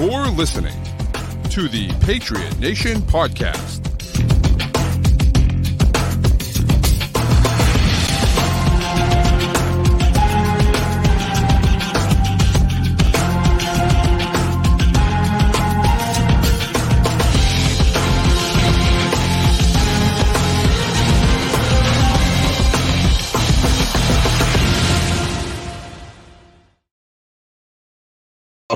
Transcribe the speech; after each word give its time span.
You're 0.00 0.28
listening 0.28 0.72
to 1.50 1.68
the 1.68 1.90
Patriot 2.00 2.58
Nation 2.58 3.02
Podcast. 3.02 3.89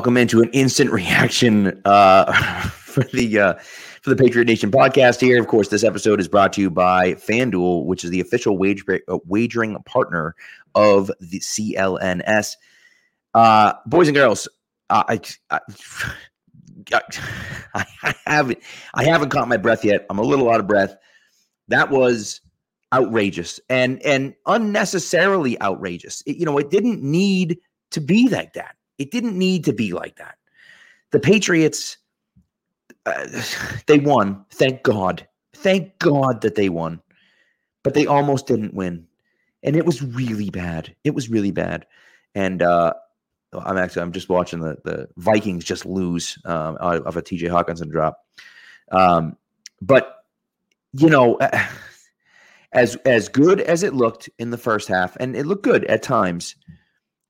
Welcome 0.05 0.19
into 0.19 0.43
an 0.43 0.51
instant 0.51 0.91
reaction 0.91 1.81
uh, 1.87 2.31
for 2.69 3.05
the 3.05 3.39
uh, 3.39 3.55
for 4.03 4.11
the 4.11 4.17
Patriot 4.17 4.45
Nation 4.45 4.71
podcast. 4.71 5.19
Here, 5.19 5.41
of 5.41 5.47
course, 5.47 5.69
this 5.69 5.83
episode 5.83 6.21
is 6.21 6.29
brought 6.29 6.53
to 6.53 6.61
you 6.61 6.69
by 6.69 7.15
FanDuel, 7.15 7.87
which 7.87 8.05
is 8.05 8.11
the 8.11 8.21
official 8.21 8.59
wage 8.59 8.85
uh, 8.91 9.17
wagering 9.25 9.83
partner 9.85 10.37
of 10.75 11.11
the 11.21 11.41
CLNS. 11.41 12.57
Uh, 13.33 13.73
boys 13.87 14.09
and 14.09 14.15
girls, 14.15 14.47
I, 14.91 15.21
I, 15.51 15.61
I, 17.75 17.87
I 18.02 18.15
haven't 18.27 18.59
I 18.93 19.05
haven't 19.05 19.30
caught 19.30 19.49
my 19.49 19.57
breath 19.57 19.87
yet. 19.87 20.05
I'm 20.11 20.19
a 20.19 20.23
little 20.23 20.51
out 20.51 20.61
of 20.61 20.66
breath. 20.66 20.95
That 21.69 21.89
was 21.89 22.43
outrageous 22.93 23.59
and 23.71 24.02
and 24.02 24.35
unnecessarily 24.45 25.59
outrageous. 25.63 26.23
It, 26.27 26.37
you 26.37 26.45
know, 26.45 26.59
it 26.59 26.69
didn't 26.69 27.02
need 27.02 27.57
to 27.93 28.02
be 28.02 28.29
like 28.29 28.52
that. 28.52 28.77
It 28.98 29.11
didn't 29.11 29.39
need 29.39 29.65
to 29.65 29.73
be 29.73 29.93
like 29.93 30.16
that. 30.16 30.37
The 31.10 31.21
Patriots, 31.21 31.96
uh, 33.07 33.43
they 33.87 33.99
won. 33.99 34.45
Thank 34.51 34.82
God. 34.82 35.27
Thank 35.55 35.99
God 35.99 36.41
that 36.43 36.55
they 36.55 36.68
won. 36.68 37.01
But 37.83 37.95
they 37.95 38.07
almost 38.07 38.46
didn't 38.46 38.74
win. 38.74 39.07
And 39.63 39.77
it 39.77 39.87
was 39.87 40.02
really 40.02 40.51
bad. 40.51 40.95
It 41.05 41.15
was 41.15 41.30
really 41.30 41.51
bad. 41.51 41.87
And 42.35 42.63
uh, 42.63 42.95
I'm 43.52 43.79
actually 43.79 44.02
I'm 44.02 44.13
just 44.13 44.29
watching 44.29 44.60
the 44.60 44.77
the 44.85 45.09
Vikings 45.16 45.65
just 45.65 45.87
lose 45.87 46.38
um, 46.45 46.77
of 46.77 47.16
a 47.16 47.23
TJ 47.23 47.49
Hockenson 47.49 47.90
drop. 47.90 48.18
Um, 48.90 49.37
but 49.80 50.24
you 50.93 51.09
know, 51.09 51.38
as 52.73 52.96
as 53.05 53.29
good 53.29 53.61
as 53.61 53.83
it 53.83 53.95
looked 53.95 54.29
in 54.38 54.51
the 54.51 54.59
first 54.59 54.88
half, 54.88 55.16
and 55.16 55.37
it 55.37 55.46
looked 55.46 55.65
good 55.65 55.85
at 55.87 56.02
times, 56.02 56.57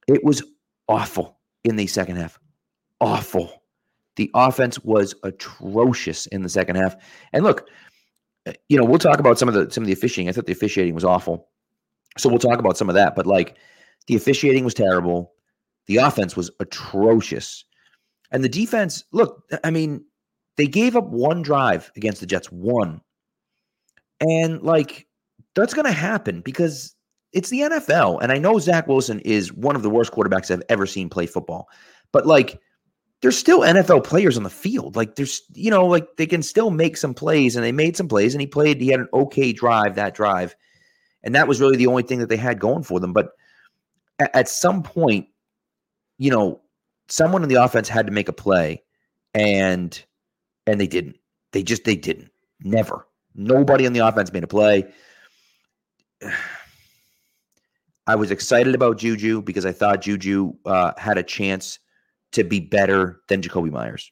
it 0.09 0.25
was 0.25 0.43
awful 0.89 1.34
in 1.65 1.77
the 1.77 1.87
second 1.87 2.17
half. 2.17 2.39
Awful. 3.01 3.63
The 4.17 4.31
offense 4.35 4.79
was 4.81 5.15
atrocious 5.25 6.27
in 6.27 6.43
the 6.43 6.49
second 6.49 6.77
half. 6.77 6.95
And 7.33 7.43
look, 7.43 7.69
uh, 8.47 8.53
you 8.69 8.77
know, 8.77 8.85
we'll 8.85 8.99
talk 8.99 9.19
about 9.19 9.39
some 9.39 9.49
of 9.49 9.55
the 9.55 9.71
some 9.71 9.83
of 9.83 9.87
the 9.87 9.93
officiating. 9.93 10.29
I 10.29 10.33
thought 10.33 10.47
the 10.47 10.53
officiating 10.53 10.95
was 10.95 11.05
awful. 11.05 11.49
So 12.17 12.29
we'll 12.29 12.39
talk 12.39 12.59
about 12.59 12.77
some 12.77 12.89
of 12.89 12.95
that, 12.95 13.17
but 13.17 13.27
like 13.27 13.57
the 14.07 14.15
officiating 14.15 14.65
was 14.65 14.75
terrible. 14.75 15.33
The 15.87 15.97
offense 15.97 16.37
was 16.37 16.51
atrocious. 16.61 17.65
And 18.31 18.43
the 18.45 18.49
defense, 18.49 19.05
look, 19.13 19.45
I 19.65 19.71
mean, 19.71 20.05
they 20.57 20.67
gave 20.67 20.97
up 20.97 21.07
one 21.07 21.43
drive 21.43 21.91
against 21.97 22.21
the 22.21 22.27
Jets, 22.27 22.51
one. 22.51 23.01
And 24.21 24.63
like 24.63 25.07
that's 25.55 25.75
going 25.75 25.87
to 25.87 25.93
happen 25.93 26.41
because 26.41 26.94
it's 27.35 27.51
the 27.51 27.61
NFL. 27.61 28.21
And 28.23 28.33
I 28.33 28.39
know 28.39 28.59
Zach 28.59 28.87
Wilson 28.87 29.21
is 29.21 29.53
one 29.53 29.77
of 29.77 29.83
the 29.83 29.91
worst 29.91 30.13
quarterbacks 30.13 30.51
I've 30.51 30.63
ever 30.69 30.87
seen 30.87 31.09
play 31.11 31.27
football. 31.27 31.69
But 32.13 32.27
like 32.27 32.61
there's 33.21 33.37
still 33.37 33.61
NFL 33.61 34.05
players 34.05 34.37
on 34.37 34.43
the 34.43 34.51
field. 34.51 34.97
Like 34.97 35.17
there's, 35.17 35.43
you 35.53 35.71
know, 35.71 35.87
like 35.87 36.17
they 36.17 36.27
can 36.27 36.43
still 36.43 36.71
make 36.71 36.97
some 36.97 37.13
plays 37.13 37.57
and 37.57 37.65
they 37.65 37.73
made 37.73 37.97
some 37.97 38.09
plays 38.09 38.35
and 38.35 38.41
he 38.41 38.47
played, 38.47 38.81
he 38.81 38.89
had 38.89 39.01
an 39.01 39.09
okay 39.13 39.53
drive 39.53 39.97
that 39.97 40.15
drive. 40.15 40.55
And 41.23 41.35
that 41.35 41.49
was 41.49 41.61
really 41.61 41.77
the 41.77 41.87
only 41.87 42.03
thing 42.03 42.21
that 42.21 42.29
they 42.29 42.37
had 42.37 42.61
going 42.61 42.85
for 42.85 43.01
them. 43.01 43.13
But 43.13 43.31
at, 44.19 44.35
at 44.37 44.49
some 44.49 44.83
point, 44.83 45.27
you 46.19 46.31
know, 46.31 46.61
someone 47.09 47.43
in 47.43 47.49
the 47.49 47.63
offense 47.63 47.89
had 47.89 48.07
to 48.07 48.13
make 48.13 48.29
a 48.29 48.33
play 48.33 48.83
and 49.35 50.05
and 50.67 50.81
they 50.81 50.87
didn't. 50.87 51.17
They 51.53 51.63
just 51.63 51.85
they 51.85 51.97
didn't. 51.97 52.31
Never. 52.61 53.07
Nobody 53.35 53.87
on 53.87 53.93
the 53.93 54.07
offense 54.07 54.33
made 54.33 54.45
a 54.45 54.49
play. 54.49 54.93
I 58.07 58.17
was 58.17 58.31
excited 58.31 58.75
about 58.75 58.99
Juju 58.99 59.43
because 59.43 59.65
I 59.65 59.73
thought 59.73 60.03
Juju 60.03 60.53
uh, 60.67 60.93
had 60.99 61.19
a 61.19 61.23
chance 61.23 61.79
to 62.33 62.45
be 62.45 62.61
better 62.61 63.21
than 63.29 63.41
Jakobi 63.41 63.71
Meyers. 63.71 64.11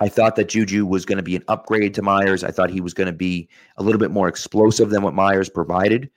I 0.00 0.08
thought 0.08 0.36
that 0.36 0.48
Juju 0.48 0.86
was 0.86 1.04
going 1.04 1.18
to 1.18 1.22
be 1.22 1.36
an 1.36 1.44
upgrade 1.46 1.94
to 1.94 2.02
Meyers. 2.02 2.42
I 2.42 2.50
thought 2.50 2.70
he 2.70 2.80
was 2.80 2.94
going 2.94 3.06
to 3.06 3.12
be 3.12 3.48
a 3.76 3.82
little 3.82 3.98
bit 3.98 4.10
more 4.10 4.28
explosive 4.28 4.90
than 4.90 5.02
what 5.02 5.14
Meyers 5.14 5.50
provided. 5.50 6.10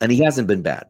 And 0.00 0.12
he 0.12 0.22
hasn't 0.22 0.46
been 0.46 0.62
bad. 0.62 0.86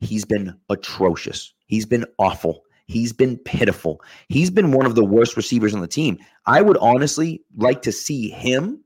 He's 0.00 0.26
been 0.26 0.54
atrocious. 0.68 1.54
He's 1.66 1.86
been 1.86 2.04
awful. 2.18 2.62
He's 2.86 3.12
been 3.12 3.38
pitiful. 3.38 4.00
He's 4.28 4.50
been 4.50 4.72
one 4.72 4.86
of 4.86 4.94
the 4.94 5.04
worst 5.04 5.36
receivers 5.36 5.74
on 5.74 5.80
the 5.80 5.88
team. 5.88 6.18
I 6.44 6.60
would 6.60 6.76
honestly 6.76 7.42
like 7.56 7.82
to 7.82 7.92
see 7.92 8.28
him 8.28 8.84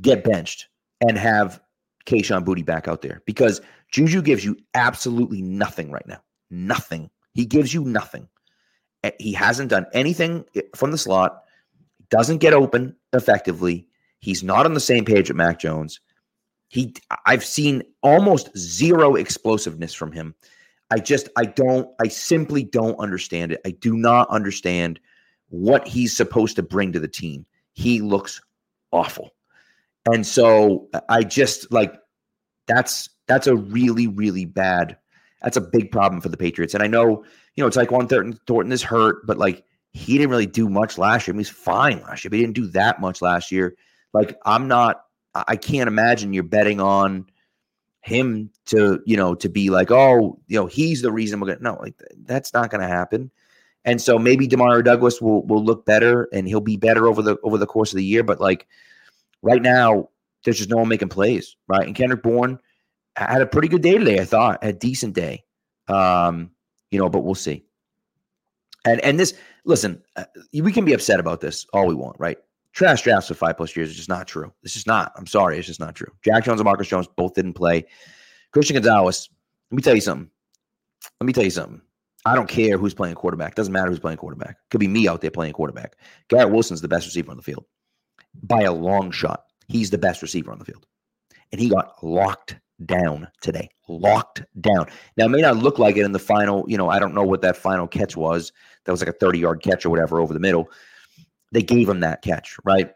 get 0.00 0.24
benched 0.24 0.68
and 1.06 1.18
have 1.18 1.60
Kayshon 2.06 2.44
Boutte 2.44 2.64
back 2.64 2.88
out 2.88 3.02
there 3.02 3.22
because 3.26 3.60
Juju 3.90 4.22
gives 4.22 4.44
you 4.44 4.56
absolutely 4.74 5.42
nothing 5.42 5.90
right 5.90 6.06
now. 6.06 6.22
Nothing. 6.50 7.10
He 7.34 7.46
gives 7.46 7.72
you 7.72 7.84
nothing. 7.84 8.28
He 9.18 9.32
hasn't 9.32 9.70
done 9.70 9.86
anything 9.92 10.44
from 10.74 10.90
the 10.90 10.98
slot, 10.98 11.44
doesn't 12.10 12.38
get 12.38 12.52
open 12.52 12.96
effectively. 13.12 13.86
He's 14.20 14.42
not 14.42 14.66
on 14.66 14.74
the 14.74 14.80
same 14.80 15.04
page 15.04 15.28
with 15.28 15.36
Mac 15.36 15.60
Jones. 15.60 16.00
He 16.68 16.94
I've 17.24 17.44
seen 17.44 17.82
almost 18.02 18.56
zero 18.58 19.14
explosiveness 19.14 19.94
from 19.94 20.12
him. 20.12 20.34
I 20.90 20.98
just 20.98 21.28
I 21.36 21.44
don't 21.44 21.88
I 22.00 22.08
simply 22.08 22.64
don't 22.64 22.98
understand 22.98 23.52
it. 23.52 23.60
I 23.64 23.70
do 23.70 23.96
not 23.96 24.28
understand 24.30 25.00
what 25.48 25.86
he's 25.86 26.16
supposed 26.16 26.56
to 26.56 26.62
bring 26.62 26.92
to 26.92 27.00
the 27.00 27.08
team. 27.08 27.46
He 27.72 28.00
looks 28.00 28.40
awful. 28.90 29.30
And 30.12 30.26
so 30.26 30.88
I 31.08 31.22
just 31.22 31.70
like 31.72 31.94
that's 32.66 33.08
that's 33.28 33.46
a 33.46 33.56
really 33.56 34.06
really 34.06 34.44
bad. 34.44 34.96
That's 35.42 35.56
a 35.56 35.60
big 35.60 35.92
problem 35.92 36.20
for 36.20 36.28
the 36.28 36.36
Patriots. 36.36 36.74
And 36.74 36.82
I 36.82 36.88
know 36.88 37.24
you 37.54 37.62
know 37.62 37.66
it's 37.66 37.76
like 37.76 37.90
one 37.90 38.08
Thornton, 38.08 38.38
Thornton 38.46 38.72
is 38.72 38.82
hurt, 38.82 39.26
but 39.26 39.38
like 39.38 39.64
he 39.92 40.18
didn't 40.18 40.30
really 40.30 40.46
do 40.46 40.68
much 40.68 40.98
last 40.98 41.26
year. 41.26 41.34
I 41.34 41.36
mean, 41.36 41.40
he's 41.40 41.48
fine 41.48 42.02
last 42.02 42.24
year, 42.24 42.30
but 42.30 42.36
he 42.36 42.42
didn't 42.42 42.56
do 42.56 42.66
that 42.68 43.00
much 43.00 43.22
last 43.22 43.52
year. 43.52 43.76
Like 44.12 44.36
I'm 44.44 44.68
not. 44.68 45.04
I 45.34 45.56
can't 45.56 45.86
imagine 45.86 46.32
you're 46.32 46.42
betting 46.42 46.80
on 46.80 47.26
him 48.00 48.50
to 48.66 49.00
you 49.06 49.16
know 49.16 49.34
to 49.34 49.48
be 49.48 49.70
like 49.70 49.90
oh 49.90 50.38
you 50.46 50.58
know 50.58 50.66
he's 50.66 51.02
the 51.02 51.12
reason 51.12 51.38
we're 51.38 51.48
gonna 51.48 51.74
no 51.74 51.78
like 51.80 51.94
that's 52.24 52.54
not 52.54 52.70
gonna 52.70 52.88
happen 52.88 53.30
and 53.84 54.00
so 54.00 54.18
maybe 54.18 54.48
Demario 54.48 54.82
Douglas 54.82 55.20
will 55.20 55.44
will 55.46 55.62
look 55.62 55.84
better 55.84 56.28
and 56.32 56.48
he'll 56.48 56.60
be 56.60 56.76
better 56.76 57.06
over 57.06 57.20
the 57.22 57.36
over 57.42 57.58
the 57.58 57.66
course 57.66 57.92
of 57.92 57.98
the 57.98 58.04
year 58.04 58.22
but 58.22 58.40
like 58.40 58.66
right 59.42 59.60
now 59.60 60.08
there's 60.44 60.58
just 60.58 60.70
no 60.70 60.76
one 60.76 60.88
making 60.88 61.08
plays, 61.08 61.56
right? 61.66 61.86
And 61.86 61.94
Kendrick 61.94 62.22
Bourne 62.22 62.58
had 63.24 63.42
a 63.42 63.46
pretty 63.46 63.68
good 63.68 63.82
day 63.82 63.98
today, 63.98 64.20
I 64.20 64.24
thought, 64.24 64.58
a 64.62 64.72
decent 64.72 65.14
day. 65.14 65.44
Um, 65.88 66.50
you 66.90 66.98
know, 66.98 67.08
but 67.08 67.20
we'll 67.20 67.34
see. 67.34 67.64
And 68.84 69.00
and 69.00 69.18
this, 69.18 69.34
listen, 69.64 70.02
uh, 70.16 70.24
we 70.52 70.72
can 70.72 70.84
be 70.84 70.92
upset 70.92 71.20
about 71.20 71.40
this 71.40 71.66
all 71.72 71.86
we 71.86 71.94
want, 71.94 72.16
right? 72.18 72.38
Trash 72.72 73.02
drafts 73.02 73.28
for 73.28 73.34
five 73.34 73.56
plus 73.56 73.74
years 73.74 73.90
is 73.90 73.96
just 73.96 74.08
not 74.08 74.28
true. 74.28 74.52
It's 74.62 74.74
just 74.74 74.86
not. 74.86 75.12
I'm 75.16 75.26
sorry, 75.26 75.58
it's 75.58 75.66
just 75.66 75.80
not 75.80 75.94
true. 75.94 76.12
Jack 76.22 76.44
Jones 76.44 76.60
and 76.60 76.64
Marcus 76.64 76.88
Jones 76.88 77.08
both 77.16 77.34
didn't 77.34 77.54
play. 77.54 77.84
Christian 78.52 78.74
Gonzalez, 78.74 79.28
let 79.70 79.76
me 79.76 79.82
tell 79.82 79.94
you 79.94 80.00
something. 80.00 80.30
Let 81.20 81.26
me 81.26 81.32
tell 81.32 81.44
you 81.44 81.50
something. 81.50 81.80
I 82.24 82.34
don't 82.34 82.48
care 82.48 82.78
who's 82.78 82.94
playing 82.94 83.14
quarterback. 83.14 83.54
Doesn't 83.54 83.72
matter 83.72 83.88
who's 83.88 83.98
playing 83.98 84.18
quarterback. 84.18 84.56
Could 84.70 84.80
be 84.80 84.88
me 84.88 85.08
out 85.08 85.20
there 85.20 85.30
playing 85.30 85.54
quarterback. 85.54 85.96
Garrett 86.28 86.50
Wilson's 86.50 86.80
the 86.80 86.88
best 86.88 87.06
receiver 87.06 87.30
on 87.30 87.36
the 87.36 87.42
field 87.42 87.64
by 88.42 88.62
a 88.62 88.72
long 88.72 89.10
shot 89.10 89.44
he's 89.68 89.90
the 89.90 89.98
best 89.98 90.22
receiver 90.22 90.50
on 90.50 90.58
the 90.58 90.64
field. 90.64 90.86
And 91.52 91.60
he 91.60 91.68
got 91.68 92.02
locked 92.02 92.56
down 92.86 93.28
today. 93.40 93.68
Locked 93.88 94.42
down. 94.60 94.86
Now, 95.16 95.26
it 95.26 95.30
may 95.30 95.40
not 95.40 95.56
look 95.56 95.78
like 95.78 95.96
it 95.96 96.04
in 96.04 96.12
the 96.12 96.18
final, 96.18 96.64
you 96.68 96.76
know, 96.76 96.88
I 96.88 96.98
don't 96.98 97.14
know 97.14 97.24
what 97.24 97.42
that 97.42 97.56
final 97.56 97.86
catch 97.86 98.16
was. 98.16 98.52
That 98.84 98.92
was 98.92 99.00
like 99.00 99.08
a 99.08 99.18
30 99.18 99.38
yard 99.38 99.62
catch 99.62 99.84
or 99.84 99.90
whatever 99.90 100.20
over 100.20 100.32
the 100.32 100.40
middle. 100.40 100.70
They 101.52 101.62
gave 101.62 101.88
him 101.88 102.00
that 102.00 102.22
catch, 102.22 102.56
right? 102.64 102.92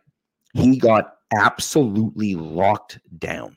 He 0.55 0.79
got 0.79 1.15
absolutely 1.35 2.35
locked 2.35 2.99
down. 3.19 3.57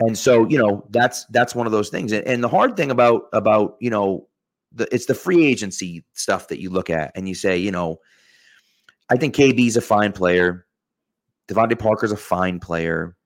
And 0.00 0.16
so, 0.16 0.48
you 0.48 0.58
know, 0.58 0.86
that's 0.90 1.24
that's 1.26 1.54
one 1.54 1.66
of 1.66 1.72
those 1.72 1.88
things. 1.88 2.12
And, 2.12 2.26
and 2.26 2.42
the 2.42 2.48
hard 2.48 2.76
thing 2.76 2.90
about 2.90 3.24
about, 3.32 3.76
you 3.80 3.90
know, 3.90 4.28
the 4.72 4.92
it's 4.94 5.06
the 5.06 5.14
free 5.14 5.44
agency 5.44 6.04
stuff 6.14 6.48
that 6.48 6.60
you 6.60 6.70
look 6.70 6.88
at 6.88 7.12
and 7.14 7.28
you 7.28 7.34
say, 7.34 7.56
you 7.56 7.72
know, 7.72 7.98
I 9.10 9.16
think 9.16 9.34
KB's 9.34 9.76
a 9.76 9.80
fine 9.80 10.12
player. 10.12 10.66
DeVante 11.48 11.78
Parker's 11.78 12.12
a 12.12 12.16
fine 12.16 12.60
player, 12.60 13.16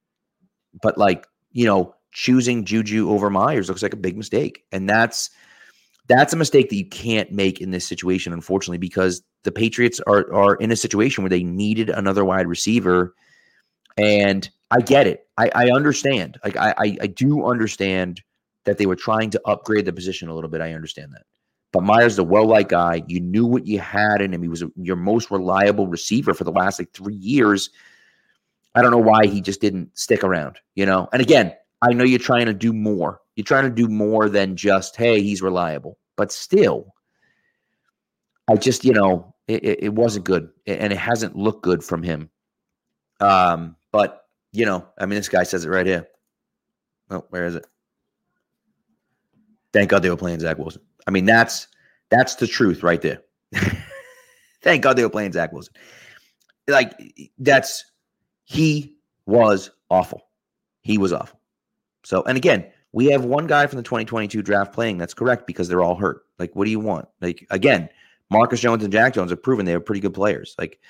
but 0.80 0.96
like, 0.96 1.26
you 1.50 1.66
know, 1.66 1.94
choosing 2.12 2.64
Juju 2.64 3.10
over 3.10 3.30
Meyers 3.30 3.68
looks 3.68 3.82
like 3.82 3.94
a 3.94 3.96
big 3.96 4.16
mistake. 4.16 4.64
And 4.70 4.88
that's 4.88 5.30
that's 6.08 6.32
a 6.32 6.36
mistake 6.36 6.68
that 6.68 6.76
you 6.76 6.86
can't 6.86 7.32
make 7.32 7.60
in 7.60 7.70
this 7.70 7.86
situation, 7.86 8.32
unfortunately, 8.32 8.78
because 8.78 9.22
the 9.44 9.52
Patriots 9.52 10.00
are 10.06 10.32
are 10.32 10.54
in 10.56 10.70
a 10.70 10.76
situation 10.76 11.24
where 11.24 11.30
they 11.30 11.42
needed 11.42 11.90
another 11.90 12.24
wide 12.24 12.46
receiver, 12.46 13.14
and 13.96 14.48
I 14.70 14.80
get 14.80 15.06
it. 15.06 15.26
I, 15.38 15.50
I 15.54 15.70
understand. 15.70 16.38
Like 16.44 16.56
I, 16.56 16.74
I 16.76 16.96
I 17.02 17.06
do 17.06 17.44
understand 17.46 18.22
that 18.64 18.78
they 18.78 18.86
were 18.86 18.96
trying 18.96 19.30
to 19.30 19.40
upgrade 19.44 19.86
the 19.86 19.92
position 19.92 20.28
a 20.28 20.34
little 20.34 20.50
bit. 20.50 20.60
I 20.60 20.72
understand 20.72 21.12
that. 21.12 21.22
But 21.72 21.84
Meyers 21.84 22.16
the 22.16 22.24
well 22.24 22.46
liked 22.46 22.70
guy. 22.70 23.02
You 23.06 23.20
knew 23.20 23.46
what 23.46 23.66
you 23.66 23.78
had 23.78 24.20
in 24.20 24.32
him. 24.32 24.42
He 24.42 24.48
was 24.48 24.62
a, 24.62 24.70
your 24.76 24.96
most 24.96 25.30
reliable 25.30 25.86
receiver 25.86 26.34
for 26.34 26.44
the 26.44 26.52
last 26.52 26.78
like 26.78 26.92
three 26.92 27.14
years. 27.14 27.70
I 28.74 28.82
don't 28.82 28.90
know 28.90 28.98
why 28.98 29.26
he 29.26 29.40
just 29.40 29.60
didn't 29.60 29.96
stick 29.98 30.24
around, 30.24 30.58
you 30.74 30.86
know? 30.86 31.08
And 31.12 31.20
again, 31.20 31.54
I 31.82 31.92
know 31.92 32.04
you're 32.04 32.18
trying 32.18 32.46
to 32.46 32.54
do 32.54 32.72
more. 32.72 33.20
You're 33.34 33.44
trying 33.44 33.64
to 33.64 33.70
do 33.70 33.88
more 33.88 34.28
than 34.28 34.56
just, 34.56 34.96
hey, 34.96 35.20
he's 35.20 35.42
reliable. 35.42 35.98
But 36.16 36.30
still, 36.30 36.94
I 38.48 38.54
just, 38.54 38.84
you 38.84 38.92
know, 38.92 39.34
it, 39.48 39.64
it 39.64 39.94
wasn't 39.94 40.24
good. 40.24 40.48
And 40.66 40.92
it 40.92 40.98
hasn't 40.98 41.36
looked 41.36 41.62
good 41.62 41.82
from 41.82 42.02
him. 42.02 42.30
Um, 43.20 43.76
but, 43.90 44.26
you 44.52 44.64
know, 44.64 44.86
I 44.98 45.06
mean, 45.06 45.16
this 45.16 45.28
guy 45.28 45.42
says 45.42 45.64
it 45.64 45.70
right 45.70 45.86
here. 45.86 46.06
Oh, 47.10 47.24
where 47.30 47.46
is 47.46 47.56
it? 47.56 47.66
Thank 49.72 49.90
God 49.90 50.02
they 50.02 50.10
were 50.10 50.16
playing 50.16 50.40
Zach 50.40 50.58
Wilson. 50.58 50.82
I 51.06 51.10
mean, 51.10 51.24
that's 51.24 51.66
that's 52.10 52.36
the 52.36 52.46
truth 52.46 52.82
right 52.82 53.00
there. 53.00 53.22
Thank 54.62 54.82
God 54.82 54.96
they 54.96 55.02
were 55.02 55.10
playing 55.10 55.32
Zach 55.32 55.52
Wilson. 55.52 55.72
Like 56.68 56.92
that's 57.38 57.84
he 58.44 58.96
was 59.26 59.70
awful. 59.90 60.22
He 60.82 60.98
was 60.98 61.12
awful. 61.12 61.40
So, 62.04 62.22
and 62.24 62.36
again, 62.36 62.70
we 62.92 63.06
have 63.06 63.24
one 63.24 63.46
guy 63.46 63.66
from 63.66 63.78
the 63.78 63.82
2022 63.82 64.42
draft 64.42 64.72
playing. 64.72 64.98
That's 64.98 65.14
correct 65.14 65.46
because 65.46 65.68
they're 65.68 65.82
all 65.82 65.94
hurt. 65.94 66.22
Like, 66.38 66.54
what 66.54 66.64
do 66.64 66.70
you 66.70 66.80
want? 66.80 67.08
Like, 67.20 67.46
again, 67.50 67.88
Marcus 68.30 68.60
Jones 68.60 68.82
and 68.82 68.92
Jack 68.92 69.14
Jones 69.14 69.30
have 69.30 69.42
proven 69.42 69.64
they 69.66 69.74
are 69.74 69.80
pretty 69.80 70.00
good 70.00 70.14
players. 70.14 70.54
Like, 70.58 70.80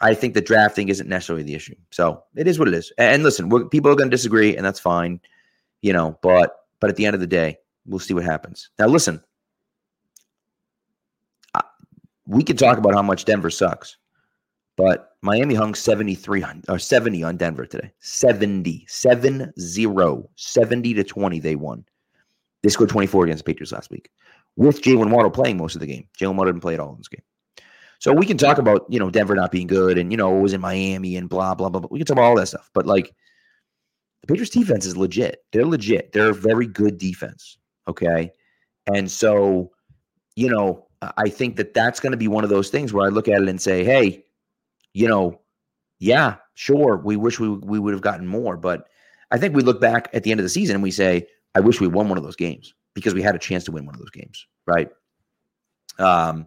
I 0.00 0.14
think 0.14 0.34
the 0.34 0.40
drafting 0.40 0.88
isn't 0.88 1.08
necessarily 1.08 1.42
the 1.42 1.54
issue. 1.54 1.74
So 1.90 2.24
it 2.36 2.48
is 2.48 2.58
what 2.58 2.68
it 2.68 2.74
is. 2.74 2.92
And 2.98 3.22
listen, 3.22 3.48
people 3.68 3.90
are 3.90 3.94
going 3.94 4.10
to 4.10 4.14
disagree, 4.14 4.56
and 4.56 4.64
that's 4.64 4.80
fine, 4.80 5.20
you 5.82 5.92
know. 5.92 6.18
But 6.22 6.56
but 6.80 6.90
at 6.90 6.96
the 6.96 7.06
end 7.06 7.14
of 7.14 7.20
the 7.20 7.26
day, 7.26 7.58
we'll 7.86 8.00
see 8.00 8.14
what 8.14 8.24
happens. 8.24 8.70
Now, 8.78 8.86
listen, 8.86 9.22
we 12.26 12.42
can 12.42 12.56
talk 12.56 12.78
about 12.78 12.94
how 12.94 13.02
much 13.02 13.24
Denver 13.24 13.50
sucks, 13.50 13.96
but 14.76 15.12
Miami 15.22 15.54
hung 15.54 15.74
73 15.74 16.42
on, 16.42 16.62
or 16.68 16.78
70 16.78 17.22
on 17.22 17.36
Denver 17.36 17.66
today. 17.66 17.92
70, 18.00 18.84
7 18.88 19.52
0, 19.58 20.30
70 20.36 20.94
to 20.94 21.04
20 21.04 21.40
they 21.40 21.56
won. 21.56 21.84
They 22.62 22.70
scored 22.70 22.90
24 22.90 23.24
against 23.24 23.44
the 23.44 23.52
Patriots 23.52 23.72
last 23.72 23.90
week 23.90 24.10
with 24.56 24.82
Jaylen 24.82 25.10
Waddle 25.10 25.30
playing 25.30 25.56
most 25.56 25.74
of 25.74 25.80
the 25.80 25.86
game. 25.86 26.08
Jaylen 26.18 26.36
Waddle 26.36 26.52
didn't 26.52 26.62
play 26.62 26.74
at 26.74 26.80
all 26.80 26.92
in 26.92 26.98
this 26.98 27.08
game. 27.08 27.22
So 27.98 28.12
we 28.12 28.26
can 28.26 28.36
talk 28.36 28.58
about, 28.58 28.84
you 28.88 28.98
know, 28.98 29.10
Denver 29.10 29.34
not 29.34 29.52
being 29.52 29.66
good 29.66 29.98
and, 29.98 30.10
you 30.10 30.16
know, 30.16 30.36
it 30.36 30.42
was 30.42 30.52
in 30.52 30.60
Miami 30.60 31.16
and 31.16 31.28
blah, 31.28 31.54
blah, 31.54 31.68
blah. 31.68 31.80
blah. 31.80 31.88
We 31.90 31.98
can 31.98 32.06
talk 32.06 32.16
about 32.16 32.24
all 32.24 32.36
that 32.36 32.48
stuff. 32.48 32.70
But 32.74 32.86
like 32.86 33.14
the 34.20 34.26
Patriots 34.26 34.52
defense 34.52 34.86
is 34.86 34.96
legit. 34.96 35.44
They're 35.52 35.66
legit. 35.66 36.12
They're 36.12 36.30
a 36.30 36.34
very 36.34 36.66
good 36.66 36.98
defense. 36.98 37.56
Okay. 37.88 38.30
And 38.92 39.10
so, 39.10 39.70
you 40.36 40.50
know, 40.50 40.86
I 41.16 41.28
think 41.28 41.56
that 41.56 41.74
that's 41.74 42.00
going 42.00 42.12
to 42.12 42.18
be 42.18 42.28
one 42.28 42.44
of 42.44 42.50
those 42.50 42.70
things 42.70 42.92
where 42.92 43.06
I 43.06 43.10
look 43.10 43.28
at 43.28 43.42
it 43.42 43.48
and 43.48 43.60
say, 43.60 43.84
hey, 43.84 44.24
you 44.94 45.08
know, 45.08 45.40
yeah, 45.98 46.36
sure, 46.54 46.96
we 46.96 47.16
wish 47.16 47.38
we 47.38 47.48
we 47.48 47.78
would 47.78 47.92
have 47.92 48.02
gotten 48.02 48.26
more, 48.26 48.56
but 48.56 48.88
I 49.30 49.38
think 49.38 49.54
we 49.54 49.62
look 49.62 49.80
back 49.80 50.08
at 50.12 50.22
the 50.22 50.30
end 50.30 50.40
of 50.40 50.44
the 50.44 50.50
season 50.50 50.76
and 50.76 50.82
we 50.82 50.90
say, 50.90 51.26
I 51.54 51.60
wish 51.60 51.80
we 51.80 51.88
won 51.88 52.08
one 52.08 52.18
of 52.18 52.24
those 52.24 52.36
games 52.36 52.72
because 52.94 53.14
we 53.14 53.22
had 53.22 53.34
a 53.34 53.38
chance 53.38 53.64
to 53.64 53.72
win 53.72 53.84
one 53.84 53.94
of 53.94 54.00
those 54.00 54.10
games, 54.10 54.46
right? 54.66 54.88
Um, 55.98 56.46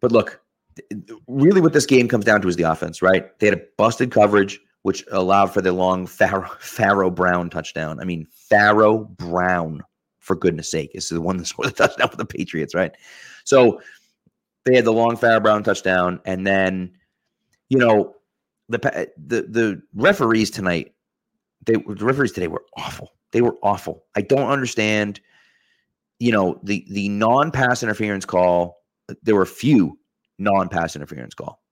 but 0.00 0.12
look, 0.12 0.40
really, 1.26 1.60
what 1.60 1.72
this 1.72 1.86
game 1.86 2.08
comes 2.08 2.24
down 2.24 2.42
to 2.42 2.48
is 2.48 2.56
the 2.56 2.64
offense, 2.64 3.02
right? 3.02 3.38
They 3.38 3.46
had 3.46 3.58
a 3.58 3.62
busted 3.76 4.10
coverage, 4.10 4.60
which 4.82 5.04
allowed 5.10 5.52
for 5.52 5.60
the 5.60 5.72
long 5.72 6.06
Pharaoh 6.06 7.10
Brown 7.10 7.50
touchdown. 7.50 8.00
I 8.00 8.04
mean, 8.04 8.26
Pharaoh 8.30 9.04
Brown, 9.04 9.82
for 10.18 10.36
goodness 10.36 10.70
sake, 10.70 10.90
is 10.94 11.08
the 11.08 11.20
one 11.20 11.36
that 11.36 11.46
scored 11.48 11.68
the 11.68 11.74
touchdown 11.74 12.08
for 12.08 12.16
the 12.16 12.24
Patriots, 12.24 12.74
right? 12.74 12.92
So 13.44 13.80
they 14.64 14.76
had 14.76 14.84
the 14.84 14.92
long 14.92 15.16
Pharaoh 15.16 15.40
Brown 15.40 15.62
touchdown, 15.62 16.20
and 16.24 16.46
then 16.46 16.92
you 17.68 17.78
know 17.78 18.14
the 18.68 18.78
the 19.16 19.42
the 19.42 19.82
referees 19.94 20.50
tonight. 20.50 20.94
They 21.64 21.74
the 21.74 22.04
referees 22.04 22.32
today 22.32 22.48
were 22.48 22.64
awful. 22.76 23.12
They 23.32 23.40
were 23.40 23.56
awful. 23.62 24.04
I 24.14 24.22
don't 24.22 24.50
understand. 24.50 25.20
You 26.18 26.32
know 26.32 26.60
the 26.62 26.84
the 26.90 27.08
non 27.08 27.50
pass 27.50 27.82
interference 27.82 28.24
call. 28.24 28.82
There 29.22 29.34
were 29.34 29.42
a 29.42 29.46
few 29.46 29.98
non 30.38 30.68
pass 30.68 30.96
interference 30.96 31.34
call. 31.34 31.62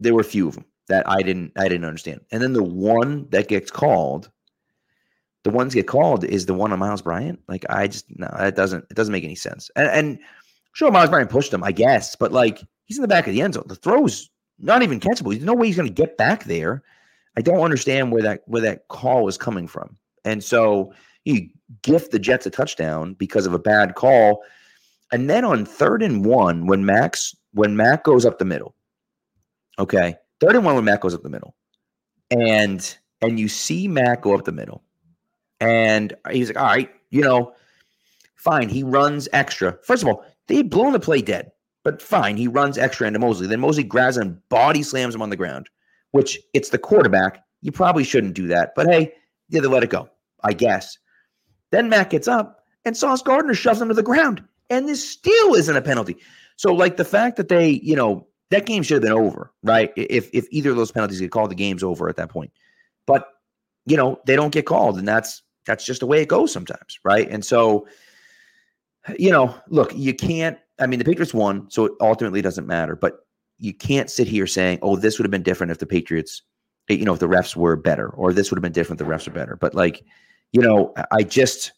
There 0.00 0.14
were 0.14 0.20
a 0.20 0.24
few 0.24 0.48
of 0.48 0.54
them 0.54 0.64
that 0.88 1.08
I 1.08 1.22
didn't 1.22 1.52
I 1.56 1.68
didn't 1.68 1.86
understand. 1.86 2.20
And 2.30 2.42
then 2.42 2.52
the 2.52 2.62
one 2.62 3.26
that 3.30 3.48
gets 3.48 3.70
called, 3.70 4.30
the 5.42 5.50
ones 5.50 5.74
get 5.74 5.86
called 5.86 6.24
is 6.24 6.46
the 6.46 6.54
one 6.54 6.72
on 6.72 6.78
Miles 6.78 7.02
Bryant. 7.02 7.40
Like 7.48 7.64
I 7.68 7.88
just 7.88 8.06
no, 8.16 8.28
that 8.38 8.56
doesn't 8.56 8.84
it 8.90 8.94
doesn't 8.94 9.12
make 9.12 9.24
any 9.24 9.34
sense. 9.34 9.70
And, 9.76 9.88
and 9.88 10.18
Sure, 10.74 10.90
Miles 10.90 11.08
Bryant 11.08 11.30
pushed 11.30 11.54
him, 11.54 11.62
I 11.62 11.70
guess, 11.70 12.16
but 12.16 12.32
like 12.32 12.60
he's 12.86 12.98
in 12.98 13.02
the 13.02 13.08
back 13.08 13.28
of 13.28 13.32
the 13.32 13.40
end 13.40 13.54
zone. 13.54 13.64
The 13.68 13.76
throw's 13.76 14.28
not 14.58 14.82
even 14.82 15.00
catchable. 15.00 15.30
There's 15.30 15.42
no 15.44 15.54
way 15.54 15.66
he's 15.66 15.76
going 15.76 15.88
to 15.88 15.94
get 15.94 16.16
back 16.16 16.44
there. 16.44 16.82
I 17.36 17.40
don't 17.40 17.60
understand 17.60 18.12
where 18.12 18.22
that 18.22 18.42
where 18.46 18.62
that 18.62 18.88
call 18.88 19.28
is 19.28 19.36
coming 19.36 19.66
from. 19.66 19.96
And 20.24 20.42
so 20.42 20.92
you 21.24 21.48
gift 21.82 22.12
the 22.12 22.18
Jets 22.18 22.46
a 22.46 22.50
touchdown 22.50 23.14
because 23.14 23.46
of 23.46 23.54
a 23.54 23.58
bad 23.58 23.94
call. 23.94 24.42
And 25.12 25.28
then 25.28 25.44
on 25.44 25.64
third 25.64 26.02
and 26.02 26.24
one, 26.24 26.66
when 26.66 26.84
Max 26.84 27.34
when 27.52 27.76
Mac 27.76 28.04
goes 28.04 28.24
up 28.24 28.38
the 28.38 28.44
middle, 28.44 28.74
okay, 29.78 30.16
third 30.40 30.56
and 30.56 30.64
one 30.64 30.74
when 30.74 30.84
Mac 30.84 31.00
goes 31.00 31.14
up 31.14 31.22
the 31.22 31.28
middle, 31.28 31.54
and 32.30 32.96
and 33.20 33.38
you 33.38 33.48
see 33.48 33.88
Mac 33.88 34.22
go 34.22 34.34
up 34.34 34.44
the 34.44 34.52
middle, 34.52 34.82
and 35.60 36.14
he's 36.30 36.48
like, 36.48 36.58
all 36.58 36.64
right, 36.64 36.90
you 37.10 37.22
know, 37.22 37.54
fine. 38.36 38.68
He 38.68 38.82
runs 38.82 39.28
extra. 39.32 39.78
First 39.82 40.02
of 40.02 40.08
all, 40.08 40.24
they 40.46 40.56
had 40.56 40.70
blown 40.70 40.92
the 40.92 41.00
play 41.00 41.22
dead, 41.22 41.52
but 41.84 42.02
fine. 42.02 42.36
He 42.36 42.48
runs 42.48 42.76
extra 42.76 43.06
into 43.06 43.20
Mosley. 43.20 43.46
Then 43.46 43.60
Mosley 43.60 43.84
grabs 43.84 44.16
him, 44.16 44.42
body 44.48 44.82
slams 44.82 45.14
him 45.14 45.22
on 45.22 45.30
the 45.30 45.36
ground, 45.36 45.68
which 46.10 46.38
it's 46.54 46.70
the 46.70 46.78
quarterback. 46.78 47.44
You 47.60 47.70
probably 47.70 48.04
shouldn't 48.04 48.34
do 48.34 48.48
that. 48.48 48.72
But 48.74 48.86
hey, 48.88 49.12
yeah, 49.50 49.60
they 49.60 49.68
let 49.68 49.84
it 49.84 49.90
go, 49.90 50.08
I 50.42 50.54
guess. 50.54 50.98
Then 51.70 51.88
Matt 51.88 52.10
gets 52.10 52.26
up 52.26 52.64
and 52.84 52.96
Sauce 52.96 53.22
Gardner 53.22 53.54
shoves 53.54 53.80
him 53.80 53.88
to 53.88 53.94
the 53.94 54.02
ground. 54.02 54.42
And 54.70 54.88
this 54.88 55.08
still 55.08 55.54
isn't 55.54 55.76
a 55.76 55.82
penalty. 55.82 56.16
So, 56.56 56.72
like 56.72 56.96
the 56.96 57.04
fact 57.04 57.36
that 57.36 57.48
they, 57.48 57.68
you 57.82 57.94
know, 57.94 58.26
that 58.50 58.66
game 58.66 58.82
should 58.82 58.94
have 58.94 59.02
been 59.02 59.12
over, 59.12 59.52
right? 59.62 59.92
If 59.96 60.30
if 60.32 60.46
either 60.50 60.70
of 60.70 60.76
those 60.76 60.92
penalties 60.92 61.20
get 61.20 61.30
called, 61.30 61.50
the 61.50 61.56
game's 61.56 61.82
over 61.82 62.08
at 62.08 62.16
that 62.16 62.30
point. 62.30 62.52
But 63.06 63.28
you 63.84 63.96
know, 63.96 64.20
they 64.26 64.36
don't 64.36 64.52
get 64.52 64.64
called, 64.64 64.98
and 64.98 65.06
that's 65.06 65.42
that's 65.66 65.84
just 65.84 66.00
the 66.00 66.06
way 66.06 66.22
it 66.22 66.28
goes 66.28 66.52
sometimes, 66.52 66.98
right? 67.04 67.28
And 67.28 67.44
so 67.44 67.86
you 69.18 69.30
know, 69.30 69.54
look, 69.68 69.92
you 69.94 70.14
can't. 70.14 70.58
I 70.78 70.86
mean, 70.86 70.98
the 70.98 71.04
Patriots 71.04 71.34
won, 71.34 71.70
so 71.70 71.84
it 71.84 71.92
ultimately 72.00 72.42
doesn't 72.42 72.66
matter. 72.66 72.96
But 72.96 73.26
you 73.58 73.72
can't 73.72 74.10
sit 74.10 74.26
here 74.26 74.46
saying, 74.46 74.78
"Oh, 74.82 74.96
this 74.96 75.18
would 75.18 75.24
have 75.24 75.30
been 75.30 75.42
different 75.42 75.70
if 75.70 75.78
the 75.78 75.86
Patriots, 75.86 76.42
eh, 76.88 76.94
you 76.94 77.04
know, 77.04 77.14
if 77.14 77.20
the 77.20 77.28
refs 77.28 77.56
were 77.56 77.76
better, 77.76 78.08
or 78.10 78.32
this 78.32 78.50
would 78.50 78.56
have 78.56 78.62
been 78.62 78.72
different 78.72 79.00
if 79.00 79.06
the 79.06 79.12
refs 79.12 79.26
were 79.26 79.34
better." 79.34 79.56
But 79.56 79.74
like, 79.74 80.04
you 80.52 80.60
know, 80.60 80.92
I 81.12 81.22
just 81.22 81.72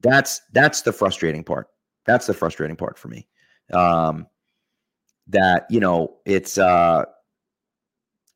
that's 0.00 0.40
that's 0.52 0.82
the 0.82 0.92
frustrating 0.92 1.44
part. 1.44 1.68
That's 2.06 2.26
the 2.26 2.34
frustrating 2.34 2.76
part 2.76 2.98
for 2.98 3.08
me. 3.08 3.26
Um, 3.72 4.26
that 5.28 5.66
you 5.70 5.80
know, 5.80 6.16
it's 6.24 6.58
uh, 6.58 7.04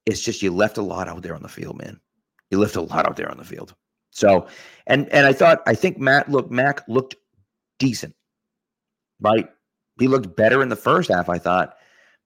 it's 0.06 0.20
just 0.20 0.42
you 0.42 0.52
left 0.52 0.78
a 0.78 0.82
lot 0.82 1.08
out 1.08 1.22
there 1.22 1.34
on 1.34 1.42
the 1.42 1.48
field, 1.48 1.78
man. 1.78 2.00
You 2.50 2.58
left 2.58 2.76
a 2.76 2.82
lot 2.82 3.06
out 3.06 3.16
there 3.16 3.30
on 3.30 3.38
the 3.38 3.44
field. 3.44 3.74
So, 4.10 4.46
and 4.86 5.08
and 5.08 5.26
I 5.26 5.32
thought 5.32 5.62
I 5.66 5.74
think 5.74 5.98
Matt 5.98 6.30
looked 6.30 6.50
Mac 6.50 6.86
looked 6.88 7.16
decent, 7.82 8.14
right? 9.20 9.48
He 9.98 10.06
looked 10.06 10.36
better 10.36 10.62
in 10.62 10.68
the 10.68 10.76
first 10.76 11.10
half, 11.10 11.28
I 11.28 11.38
thought. 11.38 11.74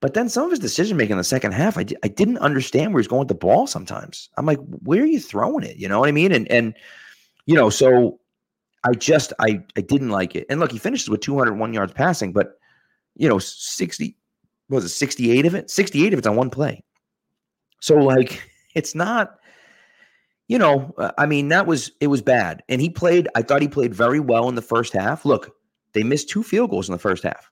But 0.02 0.12
then 0.12 0.28
some 0.28 0.44
of 0.44 0.50
his 0.50 0.58
decision 0.58 0.98
making 0.98 1.12
in 1.12 1.18
the 1.18 1.24
second 1.24 1.52
half, 1.52 1.78
I 1.78 1.82
d- 1.82 1.96
I 2.04 2.08
didn't 2.08 2.38
understand 2.38 2.92
where 2.92 3.00
he's 3.00 3.08
going 3.08 3.20
with 3.20 3.28
the 3.28 3.34
ball 3.34 3.66
sometimes. 3.66 4.28
I'm 4.36 4.44
like, 4.44 4.58
where 4.84 5.02
are 5.02 5.06
you 5.06 5.18
throwing 5.18 5.64
it? 5.64 5.78
You 5.78 5.88
know 5.88 5.98
what 6.00 6.10
I 6.10 6.12
mean? 6.12 6.32
And, 6.32 6.46
and 6.50 6.74
you 7.46 7.54
know, 7.54 7.70
so 7.70 8.20
I 8.84 8.92
just, 8.92 9.32
I, 9.40 9.60
I 9.76 9.80
didn't 9.80 10.10
like 10.10 10.36
it. 10.36 10.46
And 10.50 10.60
look, 10.60 10.70
he 10.70 10.78
finishes 10.78 11.08
with 11.08 11.22
201 11.22 11.72
yards 11.72 11.94
passing, 11.94 12.32
but, 12.32 12.58
you 13.14 13.26
know, 13.26 13.38
60, 13.38 14.14
was 14.68 14.84
it 14.84 14.90
68 14.90 15.46
of 15.46 15.54
it? 15.54 15.70
68 15.70 16.12
of 16.12 16.18
it's 16.18 16.28
on 16.28 16.36
one 16.36 16.50
play. 16.50 16.84
So, 17.80 17.96
like, 17.96 18.42
it's 18.74 18.94
not, 18.94 19.38
you 20.48 20.58
know, 20.58 20.94
uh, 20.98 21.12
I 21.18 21.26
mean, 21.26 21.48
that 21.48 21.66
was 21.66 21.90
it 22.00 22.06
was 22.06 22.22
bad. 22.22 22.62
And 22.68 22.80
he 22.80 22.90
played, 22.90 23.28
I 23.34 23.42
thought 23.42 23.62
he 23.62 23.68
played 23.68 23.94
very 23.94 24.20
well 24.20 24.48
in 24.48 24.54
the 24.54 24.62
first 24.62 24.92
half. 24.92 25.24
Look, 25.24 25.54
they 25.92 26.02
missed 26.02 26.28
two 26.28 26.42
field 26.42 26.70
goals 26.70 26.88
in 26.88 26.92
the 26.92 26.98
first 26.98 27.22
half. 27.22 27.50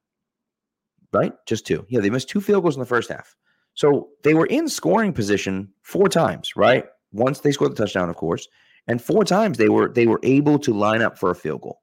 Right? 1.12 1.32
Just 1.46 1.66
two. 1.66 1.86
Yeah, 1.88 2.00
they 2.00 2.10
missed 2.10 2.28
two 2.28 2.40
field 2.40 2.62
goals 2.62 2.76
in 2.76 2.80
the 2.80 2.86
first 2.86 3.08
half. 3.10 3.36
So 3.74 4.08
they 4.22 4.34
were 4.34 4.46
in 4.46 4.68
scoring 4.68 5.12
position 5.12 5.72
four 5.82 6.08
times, 6.08 6.56
right? 6.56 6.86
Once 7.12 7.40
they 7.40 7.52
scored 7.52 7.72
the 7.72 7.76
touchdown, 7.76 8.08
of 8.08 8.16
course, 8.16 8.48
and 8.86 9.00
four 9.00 9.24
times 9.24 9.58
they 9.58 9.68
were 9.68 9.88
they 9.88 10.06
were 10.06 10.20
able 10.22 10.58
to 10.60 10.72
line 10.72 11.02
up 11.02 11.18
for 11.18 11.30
a 11.30 11.36
field 11.36 11.62
goal. 11.62 11.80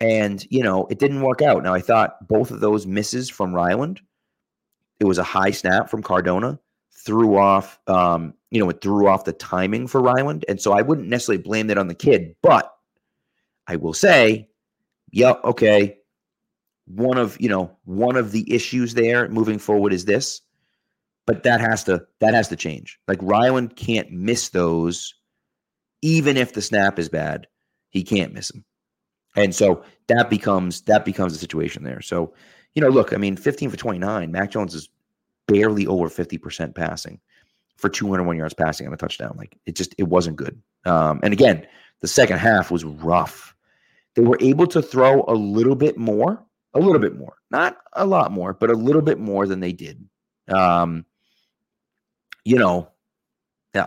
And, 0.00 0.46
you 0.50 0.62
know, 0.62 0.86
it 0.90 1.00
didn't 1.00 1.22
work 1.22 1.42
out. 1.42 1.62
Now, 1.64 1.74
I 1.74 1.80
thought 1.80 2.28
both 2.28 2.52
of 2.52 2.60
those 2.60 2.86
misses 2.86 3.28
from 3.28 3.52
Ryland, 3.52 4.00
it 5.00 5.06
was 5.06 5.18
a 5.18 5.24
high 5.24 5.50
snap 5.50 5.90
from 5.90 6.04
Cardona, 6.04 6.60
threw 6.92 7.36
off, 7.36 7.80
um, 7.88 8.34
you 8.50 8.60
know, 8.60 8.70
it 8.70 8.80
threw 8.80 9.08
off 9.08 9.24
the 9.24 9.32
timing 9.32 9.86
for 9.86 10.00
Ryland. 10.00 10.44
And 10.48 10.60
so 10.60 10.72
I 10.72 10.82
wouldn't 10.82 11.08
necessarily 11.08 11.42
blame 11.42 11.66
that 11.66 11.78
on 11.78 11.88
the 11.88 11.94
kid, 11.94 12.34
but 12.42 12.72
I 13.66 13.76
will 13.76 13.92
say, 13.92 14.48
yeah, 15.10 15.34
okay. 15.44 15.98
One 16.86 17.18
of, 17.18 17.38
you 17.38 17.50
know, 17.50 17.76
one 17.84 18.16
of 18.16 18.32
the 18.32 18.50
issues 18.52 18.94
there 18.94 19.28
moving 19.28 19.58
forward 19.58 19.92
is 19.92 20.06
this, 20.06 20.40
but 21.26 21.42
that 21.42 21.60
has 21.60 21.84
to, 21.84 22.06
that 22.20 22.32
has 22.32 22.48
to 22.48 22.56
change. 22.56 22.98
Like 23.06 23.18
Ryland 23.20 23.76
can't 23.76 24.10
miss 24.10 24.48
those, 24.48 25.14
even 26.00 26.38
if 26.38 26.54
the 26.54 26.62
snap 26.62 26.98
is 26.98 27.10
bad, 27.10 27.46
he 27.90 28.02
can't 28.02 28.32
miss 28.32 28.48
them. 28.48 28.64
And 29.36 29.54
so 29.54 29.84
that 30.08 30.30
becomes 30.30 30.80
that 30.82 31.04
becomes 31.04 31.32
the 31.34 31.38
situation 31.38 31.84
there. 31.84 32.00
So, 32.00 32.32
you 32.74 32.82
know, 32.82 32.88
look, 32.88 33.12
I 33.12 33.18
mean, 33.18 33.36
15 33.36 33.70
for 33.70 33.76
29, 33.76 34.32
Mac 34.32 34.50
Jones 34.50 34.74
is 34.74 34.88
barely 35.46 35.86
over 35.86 36.08
50% 36.08 36.74
passing 36.74 37.20
for 37.78 37.88
201 37.88 38.36
yards 38.36 38.52
passing 38.54 38.86
on 38.86 38.92
a 38.92 38.96
touchdown. 38.96 39.34
Like 39.38 39.56
it 39.64 39.74
just 39.74 39.94
it 39.96 40.04
wasn't 40.04 40.36
good. 40.36 40.60
Um, 40.84 41.20
and 41.22 41.32
again, 41.32 41.66
the 42.00 42.08
second 42.08 42.38
half 42.38 42.70
was 42.70 42.84
rough. 42.84 43.54
They 44.14 44.22
were 44.22 44.38
able 44.40 44.66
to 44.68 44.82
throw 44.82 45.24
a 45.28 45.34
little 45.34 45.76
bit 45.76 45.96
more, 45.96 46.44
a 46.74 46.80
little 46.80 47.00
bit 47.00 47.16
more, 47.16 47.36
not 47.50 47.78
a 47.94 48.04
lot 48.04 48.32
more, 48.32 48.52
but 48.52 48.70
a 48.70 48.74
little 48.74 49.02
bit 49.02 49.18
more 49.18 49.46
than 49.46 49.60
they 49.60 49.72
did. 49.72 50.04
Um, 50.48 51.06
you 52.44 52.58
know, 52.58 52.88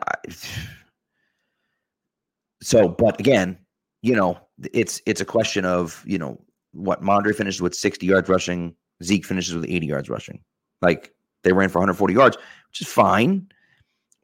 so, 2.61 2.87
but 2.87 3.19
again, 3.19 3.57
you 4.01 4.15
know, 4.15 4.39
it's 4.73 5.01
it's 5.05 5.21
a 5.21 5.25
question 5.25 5.65
of 5.65 6.01
you 6.05 6.17
know 6.17 6.39
what 6.71 7.03
Mondre 7.03 7.35
finishes 7.35 7.61
with 7.61 7.75
60 7.75 8.05
yards 8.05 8.29
rushing, 8.29 8.73
Zeke 9.03 9.25
finishes 9.25 9.53
with 9.53 9.65
80 9.67 9.85
yards 9.85 10.09
rushing. 10.09 10.41
Like 10.81 11.13
they 11.43 11.51
ran 11.51 11.67
for 11.69 11.79
140 11.79 12.13
yards, 12.13 12.37
which 12.69 12.81
is 12.81 12.87
fine, 12.87 13.47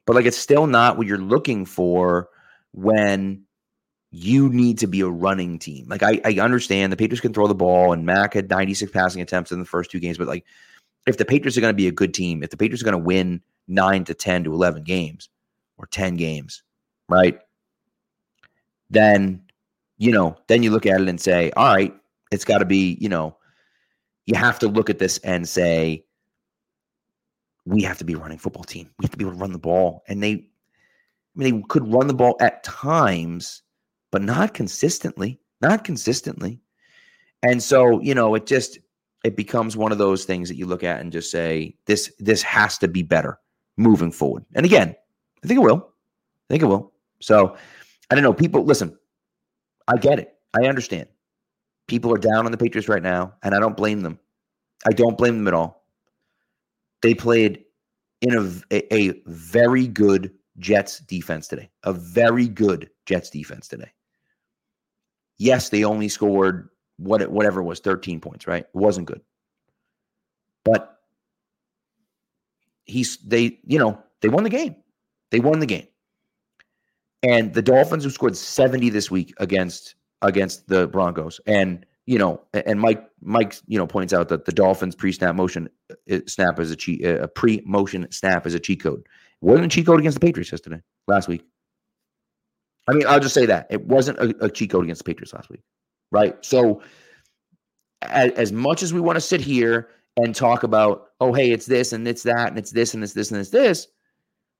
but 0.08 0.16
like 0.16 0.24
it's 0.24 0.38
still 0.38 0.66
not 0.66 0.96
what 0.96 1.06
you're 1.06 1.18
looking 1.18 1.66
for 1.66 2.30
when 2.72 3.44
you 4.10 4.48
need 4.48 4.78
to 4.78 4.86
be 4.86 5.02
a 5.02 5.06
running 5.06 5.58
team. 5.58 5.86
Like 5.86 6.02
I, 6.02 6.18
I 6.24 6.40
understand 6.40 6.90
the 6.90 6.96
Patriots 6.96 7.20
can 7.20 7.34
throw 7.34 7.46
the 7.46 7.54
ball, 7.54 7.92
and 7.92 8.06
Mac 8.06 8.32
had 8.32 8.48
96 8.48 8.90
passing 8.90 9.20
attempts 9.20 9.52
in 9.52 9.58
the 9.58 9.66
first 9.66 9.90
two 9.90 10.00
games, 10.00 10.16
but 10.16 10.26
like 10.26 10.46
if 11.06 11.18
the 11.18 11.26
Patriots 11.26 11.58
are 11.58 11.60
going 11.60 11.74
to 11.74 11.76
be 11.76 11.88
a 11.88 11.92
good 11.92 12.14
team, 12.14 12.42
if 12.42 12.48
the 12.48 12.56
Patriots 12.56 12.80
are 12.80 12.86
going 12.86 12.98
to 12.98 13.04
win 13.04 13.42
nine 13.66 14.04
to 14.04 14.14
10 14.14 14.44
to 14.44 14.54
11 14.54 14.82
games 14.84 15.28
or 15.76 15.84
10 15.84 16.16
games, 16.16 16.62
right? 17.10 17.38
Then 18.88 19.42
you 19.98 20.12
know, 20.12 20.38
then 20.46 20.62
you 20.62 20.70
look 20.70 20.86
at 20.86 21.02
it 21.02 21.08
and 21.10 21.20
say, 21.20 21.50
all 21.54 21.74
right, 21.74 21.94
it's 22.32 22.46
got 22.46 22.58
to 22.58 22.64
be, 22.64 22.96
you 22.98 23.10
know, 23.10 23.36
you 24.24 24.36
have 24.36 24.58
to 24.60 24.68
look 24.68 24.88
at 24.88 25.00
this 25.00 25.18
and 25.18 25.46
say, 25.46 26.06
we 27.68 27.82
have 27.82 27.98
to 27.98 28.04
be 28.04 28.14
running 28.14 28.38
football 28.38 28.64
team. 28.64 28.90
We 28.98 29.04
have 29.04 29.10
to 29.10 29.16
be 29.16 29.24
able 29.24 29.34
to 29.34 29.40
run 29.40 29.52
the 29.52 29.58
ball. 29.58 30.02
And 30.08 30.22
they, 30.22 30.32
I 30.32 30.40
mean, 31.34 31.60
they 31.60 31.62
could 31.68 31.92
run 31.92 32.06
the 32.06 32.14
ball 32.14 32.36
at 32.40 32.64
times, 32.64 33.62
but 34.10 34.22
not 34.22 34.54
consistently, 34.54 35.38
not 35.60 35.84
consistently. 35.84 36.60
And 37.42 37.62
so, 37.62 38.00
you 38.00 38.14
know, 38.14 38.34
it 38.34 38.46
just, 38.46 38.78
it 39.22 39.36
becomes 39.36 39.76
one 39.76 39.92
of 39.92 39.98
those 39.98 40.24
things 40.24 40.48
that 40.48 40.56
you 40.56 40.64
look 40.64 40.82
at 40.82 41.00
and 41.00 41.12
just 41.12 41.30
say, 41.30 41.76
this, 41.84 42.10
this 42.18 42.42
has 42.42 42.78
to 42.78 42.88
be 42.88 43.02
better 43.02 43.38
moving 43.76 44.10
forward. 44.10 44.44
And 44.54 44.64
again, 44.64 44.96
I 45.44 45.46
think 45.46 45.58
it 45.58 45.62
will. 45.62 45.92
I 46.48 46.54
think 46.54 46.62
it 46.62 46.66
will. 46.66 46.92
So 47.20 47.56
I 48.10 48.14
don't 48.14 48.24
know. 48.24 48.32
People, 48.32 48.64
listen, 48.64 48.96
I 49.86 49.98
get 49.98 50.18
it. 50.18 50.34
I 50.58 50.66
understand. 50.66 51.08
People 51.86 52.14
are 52.14 52.18
down 52.18 52.46
on 52.46 52.52
the 52.52 52.58
Patriots 52.58 52.88
right 52.88 53.02
now, 53.02 53.34
and 53.42 53.54
I 53.54 53.60
don't 53.60 53.76
blame 53.76 54.00
them. 54.00 54.18
I 54.86 54.92
don't 54.92 55.18
blame 55.18 55.36
them 55.36 55.48
at 55.48 55.54
all. 55.54 55.77
They 57.02 57.14
played 57.14 57.64
in 58.20 58.36
a, 58.36 58.74
a, 58.74 58.94
a 58.94 59.22
very 59.26 59.86
good 59.86 60.32
Jets 60.58 60.98
defense 61.00 61.48
today, 61.48 61.70
a 61.84 61.92
very 61.92 62.48
good 62.48 62.90
Jets 63.06 63.30
defense 63.30 63.68
today. 63.68 63.90
Yes, 65.38 65.68
they 65.68 65.84
only 65.84 66.08
scored 66.08 66.70
what 66.96 67.30
whatever 67.30 67.60
it 67.60 67.64
was, 67.64 67.80
13 67.80 68.20
points, 68.20 68.46
right? 68.46 68.64
It 68.64 68.70
wasn't 68.74 69.06
good. 69.06 69.20
But 70.64 70.98
he's 72.84 73.18
they, 73.18 73.60
you 73.64 73.78
know, 73.78 74.02
they 74.20 74.28
won 74.28 74.42
the 74.42 74.50
game. 74.50 74.76
They 75.30 75.40
won 75.40 75.60
the 75.60 75.66
game. 75.66 75.86
And 77.22 77.52
the 77.52 77.62
Dolphins 77.62 78.04
who 78.04 78.10
scored 78.10 78.36
70 78.36 78.90
this 78.90 79.10
week 79.10 79.32
against 79.38 79.94
against 80.22 80.66
the 80.68 80.88
Broncos. 80.88 81.40
And 81.46 81.86
you 82.08 82.18
know, 82.18 82.40
and 82.54 82.80
Mike 82.80 83.06
Mike 83.20 83.54
you 83.66 83.76
know 83.76 83.86
points 83.86 84.14
out 84.14 84.30
that 84.30 84.46
the 84.46 84.52
Dolphins 84.52 84.94
pre-snap 84.94 85.34
motion 85.34 85.68
uh, 86.10 86.20
snap 86.26 86.58
is 86.58 86.70
a 86.70 86.76
cheat 86.76 87.04
uh, 87.04 87.18
a 87.18 87.28
pre-motion 87.28 88.10
snap 88.10 88.46
is 88.46 88.54
a 88.54 88.58
cheat 88.58 88.82
code. 88.82 89.00
It 89.00 89.44
wasn't 89.44 89.66
a 89.66 89.68
cheat 89.68 89.84
code 89.84 90.00
against 90.00 90.18
the 90.18 90.26
Patriots 90.26 90.50
yesterday 90.50 90.80
last 91.06 91.28
week. 91.28 91.44
I 92.88 92.94
mean, 92.94 93.06
I'll 93.06 93.20
just 93.20 93.34
say 93.34 93.44
that 93.44 93.66
it 93.68 93.84
wasn't 93.84 94.18
a, 94.20 94.46
a 94.46 94.50
cheat 94.50 94.70
code 94.70 94.84
against 94.84 95.04
the 95.04 95.12
Patriots 95.12 95.34
last 95.34 95.50
week, 95.50 95.60
right? 96.10 96.34
So, 96.42 96.80
as, 98.00 98.32
as 98.32 98.52
much 98.52 98.82
as 98.82 98.94
we 98.94 99.00
want 99.00 99.16
to 99.16 99.20
sit 99.20 99.42
here 99.42 99.90
and 100.16 100.34
talk 100.34 100.62
about, 100.62 101.10
oh, 101.20 101.34
hey, 101.34 101.50
it's 101.50 101.66
this 101.66 101.92
and 101.92 102.08
it's 102.08 102.22
that 102.22 102.48
and 102.48 102.56
it's 102.56 102.70
this 102.70 102.94
and 102.94 103.04
it's 103.04 103.12
this 103.12 103.30
and 103.30 103.38
it's 103.38 103.50
this, 103.50 103.84
at 103.84 103.88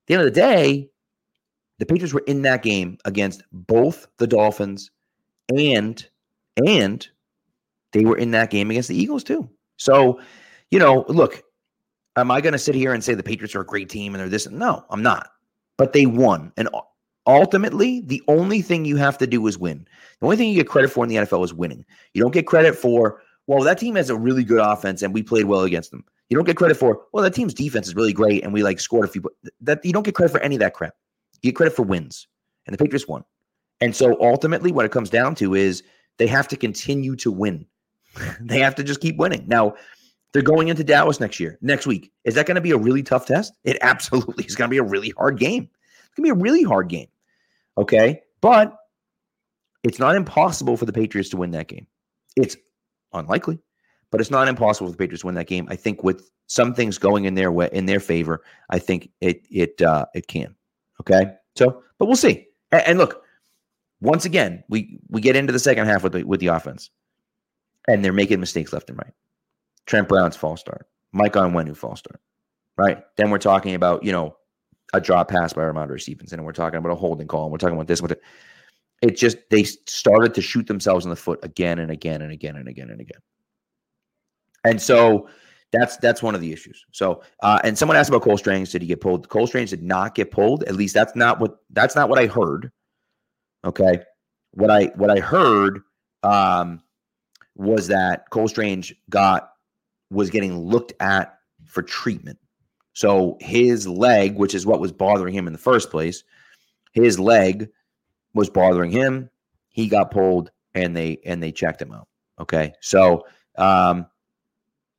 the 0.07 0.15
end 0.15 0.21
of 0.21 0.35
the 0.35 0.39
day, 0.39 0.91
the 1.79 1.87
Patriots 1.87 2.13
were 2.13 2.25
in 2.27 2.43
that 2.43 2.63
game 2.63 2.99
against 3.07 3.43
both 3.53 4.07
the 4.19 4.27
Dolphins 4.27 4.91
and 5.57 6.07
and 6.67 7.09
they 7.93 8.05
were 8.05 8.17
in 8.17 8.31
that 8.33 8.51
game 8.51 8.71
against 8.71 8.89
the 8.89 9.01
Eagles 9.01 9.25
too. 9.25 9.49
So, 9.77 10.21
you 10.71 10.79
know, 10.79 11.05
look, 11.09 11.43
am 12.17 12.31
I 12.31 12.41
going 12.41 12.53
to 12.53 12.59
sit 12.59 12.75
here 12.75 12.93
and 12.93 13.03
say 13.03 13.15
the 13.15 13.23
Patriots 13.23 13.55
are 13.55 13.61
a 13.61 13.67
great 13.67 13.89
team 13.89 14.15
and 14.15 14.21
they're 14.21 14.29
this? 14.29 14.49
No, 14.49 14.85
I'm 14.91 15.03
not. 15.03 15.31
But 15.77 15.93
they 15.93 16.07
won. 16.07 16.53
And 16.57 16.69
ultimately, 17.27 18.01
the 18.01 18.23
only 18.29 18.63
thing 18.63 18.85
you 18.85 18.97
have 18.97 19.19
to 19.19 19.27
do 19.27 19.47
is 19.47 19.59
win. 19.59 19.87
The 20.21 20.27
only 20.27 20.37
thing 20.37 20.49
you 20.49 20.57
get 20.57 20.69
credit 20.69 20.89
for 20.89 21.05
in 21.05 21.11
the 21.11 21.17
NFL 21.17 21.45
is 21.45 21.55
winning. 21.55 21.85
You 22.15 22.23
don't 22.23 22.35
get 22.35 22.47
credit 22.47 22.75
for, 22.75 23.23
well, 23.47 23.63
that 23.63 23.79
team 23.79 23.95
has 23.95 24.11
a 24.11 24.17
really 24.17 24.45
good 24.45 24.61
offense 24.61 25.03
and 25.03 25.15
we 25.15 25.23
played 25.23 25.45
well 25.45 25.63
against 25.63 25.91
them. 25.91 26.05
You 26.29 26.37
don't 26.37 26.45
get 26.45 26.57
credit 26.57 26.77
for, 26.77 27.01
well, 27.13 27.23
that 27.25 27.35
team's 27.35 27.55
defense 27.55 27.89
is 27.89 27.95
really 27.95 28.13
great 28.13 28.45
and 28.45 28.53
we 28.53 28.63
like 28.63 28.81
scored 28.81 29.07
a 29.07 29.09
few. 29.09 29.23
That 29.61 29.85
you 29.85 29.93
don't 29.93 30.03
get 30.03 30.15
credit 30.15 30.33
for 30.33 30.41
any 30.41 30.57
of 30.57 30.61
that 30.61 30.75
crap. 30.75 30.95
You 31.43 31.53
get 31.53 31.57
credit 31.57 31.75
for 31.75 31.83
wins, 31.83 32.27
and 32.67 32.75
the 32.75 32.79
Patriots 32.83 33.07
won. 33.07 33.25
And 33.81 33.95
so 33.95 34.17
ultimately, 34.21 34.73
what 34.73 34.85
it 34.85 34.91
comes 34.91 35.09
down 35.09 35.37
to 35.37 35.55
is 35.55 35.85
they 36.19 36.27
have 36.27 36.49
to 36.49 36.57
continue 36.57 37.15
to 37.17 37.31
win. 37.31 37.65
they 38.41 38.61
have 38.61 38.75
to 38.77 38.85
just 38.85 39.01
keep 39.01 39.17
winning. 39.17 39.45
Now, 39.47 39.75
they're 40.33 40.43
going 40.43 40.69
into 40.69 40.85
Dallas 40.85 41.21
next 41.21 41.41
year, 41.41 41.59
next 41.63 41.87
week. 41.87 42.13
Is 42.25 42.35
that 42.35 42.47
going 42.47 42.57
to 42.57 42.61
be 42.61 42.73
a 42.73 42.79
really 42.79 43.03
tough 43.03 43.27
test? 43.27 43.55
It 43.65 43.79
absolutely 43.83 44.45
is 44.45 44.57
going 44.57 44.69
to 44.69 44.73
be 44.73 44.79
a 44.79 44.83
really 44.83 45.11
hard 45.11 45.39
game. 45.39 45.69
It's 46.07 46.15
going 46.15 46.29
to 46.29 46.35
be 46.35 46.41
a 46.41 46.43
really 46.43 46.63
hard 46.63 46.89
game. 46.89 47.09
Okay. 47.77 48.23
But 48.41 48.77
it's 49.85 49.99
not 49.99 50.17
impossible 50.17 50.77
for 50.77 50.85
the 50.85 50.93
Patriots 50.93 51.31
to 51.31 51.37
win 51.37 51.51
that 51.53 51.69
game. 51.69 51.87
It's 52.37 52.57
unlikely, 53.13 53.59
but 54.11 54.21
it's 54.21 54.31
not 54.31 54.49
impossible 54.49 54.89
for 54.89 54.93
the 54.93 54.99
Patriots 54.99 55.23
to 55.23 55.27
win 55.27 55.35
that 55.37 55.47
game. 55.47 55.67
I 55.71 55.77
think 55.77 56.05
with 56.05 56.31
some 56.47 56.75
things 56.75 56.99
going 56.99 57.25
in 57.25 57.35
their 57.35 57.53
way 57.53 57.69
in 57.73 57.87
their 57.87 58.01
favor, 58.01 58.43
I 58.71 58.79
think 58.79 59.11
it 59.21 59.47
it 59.51 59.81
uh, 59.83 60.07
it 60.15 60.27
can. 60.29 60.55
Okay. 61.01 61.33
So, 61.57 61.83
but 61.99 62.07
we'll 62.07 62.17
see. 62.17 62.47
And, 62.71 62.83
and, 62.87 62.99
look, 62.99 63.25
once 64.01 64.25
again, 64.25 64.63
we 64.69 64.99
we 65.09 65.21
get 65.21 65.37
into 65.37 65.53
the 65.53 65.59
second 65.59 65.87
half 65.87 66.03
with 66.03 66.13
the 66.13 66.25
with 66.25 66.41
the 66.41 66.49
offense, 66.49 66.91
and 67.89 68.05
they're 68.05 68.13
making 68.13 68.39
mistakes 68.39 68.73
left 68.73 68.91
and 68.91 68.99
right. 68.99 69.13
Trent 69.87 70.09
Brown's 70.09 70.37
false 70.37 70.61
start. 70.61 70.87
Mike 71.13 71.33
Onwenu 71.33 71.77
false 71.77 71.99
start. 71.99 72.21
Right. 72.77 73.03
Then 73.17 73.31
we're 73.31 73.39
talking 73.39 73.75
about 73.75 74.05
you 74.05 74.13
know 74.13 74.37
a 74.93 75.01
drop 75.01 75.29
pass 75.29 75.53
by 75.53 75.63
Rhamondre 75.63 76.01
Stevenson, 76.01 76.39
and 76.39 76.47
we're 76.47 76.53
talking 76.53 76.79
about 76.79 76.93
a 76.93 76.95
holding 76.95 77.27
call, 77.27 77.45
and 77.45 77.53
we're 77.53 77.59
talking 77.59 77.75
about 77.75 77.89
this. 77.89 78.01
But 78.01 78.21
it 79.03 79.17
just 79.17 79.39
they 79.51 79.65
started 79.65 80.35
to 80.35 80.43
shoot 80.43 80.67
themselves 80.67 81.05
in 81.05 81.11
the 81.11 81.17
foot 81.17 81.41
again 81.43 81.79
and 81.79 81.91
again 81.91 82.23
and 82.23 82.31
again 82.31 82.57
and 82.57 82.69
again 82.69 82.91
and 82.91 83.01
again. 83.01 83.21
And 84.65 84.81
so 84.81 85.29
that's 85.73 85.97
that's 85.99 86.23
one 86.23 86.35
of 86.35 86.41
the 86.41 86.53
issues. 86.53 86.85
So, 86.93 87.23
uh, 87.43 87.61
and 87.65 87.77
someone 87.77 87.97
asked 87.97 88.11
about 88.11 88.23
Cole 88.23 88.39
Strange. 88.39 88.71
Did 88.71 88.83
he 88.83 88.89
get 88.89 89.01
pulled? 89.01 89.29
Cole 89.29 89.47
Strange 89.47 89.71
did 89.71 89.83
not 89.83 90.15
get 90.15 90.31
pulled. 90.31 90.65
At 90.65 90.77
least 90.77 90.95
that's 90.95 91.17
not 91.17 91.41
what 91.41 91.59
that's 91.71 91.97
not 91.97 92.09
what 92.09 92.19
I 92.19 92.27
heard. 92.27 92.71
Okay, 93.65 94.03
what 94.53 94.71
I 94.71 94.87
what 94.97 95.11
I 95.11 95.21
heard 95.21 95.81
um, 96.23 96.81
was 97.59 97.89
that 97.89 98.31
Cole 98.31 98.49
Strange 98.49 98.95
got 99.11 99.53
was 100.11 100.31
getting 100.31 100.59
looked 100.59 100.95
at 101.01 101.39
for 101.67 101.83
treatment. 101.83 102.39
So 102.95 103.37
his 103.41 103.87
leg, 103.87 104.37
which 104.37 104.55
is 104.55 104.65
what 104.65 104.81
was 104.81 104.93
bothering 104.93 105.35
him 105.35 105.47
in 105.47 105.53
the 105.53 105.59
first 105.59 105.91
place, 105.91 106.25
his 106.93 107.21
leg 107.21 107.69
was 108.35 108.49
bothering 108.49 108.91
him. 108.91 109.29
He 109.69 109.89
got 109.89 110.11
pulled, 110.11 110.51
and 110.75 110.97
they 110.97 111.19
and 111.25 111.43
they 111.43 111.53
checked 111.53 111.83
him 111.83 111.93
out. 111.93 112.09
Okay, 112.41 112.73
so 112.81 113.27
um, 113.57 114.07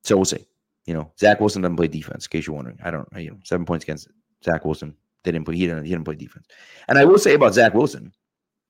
so 0.03 0.15
we'll 0.15 0.25
see. 0.25 0.45
You 0.85 0.93
know, 0.93 1.11
Zach 1.19 1.39
Wilson 1.39 1.61
doesn't 1.61 1.75
play 1.75 1.87
defense. 1.87 2.25
In 2.25 2.29
case 2.29 2.47
you're 2.47 2.55
wondering, 2.55 2.79
I 2.83 2.91
don't. 2.91 3.07
You 3.15 3.31
know, 3.31 3.37
seven 3.43 3.65
points 3.65 3.83
against 3.83 4.07
Zach 4.43 4.65
Wilson. 4.65 4.95
They 5.23 5.31
didn't 5.31 5.45
play. 5.45 5.55
He 5.55 5.65
didn't. 5.65 5.83
He 5.83 5.91
didn't 5.91 6.05
play 6.05 6.15
defense. 6.15 6.47
And 6.87 6.97
I 6.97 7.05
will 7.05 7.19
say 7.19 7.33
about 7.33 7.53
Zach 7.53 7.73
Wilson, 7.73 8.13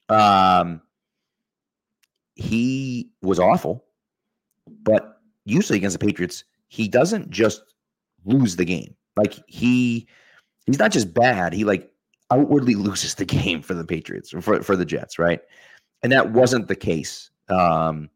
um, 0.10 0.81
he 2.39 3.10
was 3.22 3.39
awful, 3.39 3.84
but 4.84 5.22
usually 5.46 5.77
against 5.77 6.00
the 6.00 6.05
Patriots, 6.05 6.43
he 6.69 6.88
doesn't 6.88 7.29
just 7.29 7.62
lose 8.25 8.55
the 8.55 8.65
game. 8.65 8.96
Like 9.17 9.36
he 9.48 10.08
he's 10.65 10.79
not 10.79 10.91
just 10.91 11.13
bad, 11.13 11.53
he 11.53 11.65
like 11.65 11.91
outwardly 12.31 12.75
loses 12.75 13.15
the 13.15 13.25
game 13.25 13.62
for 13.62 13.74
the 13.74 13.84
Patriots 13.84 14.29
for 14.29 14.63
for 14.63 14.75
the 14.75 14.86
Jets, 14.86 15.19
right? 15.19 15.41
And 16.01 16.12
that 16.12 16.31
wasn't 16.31 16.69
the 16.69 16.75
case 16.75 17.29
um, 17.50 18.10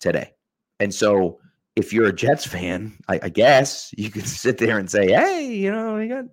today. 0.00 0.32
And 0.80 0.92
so 0.92 1.38
if 1.76 1.92
you're 1.92 2.08
a 2.08 2.12
Jets 2.12 2.44
fan, 2.44 2.98
I, 3.08 3.20
I, 3.22 3.28
guess 3.28 3.94
you 3.96 4.10
could 4.10 4.26
sit 4.28 4.58
there 4.58 4.78
and 4.78 4.90
say, 4.90 5.12
"Hey, 5.12 5.46
you 5.46 5.70
know, 5.70 5.98
he 5.98 6.08
got 6.08 6.24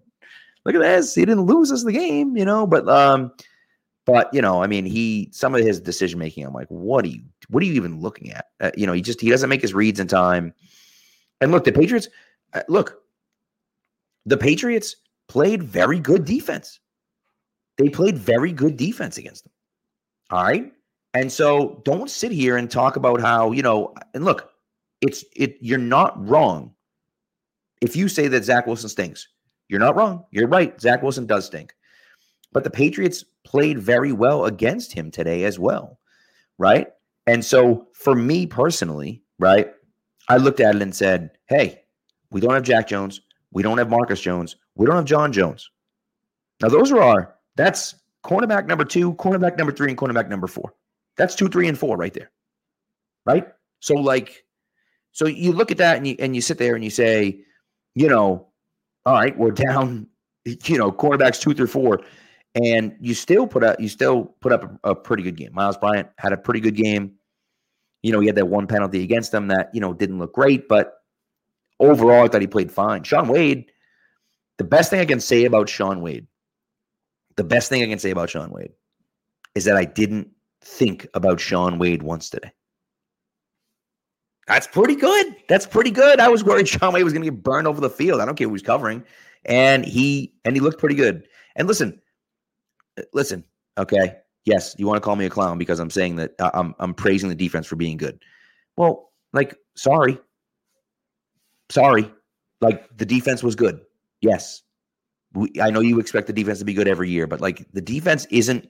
look 0.65 0.73
at 0.73 0.81
this. 0.81 1.13
He 1.13 1.25
didn't 1.25 1.45
lose 1.45 1.71
us 1.71 1.83
the 1.83 1.91
game, 1.91 2.35
you 2.35 2.45
know." 2.45 2.65
But 2.65 2.89
um, 2.89 3.31
but 4.05 4.33
you 4.33 4.41
know, 4.41 4.61
I 4.63 4.67
mean, 4.67 4.85
he 4.85 5.29
some 5.31 5.55
of 5.55 5.61
his 5.61 5.79
decision 5.79 6.19
making, 6.19 6.45
I'm 6.45 6.53
like, 6.53 6.67
what 6.69 7.05
are 7.05 7.09
you, 7.09 7.23
what 7.49 7.63
are 7.63 7.65
you 7.65 7.73
even 7.73 7.99
looking 7.99 8.31
at? 8.31 8.47
Uh, 8.59 8.71
you 8.75 8.85
know, 8.85 8.93
he 8.93 9.01
just 9.01 9.19
he 9.19 9.29
doesn't 9.29 9.49
make 9.49 9.61
his 9.61 9.73
reads 9.73 9.99
in 9.99 10.07
time. 10.07 10.53
And 11.41 11.51
look, 11.51 11.63
the 11.63 11.71
Patriots, 11.71 12.07
uh, 12.53 12.61
look, 12.69 13.01
the 14.25 14.37
Patriots 14.37 14.95
played 15.27 15.63
very 15.63 15.99
good 15.99 16.25
defense. 16.25 16.79
They 17.77 17.89
played 17.89 18.17
very 18.17 18.51
good 18.51 18.77
defense 18.77 19.17
against 19.17 19.43
them. 19.43 19.53
All 20.31 20.43
right. 20.43 20.71
And 21.13 21.31
so 21.31 21.81
don't 21.85 22.09
sit 22.09 22.31
here 22.31 22.57
and 22.57 22.69
talk 22.69 22.95
about 22.95 23.21
how, 23.21 23.51
you 23.51 23.61
know, 23.61 23.93
and 24.13 24.25
look, 24.25 24.51
it's 25.01 25.23
it 25.35 25.57
you're 25.61 25.77
not 25.77 26.13
wrong. 26.27 26.73
If 27.81 27.95
you 27.95 28.07
say 28.07 28.27
that 28.27 28.43
Zach 28.43 28.67
Wilson 28.67 28.89
stinks, 28.89 29.27
you're 29.67 29.79
not 29.79 29.95
wrong. 29.95 30.25
You're 30.31 30.47
right. 30.47 30.79
Zach 30.79 31.01
Wilson 31.01 31.25
does 31.25 31.45
stink. 31.45 31.73
But 32.55 32.63
the 32.63 32.69
Patriots 32.69 33.25
played 33.43 33.79
very 33.79 34.13
well 34.13 34.45
against 34.45 34.93
him 34.93 35.11
today 35.11 35.43
as 35.43 35.59
well. 35.59 35.99
Right. 36.57 36.87
And 37.27 37.43
so 37.43 37.89
for 37.91 38.15
me 38.15 38.47
personally, 38.47 39.21
right, 39.39 39.73
I 40.29 40.37
looked 40.37 40.61
at 40.61 40.73
it 40.73 40.81
and 40.81 40.95
said, 40.95 41.31
hey, 41.47 41.81
we 42.31 42.39
don't 42.39 42.53
have 42.53 42.63
Jack 42.63 42.87
Jones. 42.87 43.19
We 43.51 43.61
don't 43.61 43.77
have 43.77 43.89
Marcus 43.89 44.21
Jones. 44.21 44.55
We 44.75 44.85
don't 44.85 44.95
have 44.95 45.03
John 45.03 45.33
Jones. 45.33 45.69
Now, 46.61 46.69
those 46.69 46.93
are 46.93 47.01
our, 47.01 47.35
that's 47.57 47.93
cornerback 48.23 48.67
number 48.67 48.85
two, 48.85 49.15
cornerback 49.15 49.57
number 49.57 49.73
three, 49.73 49.89
and 49.89 49.97
cornerback 49.97 50.29
number 50.29 50.47
four. 50.47 50.73
That's 51.17 51.35
two, 51.35 51.49
three, 51.49 51.67
and 51.67 51.77
four 51.77 51.97
right 51.97 52.13
there. 52.13 52.31
Right? 53.25 53.49
So, 53.81 53.95
like, 53.95 54.45
so 55.11 55.27
you 55.27 55.51
look 55.51 55.71
at 55.71 55.77
that 55.79 55.97
and 55.97 56.07
you 56.07 56.15
and 56.19 56.33
you 56.33 56.41
sit 56.41 56.57
there 56.57 56.75
and 56.75 56.85
you 56.85 56.89
say, 56.89 57.41
you 57.95 58.07
know, 58.07 58.47
all 59.05 59.13
right, 59.13 59.37
we're 59.37 59.51
down, 59.51 60.07
you 60.45 60.77
know, 60.77 60.89
cornerbacks 60.89 61.41
two 61.41 61.53
through 61.53 61.67
four, 61.67 61.99
and 62.55 62.95
you 62.99 63.13
still 63.13 63.45
put 63.45 63.63
up 63.63 63.79
you 63.79 63.89
still 63.89 64.35
put 64.41 64.51
up 64.51 64.79
a, 64.83 64.91
a 64.91 64.95
pretty 64.95 65.23
good 65.23 65.35
game. 65.35 65.53
Miles 65.53 65.77
Bryant 65.77 66.07
had 66.17 66.33
a 66.33 66.37
pretty 66.37 66.59
good 66.59 66.75
game. 66.75 67.13
You 68.01 68.11
know, 68.11 68.19
he 68.19 68.27
had 68.27 68.35
that 68.35 68.47
one 68.47 68.67
penalty 68.67 69.03
against 69.03 69.33
him 69.33 69.47
that 69.47 69.69
you 69.73 69.81
know 69.81 69.93
didn't 69.93 70.19
look 70.19 70.33
great, 70.33 70.67
but 70.67 70.93
overall, 71.79 72.25
I 72.25 72.27
thought 72.27 72.41
he 72.41 72.47
played 72.47 72.71
fine. 72.71 73.03
Shaun 73.03 73.27
Wade, 73.27 73.71
the 74.57 74.63
best 74.63 74.89
thing 74.89 74.99
I 74.99 75.05
can 75.05 75.19
say 75.19 75.45
about 75.45 75.69
Shaun 75.69 76.01
Wade, 76.01 76.27
the 77.35 77.43
best 77.43 77.69
thing 77.69 77.83
I 77.83 77.87
can 77.87 77.99
say 77.99 78.11
about 78.11 78.29
Shaun 78.29 78.51
Wade 78.51 78.71
is 79.55 79.65
that 79.65 79.75
I 79.75 79.85
didn't 79.85 80.29
think 80.61 81.07
about 81.13 81.39
Shaun 81.39 81.77
Wade 81.77 82.03
once 82.03 82.29
today. 82.29 82.51
That's 84.47 84.67
pretty 84.67 84.95
good. 84.95 85.35
That's 85.49 85.65
pretty 85.65 85.91
good. 85.91 86.19
I 86.19 86.29
was 86.29 86.43
worried 86.43 86.67
Shaun 86.67 86.93
Wade 86.93 87.03
was 87.03 87.13
going 87.13 87.23
to 87.23 87.31
get 87.31 87.43
burned 87.43 87.67
over 87.67 87.81
the 87.81 87.89
field. 87.89 88.21
I 88.21 88.25
don't 88.25 88.35
care 88.35 88.47
who 88.47 88.53
he's 88.53 88.61
covering, 88.61 89.03
and 89.45 89.83
he 89.83 90.33
and 90.45 90.55
he 90.55 90.59
looked 90.59 90.79
pretty 90.79 90.95
good. 90.95 91.27
And 91.55 91.67
listen, 91.67 91.99
listen, 93.13 93.43
okay, 93.77 94.17
yes, 94.45 94.75
you 94.77 94.87
want 94.87 94.97
to 94.97 95.01
call 95.01 95.15
me 95.15 95.25
a 95.25 95.29
clown 95.29 95.57
because 95.57 95.79
I'm 95.79 95.89
saying 95.89 96.15
that 96.17 96.33
uh, 96.39 96.51
I'm 96.53 96.75
I'm 96.79 96.93
praising 96.93 97.29
the 97.29 97.35
defense 97.35 97.67
for 97.67 97.75
being 97.75 97.97
good. 97.97 98.19
Well, 98.77 99.11
like, 99.33 99.55
sorry, 99.75 100.17
sorry, 101.69 102.11
like 102.61 102.85
the 102.97 103.05
defense 103.05 103.43
was 103.43 103.55
good. 103.55 103.81
Yes, 104.21 104.61
we, 105.33 105.51
I 105.61 105.69
know 105.69 105.81
you 105.81 105.99
expect 105.99 106.27
the 106.27 106.33
defense 106.33 106.59
to 106.59 106.65
be 106.65 106.73
good 106.73 106.87
every 106.87 107.09
year, 107.09 107.27
but 107.27 107.41
like 107.41 107.65
the 107.73 107.81
defense 107.81 108.25
isn't 108.29 108.67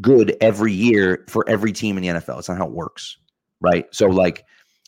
good 0.00 0.36
every 0.40 0.72
year 0.72 1.24
for 1.28 1.48
every 1.48 1.72
team 1.72 1.96
in 1.96 2.02
the 2.02 2.20
NFL. 2.20 2.38
It's 2.38 2.48
not 2.48 2.58
how 2.58 2.66
it 2.66 2.72
works, 2.72 3.16
right? 3.60 3.86
So 3.92 4.06
like, 4.06 4.44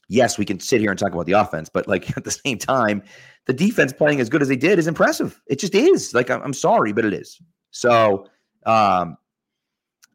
yes, 0.09 0.38
we 0.38 0.44
can 0.44 0.61
sit 0.61 0.81
here 0.81 0.90
and 0.90 0.98
talk 0.98 1.12
about 1.12 1.27
the 1.27 1.33
offense, 1.33 1.68
but 1.68 1.87
like 1.87 2.11
at 2.16 2.24
the 2.24 2.31
same 2.31 2.59
time, 2.59 3.03
the 3.46 3.53
defense 3.53 3.92
playing 3.92 4.20
as 4.20 4.29
good 4.29 4.42
as 4.42 4.48
they 4.48 4.57
did 4.57 4.79
is 4.79 4.87
impressive. 4.87 5.40
It 5.46 5.59
just 5.59 5.74
is. 5.74 6.14
Like 6.14 6.31
I'm, 6.31 6.42
I'm 6.42 6.55
sorry, 6.55 6.92
but 6.92 7.05
it 7.05 7.14
is. 7.14 7.40
So 7.70 8.27
um, 8.68 9.16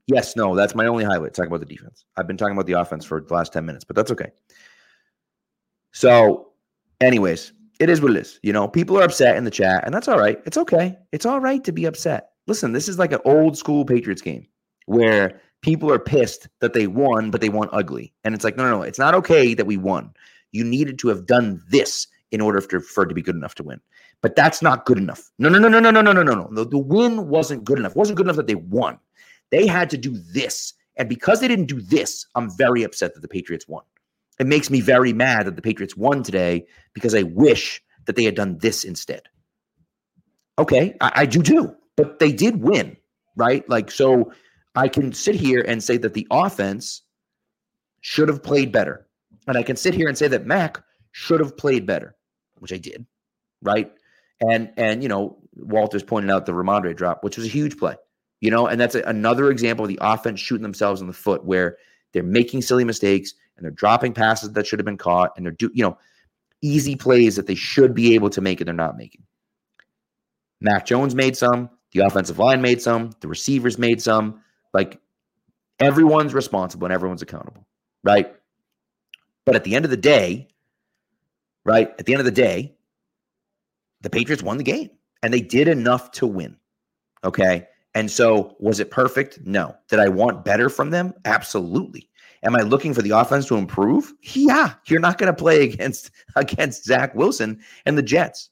yes, 0.08 0.36
no, 0.36 0.56
that's 0.56 0.76
my 0.76 0.86
only 0.86 1.04
highlight. 1.04 1.34
Talk 1.34 1.48
about 1.48 1.60
the 1.60 1.66
defense. 1.66 2.06
I've 2.16 2.28
been 2.28 2.38
talking 2.38 2.54
about 2.54 2.68
the 2.68 2.74
offense 2.74 3.04
for 3.04 3.20
the 3.20 3.34
last 3.34 3.52
10 3.52 3.66
minutes, 3.66 3.84
but 3.84 3.96
that's 3.96 4.12
okay. 4.12 4.32
So, 5.92 6.52
anyways, 7.02 7.52
it 7.80 7.90
is 7.90 8.02
what 8.02 8.12
it 8.12 8.18
is. 8.18 8.40
You 8.44 8.54
know, 8.54 8.68
people 8.68 8.98
are 9.00 9.04
upset 9.04 9.36
in 9.38 9.44
the 9.44 9.52
chat, 9.52 9.84
and 9.86 9.94
that's 9.94 10.08
all 10.08 10.20
right. 10.20 10.40
It's 10.46 10.58
okay. 10.58 10.98
It's 11.12 11.26
all 11.26 11.40
right 11.40 11.64
to 11.64 11.72
be 11.72 11.86
upset. 11.86 12.30
Listen, 12.46 12.74
this 12.74 12.88
is 12.88 13.00
like 13.00 13.12
an 13.12 13.22
old 13.26 13.58
school 13.58 13.86
Patriots 13.86 14.22
game 14.22 14.46
where 14.86 15.42
people 15.62 15.92
are 15.92 16.00
pissed 16.00 16.48
that 16.60 16.74
they 16.74 16.88
won, 16.88 17.32
but 17.32 17.42
they 17.42 17.50
won 17.50 17.70
ugly. 17.72 18.14
And 18.24 18.36
it's 18.36 18.44
like, 18.44 18.58
no, 18.58 18.64
no, 18.64 18.78
no, 18.78 18.82
it's 18.84 19.00
not 19.00 19.16
okay 19.16 19.54
that 19.54 19.66
we 19.66 19.78
won. 19.78 20.14
You 20.52 20.64
needed 20.64 21.00
to 21.00 21.08
have 21.08 21.26
done 21.26 21.64
this 21.70 22.08
in 22.32 22.42
order 22.42 22.62
for, 22.62 22.80
for 22.80 23.04
it 23.04 23.08
to 23.08 23.16
be 23.16 23.22
good 23.22 23.36
enough 23.36 23.56
to 23.56 23.64
win. 23.64 23.80
But 24.24 24.38
that's 24.38 24.62
not 24.62 24.86
good 24.86 24.98
enough. 24.98 25.30
No, 25.38 25.50
no, 25.50 25.60
no, 25.60 25.68
no, 25.68 25.80
no, 25.80 25.92
no, 25.92 26.02
no, 26.02 26.14
no, 26.14 26.24
no. 26.24 26.48
The, 26.52 26.66
the 26.66 26.78
win 26.78 27.28
wasn't 27.28 27.66
good 27.66 27.78
enough. 27.78 27.92
It 27.92 27.98
wasn't 27.98 28.18
good 28.18 28.26
enough 28.26 28.38
that 28.38 28.48
they 28.48 28.56
won. 28.56 28.98
They 29.52 29.68
had 29.68 29.90
to 29.92 29.98
do 29.98 30.18
this. 30.18 30.74
And 30.96 31.10
because 31.10 31.42
they 31.42 31.48
didn't 31.50 31.66
do 31.66 31.82
this, 31.82 32.26
I'm 32.34 32.50
very 32.58 32.84
upset 32.84 33.14
that 33.14 33.20
the 33.20 33.28
Patriots 33.28 33.68
won. 33.68 33.84
It 34.40 34.48
makes 34.48 34.70
me 34.70 34.80
very 34.80 35.12
mad 35.12 35.46
that 35.46 35.58
the 35.58 35.62
Patriots 35.62 35.98
won 35.98 36.24
today 36.24 36.66
because 36.94 37.14
I 37.14 37.24
wish 37.24 37.84
that 38.06 38.16
they 38.16 38.24
had 38.24 38.36
done 38.36 38.58
this 38.60 38.86
instead. 38.86 39.24
Okay, 40.58 40.96
I, 41.02 41.12
I 41.16 41.26
do 41.26 41.44
too. 41.44 41.76
But 41.98 42.20
they 42.20 42.32
did 42.32 42.62
win, 42.62 42.96
right? 43.36 43.68
Like, 43.70 43.92
so 43.92 44.32
I 44.76 44.88
can 44.88 45.12
sit 45.12 45.36
here 45.36 45.66
and 45.68 45.84
say 45.84 45.98
that 45.98 46.14
the 46.14 46.28
offense 46.32 47.02
should 48.00 48.30
have 48.30 48.42
played 48.42 48.72
better. 48.72 49.06
And 49.48 49.58
I 49.58 49.64
can 49.64 49.76
sit 49.76 49.94
here 49.94 50.08
and 50.08 50.18
say 50.18 50.30
that 50.30 50.46
Mac 50.46 50.82
should 51.12 51.42
have 51.42 51.58
played 51.58 51.86
better, 51.86 52.16
which 52.60 52.72
I 52.72 52.78
did, 52.78 53.06
right? 53.62 53.92
And 54.50 54.72
and 54.78 55.04
you 55.04 55.10
know, 55.10 55.38
Walter's 55.56 56.04
pointed 56.04 56.32
out 56.32 56.46
the 56.46 56.52
Rhamondre 56.52 56.96
drop, 56.96 57.24
which 57.24 57.38
was 57.38 57.46
a 57.46 57.50
huge 57.50 57.78
play. 57.78 57.96
You 58.42 58.52
know, 58.52 58.68
and 58.68 58.80
that's 58.80 58.96
a, 58.96 59.02
another 59.04 59.50
example 59.52 59.86
of 59.86 59.90
the 59.90 60.00
offense 60.02 60.40
shooting 60.40 60.64
themselves 60.64 61.02
in 61.02 61.08
the 61.08 61.14
foot 61.14 61.46
where 61.46 61.78
they're 62.12 62.24
making 62.24 62.62
silly 62.62 62.84
mistakes 62.84 63.34
and 63.56 63.64
they're 63.64 63.72
dropping 63.72 64.14
passes 64.14 64.52
that 64.52 64.68
should 64.68 64.80
have 64.80 64.86
been 64.86 64.98
caught 64.98 65.32
and 65.38 65.46
they're 65.46 65.54
do 65.54 65.72
you 65.74 65.84
know 65.84 65.98
easy 66.62 66.96
plays 66.96 67.36
that 67.36 67.46
they 67.46 67.56
should 67.56 67.94
be 67.94 68.16
able 68.16 68.30
to 68.32 68.42
make 68.42 68.60
and 68.62 68.68
they're 68.68 68.74
not 68.74 68.98
making. 68.98 69.22
Mac 70.62 70.86
Jones 70.86 71.14
made 71.14 71.36
some, 71.36 71.70
the 71.92 72.00
offensive 72.00 72.40
line 72.40 72.62
made 72.62 72.82
some, 72.82 73.12
the 73.20 73.28
receivers 73.28 73.78
made 73.78 74.02
some. 74.02 74.42
Like 74.74 75.00
everyone's 75.80 76.34
responsible 76.34 76.86
and 76.86 76.94
everyone's 76.94 77.22
accountable, 77.22 77.68
right? 78.04 78.34
But 79.46 79.56
at 79.56 79.66
the 79.66 79.76
end 79.76 79.86
of 79.86 79.92
the 79.92 79.98
day, 79.98 80.48
right? 81.66 81.94
At 82.00 82.06
the 82.06 82.14
end 82.14 82.22
of 82.22 82.26
the 82.26 82.32
day, 82.32 82.76
the 84.04 84.10
Patriots 84.10 84.44
won 84.44 84.58
the 84.58 84.64
game 84.64 84.90
and 85.24 85.34
they 85.34 85.42
did 85.42 85.68
enough 85.68 86.12
to 86.12 86.28
win. 86.28 86.56
Okay. 87.24 87.68
And 87.96 88.12
so 88.12 88.56
was 88.60 88.80
it 88.80 88.92
perfect? 88.92 89.40
No. 89.46 89.76
Did 89.90 90.00
I 90.00 90.10
want 90.10 90.46
better 90.46 90.70
from 90.70 90.92
them? 90.92 91.14
Absolutely. 91.26 92.10
Am 92.44 92.56
I 92.56 92.62
looking 92.62 92.94
for 92.94 93.02
the 93.02 93.12
offense 93.12 93.46
to 93.48 93.56
improve? 93.56 94.14
Yeah. 94.22 94.74
You're 94.86 95.00
not 95.00 95.18
going 95.18 95.34
to 95.34 95.38
play 95.38 95.64
against 95.70 96.12
against 96.36 96.84
Zach 96.84 97.16
Wilson 97.16 97.62
and 97.86 97.98
the 97.98 98.04
Jets. 98.04 98.50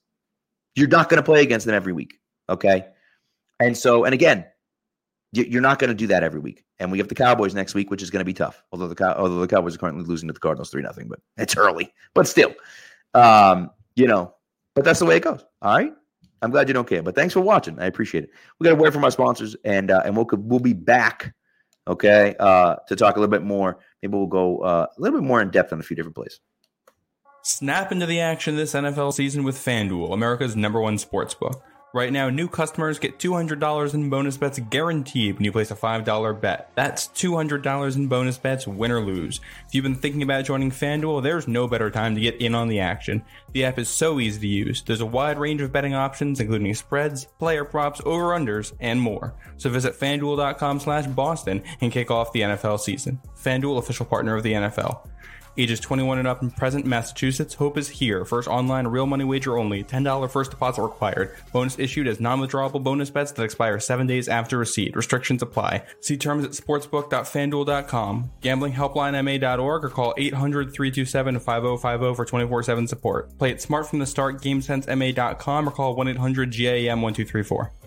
You're 0.74 0.88
not 0.88 1.08
going 1.08 1.18
to 1.18 1.24
play 1.24 1.42
against 1.42 1.66
them 1.66 1.74
every 1.74 1.92
week. 1.92 2.18
Okay. 2.48 2.86
And 3.60 3.76
so, 3.76 4.04
and 4.04 4.14
again, 4.14 4.46
you're 5.32 5.62
not 5.62 5.78
going 5.78 5.88
to 5.88 5.94
do 5.94 6.06
that 6.08 6.22
every 6.22 6.40
week. 6.40 6.64
And 6.78 6.90
we 6.90 6.98
have 6.98 7.08
the 7.08 7.14
Cowboys 7.14 7.54
next 7.54 7.74
week, 7.74 7.90
which 7.90 8.02
is 8.02 8.10
going 8.10 8.20
to 8.20 8.24
be 8.24 8.34
tough. 8.34 8.62
Although 8.72 8.88
the 8.88 9.18
although 9.18 9.40
the 9.40 9.46
Cowboys 9.46 9.74
are 9.74 9.78
currently 9.78 10.04
losing 10.04 10.28
to 10.28 10.32
the 10.32 10.40
Cardinals 10.40 10.70
three 10.70 10.82
nothing, 10.82 11.08
but 11.08 11.20
it's 11.36 11.56
early. 11.56 11.92
But 12.14 12.26
still, 12.26 12.54
um, 13.14 13.70
you 13.94 14.06
know, 14.06 14.34
but 14.74 14.84
that's 14.84 14.98
the 14.98 15.06
way 15.06 15.16
it 15.16 15.22
goes. 15.22 15.44
All 15.60 15.76
right. 15.76 15.92
I'm 16.42 16.50
glad 16.50 16.68
you 16.68 16.74
don't 16.74 16.88
care. 16.88 17.02
But 17.02 17.14
thanks 17.14 17.34
for 17.34 17.40
watching. 17.40 17.78
I 17.78 17.86
appreciate 17.86 18.24
it. 18.24 18.30
We 18.58 18.64
got 18.64 18.72
a 18.72 18.76
word 18.76 18.92
from 18.92 19.04
our 19.04 19.10
sponsors, 19.10 19.54
and 19.64 19.90
uh, 19.90 20.02
and 20.04 20.16
we'll 20.16 20.26
we'll 20.32 20.60
be 20.60 20.72
back. 20.72 21.34
Okay, 21.88 22.36
uh, 22.38 22.76
to 22.86 22.96
talk 22.96 23.16
a 23.16 23.20
little 23.20 23.30
bit 23.30 23.42
more. 23.42 23.78
Maybe 24.02 24.16
we'll 24.16 24.26
go 24.26 24.58
uh, 24.58 24.86
a 24.96 25.00
little 25.00 25.20
bit 25.20 25.26
more 25.26 25.40
in 25.40 25.50
depth 25.50 25.72
on 25.72 25.80
a 25.80 25.82
few 25.82 25.96
different 25.96 26.14
plays. 26.14 26.40
Snap 27.42 27.90
into 27.90 28.06
the 28.06 28.20
action 28.20 28.54
this 28.54 28.72
NFL 28.72 29.14
season 29.14 29.42
with 29.42 29.56
FanDuel, 29.56 30.12
America's 30.12 30.54
number 30.54 30.80
one 30.80 30.96
sports 30.96 31.34
book. 31.34 31.60
Right 31.94 32.10
now, 32.10 32.30
new 32.30 32.48
customers 32.48 32.98
get 32.98 33.18
$200 33.18 33.92
in 33.92 34.08
bonus 34.08 34.38
bets 34.38 34.58
guaranteed 34.58 35.34
when 35.34 35.44
you 35.44 35.52
place 35.52 35.70
a 35.70 35.76
$5 35.76 36.40
bet. 36.40 36.70
That's 36.74 37.08
$200 37.08 37.96
in 37.96 38.08
bonus 38.08 38.38
bets, 38.38 38.66
win 38.66 38.90
or 38.90 39.00
lose. 39.00 39.42
If 39.68 39.74
you've 39.74 39.82
been 39.82 39.96
thinking 39.96 40.22
about 40.22 40.46
joining 40.46 40.70
FanDuel, 40.70 41.22
there's 41.22 41.46
no 41.46 41.68
better 41.68 41.90
time 41.90 42.14
to 42.14 42.20
get 42.22 42.40
in 42.40 42.54
on 42.54 42.68
the 42.68 42.80
action. 42.80 43.22
The 43.52 43.66
app 43.66 43.78
is 43.78 43.90
so 43.90 44.20
easy 44.20 44.40
to 44.40 44.48
use. 44.48 44.80
There's 44.80 45.02
a 45.02 45.06
wide 45.06 45.38
range 45.38 45.60
of 45.60 45.70
betting 45.70 45.92
options, 45.92 46.40
including 46.40 46.72
spreads, 46.72 47.26
player 47.38 47.66
props, 47.66 48.00
over-unders, 48.06 48.72
and 48.80 48.98
more. 48.98 49.34
So 49.58 49.68
visit 49.68 49.94
FanDuel.com 49.94 50.80
slash 50.80 51.06
Boston 51.08 51.62
and 51.82 51.92
kick 51.92 52.10
off 52.10 52.32
the 52.32 52.40
NFL 52.40 52.80
season. 52.80 53.20
FanDuel, 53.36 53.78
official 53.78 54.06
partner 54.06 54.34
of 54.34 54.42
the 54.42 54.54
NFL. 54.54 55.06
Ages 55.58 55.80
21 55.80 56.18
and 56.18 56.26
up 56.26 56.40
and 56.40 56.56
present, 56.56 56.86
Massachusetts. 56.86 57.54
Hope 57.54 57.76
is 57.76 57.90
here. 57.90 58.24
First 58.24 58.48
online, 58.48 58.86
real 58.86 59.06
money 59.06 59.24
wager 59.24 59.58
only. 59.58 59.84
$10 59.84 60.30
first 60.30 60.50
deposit 60.50 60.82
required. 60.82 61.36
Bonus 61.52 61.78
issued 61.78 62.06
as 62.06 62.20
non-withdrawable 62.20 62.82
bonus 62.82 63.10
bets 63.10 63.32
that 63.32 63.42
expire 63.42 63.78
seven 63.78 64.06
days 64.06 64.28
after 64.28 64.56
receipt. 64.56 64.96
Restrictions 64.96 65.42
apply. 65.42 65.84
See 66.00 66.16
terms 66.16 66.44
at 66.44 66.52
sportsbook.fanduel.com. 66.52 68.30
Gamblinghelplinema.org 68.40 69.84
or 69.84 69.90
call 69.90 70.14
800-327-5050 70.14 72.16
for 72.16 72.24
24-7 72.24 72.88
support. 72.88 73.36
Play 73.38 73.50
it 73.50 73.60
smart 73.60 73.88
from 73.88 73.98
the 73.98 74.06
start. 74.06 74.40
GameSenseMA.com 74.40 75.68
or 75.68 75.70
call 75.70 75.94
1-800-GAM-1234. 75.96 77.81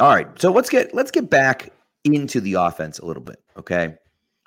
All 0.00 0.08
right. 0.08 0.26
So 0.40 0.50
let's 0.50 0.70
get 0.70 0.94
let's 0.94 1.10
get 1.10 1.30
back 1.30 1.70
into 2.04 2.40
the 2.40 2.54
offense 2.54 2.98
a 2.98 3.06
little 3.06 3.22
bit, 3.22 3.42
okay? 3.56 3.94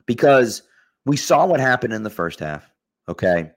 Because 0.05 0.61
we 1.05 1.17
saw 1.17 1.45
what 1.45 1.59
happened 1.59 1.93
in 1.93 2.03
the 2.03 2.09
first 2.09 2.39
half, 2.39 2.69
okay? 3.07 3.51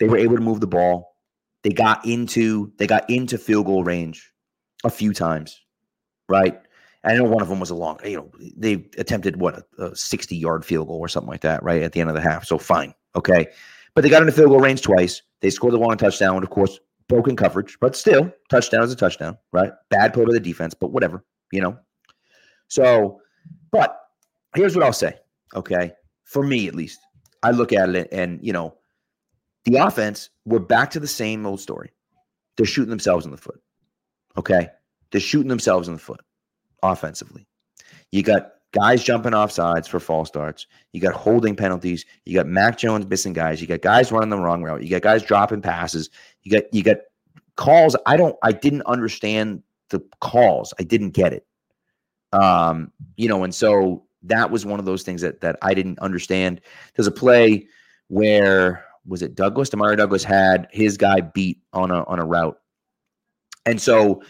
They 0.00 0.08
were 0.08 0.18
able 0.18 0.36
to 0.36 0.42
move 0.42 0.60
the 0.60 0.66
ball. 0.66 1.16
They 1.62 1.70
got 1.70 2.04
into 2.06 2.72
they 2.78 2.86
got 2.86 3.08
into 3.10 3.38
field 3.38 3.66
goal 3.66 3.84
range 3.84 4.32
a 4.84 4.90
few 4.90 5.12
times, 5.12 5.60
right? 6.28 6.60
I 7.04 7.14
know 7.14 7.24
one 7.24 7.42
of 7.42 7.48
them 7.48 7.60
was 7.60 7.68
a 7.68 7.74
long, 7.74 8.00
you 8.02 8.16
know, 8.16 8.30
they 8.56 8.86
attempted 8.96 9.36
what 9.38 9.62
a, 9.78 9.84
a 9.84 9.96
60 9.96 10.36
yard 10.36 10.64
field 10.64 10.88
goal 10.88 10.98
or 10.98 11.08
something 11.08 11.30
like 11.30 11.42
that, 11.42 11.62
right? 11.62 11.82
At 11.82 11.92
the 11.92 12.00
end 12.00 12.08
of 12.08 12.16
the 12.16 12.22
half. 12.22 12.46
So 12.46 12.56
fine. 12.56 12.94
Okay. 13.14 13.46
But 13.94 14.02
they 14.02 14.08
got 14.08 14.22
into 14.22 14.32
field 14.32 14.48
goal 14.48 14.60
range 14.60 14.80
twice. 14.80 15.20
They 15.40 15.50
scored 15.50 15.74
the 15.74 15.78
long 15.78 15.96
touchdown, 15.98 16.36
and 16.36 16.44
of 16.44 16.50
course, 16.50 16.80
broken 17.08 17.36
coverage, 17.36 17.76
but 17.80 17.94
still, 17.94 18.32
touchdown 18.48 18.82
is 18.82 18.90
a 18.90 18.96
touchdown, 18.96 19.36
right? 19.52 19.70
Bad 19.90 20.14
play 20.14 20.24
by 20.24 20.32
the 20.32 20.40
defense, 20.40 20.72
but 20.72 20.90
whatever 20.90 21.22
you 21.52 21.60
know? 21.60 21.78
So, 22.68 23.20
but 23.70 23.98
here's 24.54 24.74
what 24.74 24.84
I'll 24.84 24.92
say, 24.92 25.14
okay? 25.54 25.92
For 26.24 26.42
me, 26.42 26.68
at 26.68 26.74
least, 26.74 27.00
I 27.42 27.50
look 27.50 27.72
at 27.72 27.88
it 27.94 28.08
and, 28.12 28.38
you 28.42 28.52
know, 28.52 28.76
the 29.64 29.76
offense, 29.76 30.30
we're 30.44 30.58
back 30.58 30.90
to 30.90 31.00
the 31.00 31.06
same 31.06 31.46
old 31.46 31.60
story. 31.60 31.92
They're 32.56 32.66
shooting 32.66 32.90
themselves 32.90 33.24
in 33.24 33.30
the 33.30 33.36
foot, 33.36 33.60
okay? 34.36 34.68
They're 35.10 35.20
shooting 35.20 35.48
themselves 35.48 35.88
in 35.88 35.94
the 35.94 36.00
foot 36.00 36.20
offensively. 36.82 37.46
You 38.12 38.22
got 38.22 38.50
guys 38.74 39.02
jumping 39.02 39.34
off 39.34 39.52
sides 39.52 39.88
for 39.88 40.00
false 40.00 40.28
starts. 40.28 40.66
You 40.92 41.00
got 41.00 41.14
holding 41.14 41.56
penalties. 41.56 42.04
You 42.24 42.34
got 42.34 42.46
Mac 42.46 42.76
Jones 42.76 43.06
missing 43.06 43.32
guys. 43.32 43.60
You 43.60 43.66
got 43.66 43.80
guys 43.80 44.12
running 44.12 44.30
the 44.30 44.38
wrong 44.38 44.62
route. 44.62 44.82
You 44.82 44.90
got 44.90 45.02
guys 45.02 45.22
dropping 45.22 45.62
passes. 45.62 46.10
You 46.42 46.52
got 46.52 46.74
you 46.74 46.82
got 46.82 46.98
calls. 47.56 47.96
I 48.06 48.16
don't. 48.16 48.36
I 48.42 48.52
didn't 48.52 48.82
understand 48.82 49.62
the 49.94 50.04
calls. 50.20 50.74
I 50.78 50.82
didn't 50.82 51.10
get 51.10 51.32
it. 51.32 51.46
Um, 52.32 52.92
you 53.16 53.28
know, 53.28 53.44
and 53.44 53.54
so 53.54 54.04
that 54.24 54.50
was 54.50 54.66
one 54.66 54.80
of 54.80 54.86
those 54.86 55.02
things 55.02 55.20
that 55.22 55.40
that 55.40 55.56
I 55.62 55.74
didn't 55.74 55.98
understand. 56.00 56.60
There's 56.94 57.06
a 57.06 57.12
play 57.12 57.68
where 58.08 58.84
was 59.06 59.22
it 59.22 59.34
Douglas? 59.34 59.70
Demario 59.70 59.96
Douglas 59.96 60.24
had 60.24 60.68
his 60.70 60.96
guy 60.96 61.20
beat 61.20 61.60
on 61.72 61.90
a 61.90 62.04
on 62.04 62.18
a 62.18 62.24
route. 62.24 62.58
And 63.66 63.80
so, 63.80 64.22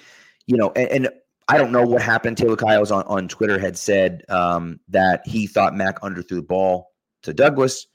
you 0.47 0.57
know, 0.57 0.71
and, 0.77 0.89
and 0.91 1.09
I 1.49 1.59
don't 1.59 1.73
know 1.73 1.83
what 1.83 2.03
happened. 2.03 2.37
Taylor 2.37 2.57
Kyles 2.57 2.91
on, 2.91 3.05
on 3.05 3.29
Twitter 3.29 3.59
had 3.59 3.77
said 3.77 4.23
um, 4.29 4.81
that 4.89 5.27
he 5.27 5.47
thought 5.47 5.75
Mac 5.75 6.01
underthrew 6.01 6.37
the 6.37 6.43
ball 6.43 6.93
to 7.23 7.33
Douglas. 7.35 7.87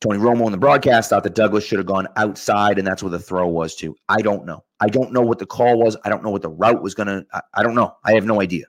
Tony 0.00 0.18
Romo 0.18 0.46
in 0.46 0.52
the 0.52 0.58
broadcast 0.58 1.10
thought 1.10 1.24
that 1.24 1.34
Douglas 1.34 1.64
should 1.64 1.78
have 1.78 1.86
gone 1.86 2.06
outside, 2.16 2.78
and 2.78 2.86
that's 2.86 3.02
where 3.02 3.10
the 3.10 3.18
throw 3.18 3.48
was 3.48 3.74
to. 3.76 3.96
I 4.08 4.18
don't 4.18 4.46
know. 4.46 4.64
I 4.80 4.88
don't 4.88 5.12
know 5.12 5.22
what 5.22 5.40
the 5.40 5.46
call 5.46 5.78
was. 5.78 5.96
I 6.04 6.08
don't 6.08 6.22
know 6.22 6.30
what 6.30 6.42
the 6.42 6.50
route 6.50 6.82
was 6.82 6.94
going 6.94 7.08
to. 7.08 7.26
I 7.54 7.62
don't 7.64 7.74
know. 7.74 7.96
I 8.04 8.12
have 8.12 8.24
no 8.24 8.40
idea. 8.40 8.66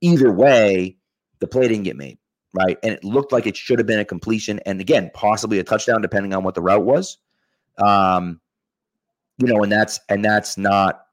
Either 0.00 0.32
way, 0.32 0.96
the 1.40 1.46
play 1.46 1.68
didn't 1.68 1.84
get 1.84 1.96
made, 1.96 2.18
right? 2.54 2.78
And 2.82 2.94
it 2.94 3.04
looked 3.04 3.32
like 3.32 3.46
it 3.46 3.56
should 3.56 3.78
have 3.78 3.86
been 3.86 3.98
a 3.98 4.04
completion, 4.04 4.60
and 4.60 4.80
again, 4.80 5.10
possibly 5.12 5.58
a 5.58 5.64
touchdown, 5.64 6.00
depending 6.00 6.32
on 6.32 6.42
what 6.42 6.54
the 6.54 6.62
route 6.62 6.84
was. 6.84 7.18
Um, 7.76 8.40
you 9.38 9.48
know, 9.48 9.62
and 9.62 9.70
that's 9.70 10.00
and 10.08 10.24
that's 10.24 10.56
not 10.56 11.06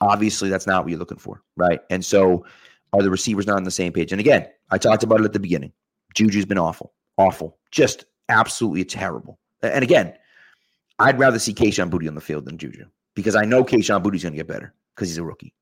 obviously 0.00 0.50
that's 0.50 0.66
not 0.66 0.84
what 0.84 0.90
you're 0.90 0.98
looking 0.98 1.18
for, 1.18 1.42
right? 1.56 1.80
And 1.88 2.04
so, 2.04 2.44
are 2.92 3.02
the 3.02 3.10
receivers 3.10 3.46
not 3.46 3.56
on 3.56 3.64
the 3.64 3.70
same 3.70 3.92
page? 3.92 4.12
And 4.12 4.20
again, 4.20 4.48
I 4.70 4.76
talked 4.76 5.02
about 5.02 5.20
it 5.20 5.24
at 5.24 5.32
the 5.32 5.40
beginning. 5.40 5.72
Juju's 6.14 6.46
been 6.46 6.58
awful, 6.58 6.92
awful, 7.16 7.56
just 7.70 8.04
absolutely 8.28 8.84
terrible. 8.84 9.38
And 9.62 9.82
again, 9.82 10.14
I'd 10.98 11.18
rather 11.18 11.38
see 11.38 11.54
Kayshon 11.54 11.90
Boutte 11.90 12.08
on 12.08 12.14
the 12.14 12.20
field 12.20 12.44
than 12.44 12.58
Juju 12.58 12.84
because 13.14 13.36
I 13.36 13.44
know 13.44 13.64
Kayshon 13.64 14.02
Boutte's 14.02 14.22
going 14.22 14.32
to 14.32 14.36
get 14.36 14.48
better 14.48 14.74
because 14.94 15.08
he's 15.08 15.18
a 15.18 15.24
rookie. 15.24 15.54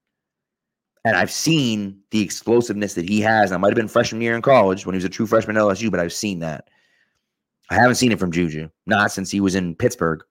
And 1.04 1.16
I've 1.16 1.30
seen 1.30 2.00
the 2.10 2.20
explosiveness 2.20 2.94
that 2.94 3.08
he 3.08 3.20
has. 3.20 3.52
I 3.52 3.56
might 3.58 3.68
have 3.68 3.76
been 3.76 3.86
freshman 3.86 4.20
year 4.20 4.34
in 4.34 4.42
college 4.42 4.84
when 4.84 4.94
he 4.94 4.96
was 4.96 5.04
a 5.04 5.08
true 5.08 5.26
freshman 5.26 5.56
at 5.56 5.62
LSU, 5.62 5.90
but 5.90 6.00
I've 6.00 6.12
seen 6.12 6.40
that. 6.40 6.68
I 7.70 7.74
haven't 7.74 7.94
seen 7.96 8.12
it 8.12 8.18
from 8.18 8.32
Juju, 8.32 8.68
not 8.86 9.12
since 9.12 9.30
he 9.30 9.40
was 9.40 9.54
in 9.54 9.74
Pittsburgh, 9.74 10.22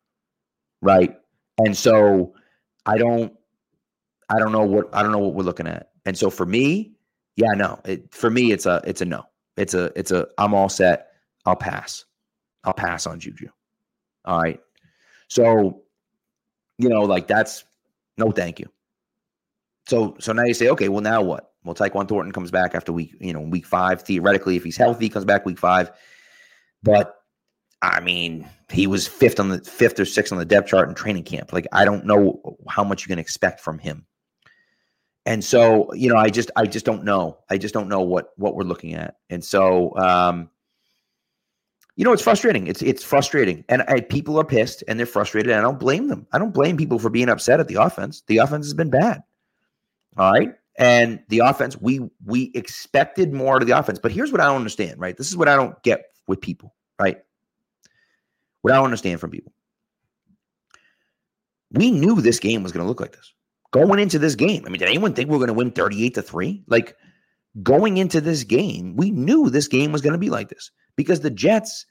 right? 0.82 1.18
And 1.60 1.76
so 1.76 2.34
I 2.86 2.98
don't, 2.98 3.34
I 4.30 4.40
don't 4.40 4.52
know 4.52 4.64
what 4.64 4.94
I 4.94 5.04
don't 5.04 5.12
know 5.12 5.20
what 5.20 5.34
we're 5.34 5.44
looking 5.44 5.68
at. 5.68 5.92
And 6.06 6.18
so 6.18 6.30
for 6.30 6.46
me, 6.46 6.94
yeah, 7.36 7.52
no, 7.52 7.80
it, 7.86 8.14
for 8.14 8.30
me 8.30 8.52
it's 8.52 8.66
a 8.66 8.82
it's 8.86 9.02
a 9.02 9.06
no. 9.06 9.24
It's 9.58 9.74
a 9.74 9.92
it's 9.96 10.12
a 10.12 10.28
I'm 10.38 10.54
all 10.54 10.70
set. 10.70 11.12
I'll 11.46 11.56
pass. 11.56 12.06
I'll 12.66 12.74
pass 12.74 13.06
on 13.06 13.20
Juju. 13.20 13.48
All 14.26 14.42
right. 14.42 14.60
So, 15.28 15.84
you 16.78 16.90
know, 16.90 17.04
like 17.04 17.28
that's 17.28 17.64
no 18.18 18.32
thank 18.32 18.60
you. 18.60 18.70
So 19.88 20.16
so 20.20 20.34
now 20.34 20.44
you 20.44 20.54
say, 20.54 20.70
okay, 20.70 20.90
well, 20.90 21.02
now 21.02 21.22
what? 21.22 21.52
Well, 21.64 21.76
Tyquan 21.76 22.08
Thornton 22.08 22.32
comes 22.32 22.52
back 22.52 22.76
after 22.76 22.92
week, 22.92 23.16
you 23.20 23.34
know, 23.34 23.42
week 23.42 23.66
five. 23.66 24.02
Theoretically, 24.02 24.56
if 24.56 24.64
he's 24.64 24.78
healthy, 24.78 25.06
he 25.06 25.10
comes 25.10 25.26
back 25.26 25.46
week 25.46 25.60
five. 25.60 25.92
But 26.84 27.16
I 27.82 28.00
mean, 28.00 28.48
he 28.72 28.88
was 28.88 29.08
fifth 29.08 29.40
on 29.40 29.50
the 29.50 29.60
fifth 29.60 30.00
or 30.00 30.06
sixth 30.06 30.32
on 30.32 30.40
the 30.40 30.46
depth 30.46 30.70
chart 30.70 30.90
in 30.90 30.96
training 30.96 31.24
camp. 31.24 31.54
Like, 31.54 31.68
I 31.72 31.86
don't 31.86 32.06
know 32.06 32.58
how 32.70 32.84
much 32.84 33.04
you 33.04 33.08
can 33.08 33.20
expect 33.20 33.60
from 33.60 33.80
him. 33.80 34.06
And 35.28 35.44
so, 35.44 35.92
you 35.94 36.10
know, 36.10 36.18
I 36.18 36.30
just 36.30 36.52
I 36.56 36.66
just 36.66 36.86
don't 36.86 37.04
know. 37.04 37.40
I 37.50 37.58
just 37.58 37.74
don't 37.74 37.90
know 37.90 38.02
what 38.02 38.32
what 38.38 38.56
we're 38.56 38.64
looking 38.64 38.94
at. 38.94 39.18
And 39.30 39.44
so 39.44 39.96
um 39.98 40.50
you 41.96 42.04
know, 42.04 42.12
it's 42.12 42.22
frustrating. 42.22 42.68
It's 42.68 42.82
it's 42.82 43.04
frustrating, 43.04 43.64
and 43.70 43.84
I, 43.88 44.02
people 44.02 44.38
are 44.40 44.44
pissed 44.44 44.84
and 44.88 45.00
they're 45.00 45.06
frustrated. 45.06 45.52
And 45.52 45.60
I 45.60 45.64
don't 45.64 45.80
blame 45.80 46.08
them. 46.08 46.28
I 46.34 46.40
don't 46.40 46.54
blame 46.54 46.76
people 46.76 47.00
for 47.00 47.10
being 47.10 47.30
upset 47.30 47.60
at 47.60 47.68
the 47.68 47.76
offense. 47.76 48.24
The 48.28 48.38
offense 48.38 48.66
has 48.66 48.74
been 48.74 48.90
bad. 48.90 49.22
All 50.18 50.32
right, 50.32 50.54
and 50.78 51.22
the 51.30 51.40
offense 51.40 51.80
we 51.80 52.02
we 52.26 52.52
expected 52.54 53.34
more 53.34 53.58
of 53.58 53.66
the 53.66 53.78
offense. 53.78 54.00
But 54.00 54.12
here's 54.12 54.32
what 54.32 54.42
I 54.42 54.46
don't 54.46 54.58
understand. 54.58 55.00
Right, 55.00 55.16
this 55.16 55.30
is 55.30 55.38
what 55.38 55.48
I 55.48 55.56
don't 55.56 55.82
get 55.84 56.06
with 56.28 56.42
people. 56.42 56.76
Right, 57.00 57.22
what 58.62 58.74
I 58.74 58.78
don't 58.78 58.86
understand 58.86 59.22
from 59.22 59.32
people. 59.32 59.54
We 61.72 61.92
knew 61.92 62.22
this 62.22 62.40
game 62.40 62.64
was 62.64 62.72
going 62.72 62.84
to 62.84 62.88
look 62.88 63.02
like 63.02 63.14
this 63.14 63.34
going 63.72 64.00
into 64.00 64.18
this 64.18 64.36
game. 64.36 64.64
I 64.66 64.70
mean, 64.70 64.80
did 64.80 64.88
anyone 64.88 65.14
think 65.14 65.30
we 65.30 65.34
were 65.34 65.46
going 65.46 65.48
to 65.48 65.54
win 65.54 65.72
38 65.72 66.14
to 66.14 66.22
3? 66.22 66.64
Like 66.68 66.96
going 67.62 67.98
into 67.98 68.22
this 68.22 68.46
game, 68.46 68.96
we 68.96 69.12
knew 69.12 69.50
this 69.50 69.68
game 69.68 69.92
was 69.92 70.02
going 70.02 70.14
to 70.14 70.20
be 70.20 70.30
like 70.30 70.48
this 70.48 70.72
because 70.96 71.20
the 71.20 71.30
Jets 71.30 71.86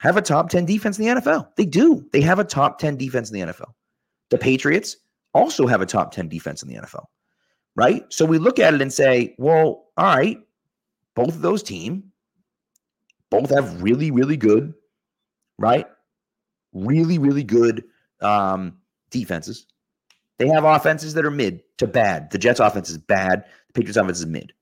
have 0.00 0.16
a 0.16 0.22
top 0.22 0.48
10 0.48 0.64
defense 0.64 0.98
in 0.98 1.06
the 1.06 1.20
NFL. 1.20 1.48
They 1.56 1.64
do. 1.64 2.06
They 2.12 2.20
have 2.20 2.38
a 2.38 2.44
top 2.44 2.78
10 2.78 2.96
defense 2.96 3.30
in 3.30 3.40
the 3.40 3.52
NFL. 3.52 3.72
The 4.30 4.38
Patriots 4.38 4.96
also 5.34 5.66
have 5.66 5.80
a 5.80 5.86
top 5.86 6.12
10 6.12 6.28
defense 6.28 6.62
in 6.62 6.68
the 6.68 6.76
NFL. 6.76 7.04
Right? 7.76 8.04
So 8.12 8.24
we 8.24 8.38
look 8.38 8.58
at 8.58 8.74
it 8.74 8.82
and 8.82 8.92
say, 8.92 9.34
well, 9.38 9.86
all 9.96 10.16
right, 10.16 10.38
both 11.14 11.34
of 11.34 11.42
those 11.42 11.62
teams 11.62 12.04
both 13.30 13.50
have 13.50 13.82
really, 13.82 14.10
really 14.10 14.36
good, 14.36 14.74
right? 15.58 15.86
Really, 16.72 17.18
really 17.18 17.44
good 17.44 17.84
um, 18.20 18.78
defenses. 19.10 19.66
They 20.38 20.48
have 20.48 20.64
offenses 20.64 21.14
that 21.14 21.24
are 21.24 21.30
mid 21.30 21.62
to 21.78 21.86
bad. 21.86 22.30
The 22.30 22.38
Jets 22.38 22.60
offense 22.60 22.90
is 22.90 22.98
bad. 22.98 23.44
The 23.68 23.72
Patriots 23.74 23.96
offense 23.96 24.20
is 24.20 24.26
mid 24.26 24.52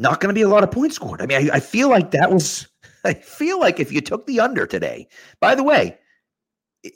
not 0.00 0.18
going 0.18 0.30
to 0.30 0.34
be 0.34 0.42
a 0.42 0.48
lot 0.48 0.64
of 0.64 0.70
points 0.70 0.96
scored. 0.96 1.20
I 1.20 1.26
mean, 1.26 1.50
I, 1.50 1.56
I, 1.56 1.60
feel 1.60 1.90
like 1.90 2.10
that 2.12 2.32
was. 2.32 2.66
I 3.04 3.12
feel 3.14 3.60
like 3.60 3.78
if 3.78 3.92
you 3.92 4.00
took 4.00 4.26
the 4.26 4.40
under 4.40 4.66
today. 4.66 5.06
By 5.40 5.54
the 5.54 5.62
way, 5.62 5.98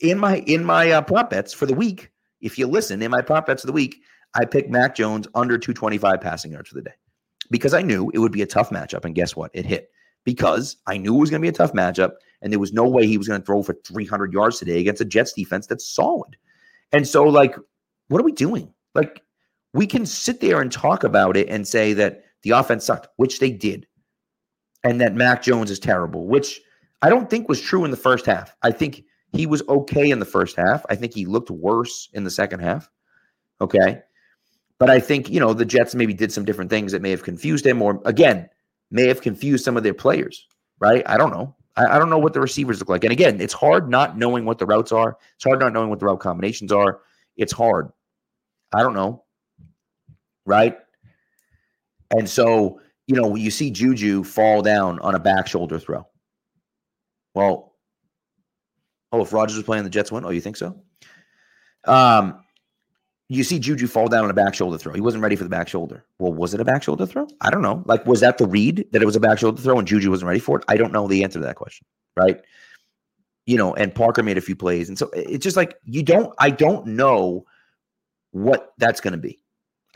in 0.01 0.19
my 0.19 0.38
in 0.38 0.64
my 0.64 0.90
uh, 0.90 1.03
prop 1.03 1.31
bets 1.31 1.53
for 1.53 1.67
the 1.67 1.75
week, 1.75 2.11
if 2.40 2.59
you 2.59 2.67
listen 2.67 3.03
in 3.03 3.11
my 3.11 3.21
prop 3.21 3.47
bets 3.47 3.62
of 3.62 3.69
the 3.69 3.75
week, 3.75 3.97
I 4.35 4.47
picked 4.47 4.71
Mac 4.71 4.95
Jones 4.95 5.29
under 5.35 5.59
225 5.59 6.21
passing 6.21 6.53
yards 6.53 6.71
for 6.71 6.77
the 6.77 6.83
day 6.83 6.95
because 7.51 7.75
I 7.75 7.83
knew 7.83 8.11
it 8.14 8.19
would 8.19 8.33
be 8.33 8.43
a 8.43 8.47
tough 8.47 8.71
matchup. 8.71 9.05
And 9.05 9.14
guess 9.14 9.37
what? 9.37 9.51
It 9.53 9.67
hit 9.67 9.90
because 10.25 10.79
I 10.87 10.97
knew 10.97 11.14
it 11.14 11.21
was 11.21 11.31
going 11.31 11.43
to 11.43 11.45
be 11.45 11.51
a 11.51 11.53
tough 11.53 11.75
matchup, 11.75 12.12
and 12.40 12.51
there 12.51 12.61
was 12.61 12.73
no 12.73 12.88
way 12.88 13.07
he 13.07 13.19
was 13.19 13.29
going 13.29 13.40
to 13.40 13.45
throw 13.45 13.62
for 13.62 13.77
300 13.85 14.33
yards 14.33 14.59
today 14.59 14.81
against 14.81 15.03
a 15.03 15.05
Jets 15.05 15.35
defense 15.35 15.67
that's 15.67 15.87
solid. 15.87 16.37
And 16.93 17.07
so, 17.07 17.25
like, 17.25 17.55
what 18.09 18.21
are 18.21 18.25
we 18.25 18.33
doing? 18.33 18.73
Like, 18.95 19.21
we 19.75 19.87
can 19.87 20.07
sit 20.07 20.40
there 20.40 20.62
and 20.62 20.73
talk 20.73 21.05
about 21.05 21.37
it 21.37 21.49
and 21.49 21.69
say 21.69 21.93
that 21.95 22.24
the 22.45 22.51
offense 22.51 22.85
sucked, 22.85 23.09
which 23.17 23.41
they 23.41 23.51
did, 23.51 23.87
and 24.85 25.01
that 25.01 25.15
Mac 25.15 25.43
Jones 25.43 25.71
is 25.71 25.79
terrible, 25.79 26.27
which 26.27 26.61
I 27.03 27.09
don't 27.09 27.29
think 27.29 27.49
was 27.49 27.61
true 27.61 27.85
in 27.85 27.91
the 27.91 27.97
first 27.97 28.25
half. 28.25 28.55
I 28.63 28.71
think 28.71 29.05
he 29.33 29.47
was 29.47 29.63
okay 29.69 30.11
in 30.11 30.21
the 30.21 30.25
first 30.25 30.57
half. 30.57 30.87
I 30.89 30.95
think 30.95 31.13
he 31.13 31.27
looked 31.27 31.51
worse 31.51 32.09
in 32.13 32.25
the 32.25 32.31
second 32.31 32.61
half. 32.61 32.89
Okay. 33.61 34.01
But 34.79 34.91
I 34.91 35.01
think, 35.01 35.31
you 35.31 35.41
know, 35.41 35.53
the 35.53 35.65
Jets 35.65 35.95
maybe 35.95 36.15
did 36.15 36.33
some 36.33 36.45
different 36.45 36.71
things 36.71 36.93
that 36.93 37.03
may 37.03 37.11
have 37.11 37.23
confused 37.23 37.67
him 37.67 37.83
or, 37.83 38.01
again, 38.05 38.49
may 38.91 39.07
have 39.09 39.23
confused 39.23 39.65
some 39.65 39.77
of 39.77 39.83
their 39.83 39.95
players, 39.95 40.47
right? 40.79 41.03
I 41.07 41.17
don't 41.17 41.31
know. 41.31 41.55
I, 41.77 41.97
I, 41.97 41.99
don't 41.99 42.11
know 42.11 42.19
what 42.19 42.33
the 42.33 42.41
receivers 42.41 42.79
look 42.81 42.89
like. 42.89 43.05
And 43.05 43.13
again, 43.13 43.41
it's 43.41 43.53
hard 43.53 43.89
not 43.89 44.17
knowing 44.17 44.45
what 44.45 44.59
the 44.59 44.67
routes 44.67 44.93
are. 44.93 45.17
It's 45.37 45.45
hard 45.45 45.61
not 45.61 45.73
knowing 45.73 45.91
what 45.91 46.01
the 46.01 46.07
route 46.07 46.21
combinations 46.21 46.73
are. 46.73 47.01
It's 47.37 47.53
hard. 47.53 47.91
I 48.75 48.83
don't 48.83 48.95
know. 48.95 49.25
Right. 50.47 50.79
And 52.16 52.29
so, 52.29 52.81
you 53.07 53.16
know, 53.16 53.35
you 53.35 53.50
see 53.50 53.70
Juju 53.70 54.22
fall 54.22 54.62
down 54.62 55.00
on 55.00 55.14
a 55.14 55.18
back 55.18 55.48
shoulder 55.48 55.79
throw. 55.79 56.07
Well, 57.35 57.74
oh, 59.12 59.22
if 59.22 59.33
Rodgers 59.33 59.57
was 59.57 59.64
playing 59.64 59.85
the 59.85 59.90
Jets 59.90 60.12
win, 60.12 60.24
oh, 60.24 60.31
you 60.31 60.40
think 60.40 60.57
so? 60.57 60.81
Um, 61.85 62.40
you 63.29 63.42
see 63.42 63.59
Juju 63.59 63.88
fall 63.88 64.07
down 64.09 64.24
on 64.24 64.31
a 64.31 64.35
back 64.35 64.55
shoulder 64.55 64.79
throw. 64.79 64.92
He 64.92 65.00
wasn't 65.00 65.22
ready 65.22 65.35
for 65.35 65.44
the 65.44 65.50
back 65.50 65.66
shoulder. 65.66 66.05
Well, 66.18 66.33
was 66.33 66.55
it 66.55 66.61
a 66.61 66.64
back 66.64 66.85
shoulder 66.85 67.05
throw? 67.05 67.27
I 67.40 67.50
don't 67.50 67.62
know. 67.62 67.83
Like, 67.87 68.07
was 68.07 68.20
that 68.20 68.38
the 68.38 68.46
read 68.46 68.87
that 68.92 69.03
it 69.03 69.07
was 69.07 69.16
a 69.16 69.20
back 69.20 69.38
shoulder 69.38 69.61
throw 69.61 69.79
and 69.79 69.88
Juju 69.88 70.11
wasn't 70.11 70.29
ready 70.29 70.40
for 70.40 70.59
it? 70.59 70.64
I 70.68 70.77
don't 70.77 70.92
know 70.92 71.09
the 71.09 71.24
answer 71.24 71.40
to 71.40 71.44
that 71.46 71.57
question. 71.57 71.87
Right. 72.16 72.40
You 73.46 73.57
know, 73.57 73.74
and 73.74 73.94
Parker 73.94 74.22
made 74.22 74.38
a 74.38 74.42
few 74.42 74.55
plays. 74.55 74.88
And 74.88 74.96
so 74.96 75.11
it's 75.14 75.42
just 75.42 75.57
like, 75.57 75.74
you 75.85 76.03
don't, 76.03 76.33
I 76.38 76.50
don't 76.50 76.87
know 76.87 77.44
what 78.31 78.72
that's 78.79 79.00
going 79.00 79.12
to 79.12 79.18
be. 79.18 79.44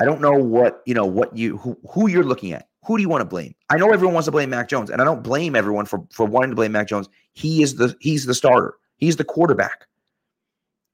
I 0.00 0.04
don't 0.04 0.20
know 0.20 0.32
what, 0.32 0.82
you 0.86 0.94
know, 0.94 1.06
what 1.06 1.36
you, 1.36 1.56
who, 1.58 1.76
who 1.90 2.08
you're 2.08 2.24
looking 2.24 2.52
at. 2.52 2.68
Who 2.86 2.96
do 2.96 3.02
you 3.02 3.08
want 3.08 3.20
to 3.20 3.26
blame? 3.26 3.54
I 3.68 3.76
know 3.76 3.92
everyone 3.92 4.14
wants 4.14 4.26
to 4.26 4.32
blame 4.32 4.50
Mac 4.50 4.68
Jones, 4.68 4.90
and 4.90 5.02
I 5.02 5.04
don't 5.04 5.22
blame 5.22 5.54
everyone 5.56 5.84
for, 5.84 6.06
for 6.10 6.24
wanting 6.24 6.50
to 6.50 6.56
blame 6.56 6.72
Mac 6.72 6.88
Jones. 6.88 7.08
He 7.32 7.62
is 7.62 7.74
the, 7.74 7.94
he's 8.00 8.24
the 8.24 8.34
starter. 8.34 8.74
He's 8.96 9.16
the 9.16 9.24
quarterback. 9.24 9.86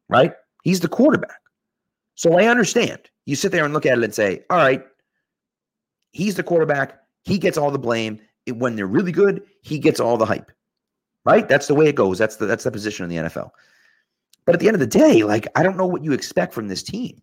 Right. 0.09 0.33
He's 0.63 0.81
the 0.81 0.89
quarterback. 0.89 1.41
So 2.15 2.39
I 2.39 2.47
understand. 2.47 2.99
You 3.27 3.37
sit 3.37 3.53
there 3.53 3.65
and 3.65 3.75
look 3.75 3.87
at 3.87 3.99
it 3.99 4.05
and 4.05 4.15
say, 4.15 4.45
all 4.51 4.59
right, 4.59 4.85
he's 6.13 6.35
the 6.35 6.43
quarterback. 6.43 7.01
He 7.25 7.39
gets 7.39 7.59
all 7.59 7.71
the 7.71 7.79
blame. 7.79 8.21
When 8.49 8.77
they're 8.77 8.87
really 8.87 9.13
good, 9.13 9.43
he 9.63 9.79
gets 9.79 10.01
all 10.01 10.17
the 10.17 10.27
hype. 10.27 10.51
Right? 11.25 11.49
That's 11.49 11.67
the 11.67 11.75
way 11.75 11.87
it 11.87 11.95
goes. 11.95 12.19
That's 12.19 12.37
the 12.37 12.45
that's 12.45 12.65
the 12.65 12.71
position 12.71 13.05
in 13.05 13.11
the 13.11 13.29
NFL. 13.29 13.51
But 14.45 14.55
at 14.55 14.61
the 14.61 14.67
end 14.69 14.75
of 14.75 14.81
the 14.81 14.87
day, 14.87 15.23
like 15.25 15.47
I 15.55 15.63
don't 15.63 15.79
know 15.79 15.87
what 15.87 16.05
you 16.05 16.13
expect 16.13 16.53
from 16.53 16.69
this 16.69 16.83
team. 16.83 17.23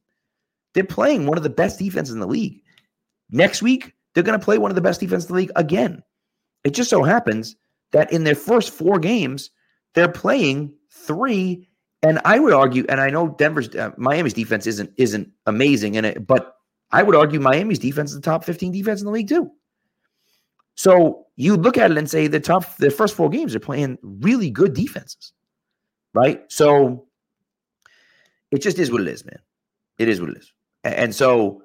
They're 0.73 0.83
playing 0.83 1.25
one 1.25 1.37
of 1.37 1.43
the 1.43 1.49
best 1.49 1.79
defenses 1.79 2.13
in 2.13 2.19
the 2.19 2.27
league. 2.27 2.61
Next 3.29 3.61
week, 3.61 3.93
they're 4.13 4.23
going 4.23 4.39
to 4.39 4.43
play 4.43 4.57
one 4.57 4.71
of 4.71 4.75
the 4.75 4.81
best 4.81 4.99
defenses 4.99 5.29
in 5.29 5.35
the 5.35 5.41
league 5.41 5.51
again. 5.55 6.03
It 6.63 6.71
just 6.71 6.89
so 6.89 7.03
happens 7.03 7.55
that 7.91 8.11
in 8.11 8.23
their 8.23 8.35
first 8.35 8.71
four 8.71 8.99
games, 8.99 9.49
they're 9.93 10.11
playing 10.11 10.73
three 10.89 11.67
and 12.03 12.19
I 12.25 12.39
would 12.39 12.53
argue, 12.53 12.85
and 12.89 12.99
I 12.99 13.09
know 13.09 13.29
Denver's 13.37 13.73
uh, 13.75 13.91
Miami's 13.97 14.33
defense 14.33 14.65
isn't 14.65 14.91
isn't 14.97 15.29
amazing 15.45 15.95
in 15.95 16.05
it, 16.05 16.25
but 16.25 16.55
I 16.91 17.03
would 17.03 17.15
argue 17.15 17.39
Miami's 17.39 17.79
defense 17.79 18.11
is 18.11 18.15
the 18.15 18.21
top 18.21 18.43
15 18.43 18.71
defense 18.71 19.01
in 19.01 19.05
the 19.05 19.11
league 19.11 19.27
too. 19.27 19.51
So 20.75 21.27
you 21.35 21.55
look 21.57 21.77
at 21.77 21.91
it 21.91 21.97
and 21.97 22.09
say 22.09 22.27
the 22.27 22.39
top 22.39 22.77
the 22.77 22.89
first 22.89 23.15
four 23.15 23.29
games 23.29 23.55
are 23.55 23.59
playing 23.59 23.99
really 24.01 24.49
good 24.49 24.73
defenses. 24.73 25.33
Right? 26.13 26.43
So 26.51 27.05
it 28.49 28.61
just 28.61 28.79
is 28.79 28.91
what 28.91 29.01
it 29.01 29.07
is, 29.07 29.23
man. 29.23 29.39
It 29.99 30.07
is 30.07 30.19
what 30.19 30.31
it 30.31 30.37
is. 30.37 30.51
And 30.83 31.13
so, 31.13 31.63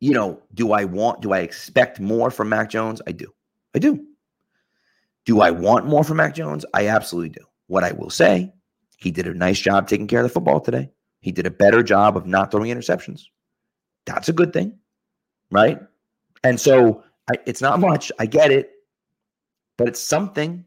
you 0.00 0.12
know, 0.12 0.42
do 0.54 0.72
I 0.72 0.84
want, 0.84 1.22
do 1.22 1.32
I 1.32 1.40
expect 1.40 2.00
more 2.00 2.30
from 2.30 2.48
Mac 2.48 2.70
Jones? 2.70 3.00
I 3.06 3.12
do. 3.12 3.32
I 3.74 3.78
do. 3.78 4.04
Do 5.24 5.40
I 5.40 5.50
want 5.50 5.86
more 5.86 6.04
from 6.04 6.16
Mac 6.16 6.34
Jones? 6.34 6.64
I 6.74 6.88
absolutely 6.88 7.30
do. 7.30 7.44
What 7.66 7.84
I 7.84 7.92
will 7.92 8.10
say 8.10 8.52
he 8.98 9.12
did 9.12 9.26
a 9.26 9.34
nice 9.34 9.60
job 9.60 9.86
taking 9.86 10.08
care 10.08 10.20
of 10.20 10.24
the 10.24 10.32
football 10.32 10.60
today. 10.60 10.90
He 11.20 11.32
did 11.32 11.46
a 11.46 11.50
better 11.50 11.82
job 11.82 12.16
of 12.16 12.26
not 12.26 12.50
throwing 12.50 12.70
interceptions. 12.70 13.22
That's 14.06 14.28
a 14.28 14.32
good 14.32 14.52
thing, 14.52 14.78
right? 15.50 15.80
And 16.42 16.60
so 16.60 17.04
I, 17.30 17.36
it's 17.46 17.60
not 17.60 17.78
much. 17.78 18.10
I 18.18 18.26
get 18.26 18.50
it, 18.50 18.72
but 19.76 19.88
it's 19.88 20.00
something. 20.00 20.64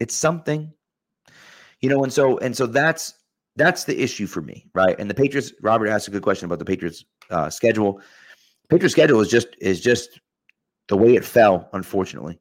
It's 0.00 0.14
something, 0.14 0.72
you 1.80 1.88
know. 1.88 2.02
And 2.02 2.12
so 2.12 2.38
and 2.38 2.56
so 2.56 2.66
that's 2.66 3.14
that's 3.56 3.84
the 3.84 4.00
issue 4.00 4.26
for 4.26 4.42
me, 4.42 4.66
right? 4.74 4.98
And 4.98 5.10
the 5.10 5.14
Patriots. 5.14 5.52
Robert 5.60 5.88
asked 5.88 6.08
a 6.08 6.10
good 6.10 6.22
question 6.22 6.46
about 6.46 6.58
the 6.58 6.64
Patriots 6.64 7.04
uh, 7.30 7.50
schedule. 7.50 8.00
Patriots 8.68 8.92
schedule 8.92 9.20
is 9.20 9.28
just 9.28 9.48
is 9.60 9.80
just 9.80 10.20
the 10.88 10.96
way 10.96 11.14
it 11.14 11.24
fell, 11.24 11.68
unfortunately, 11.72 12.40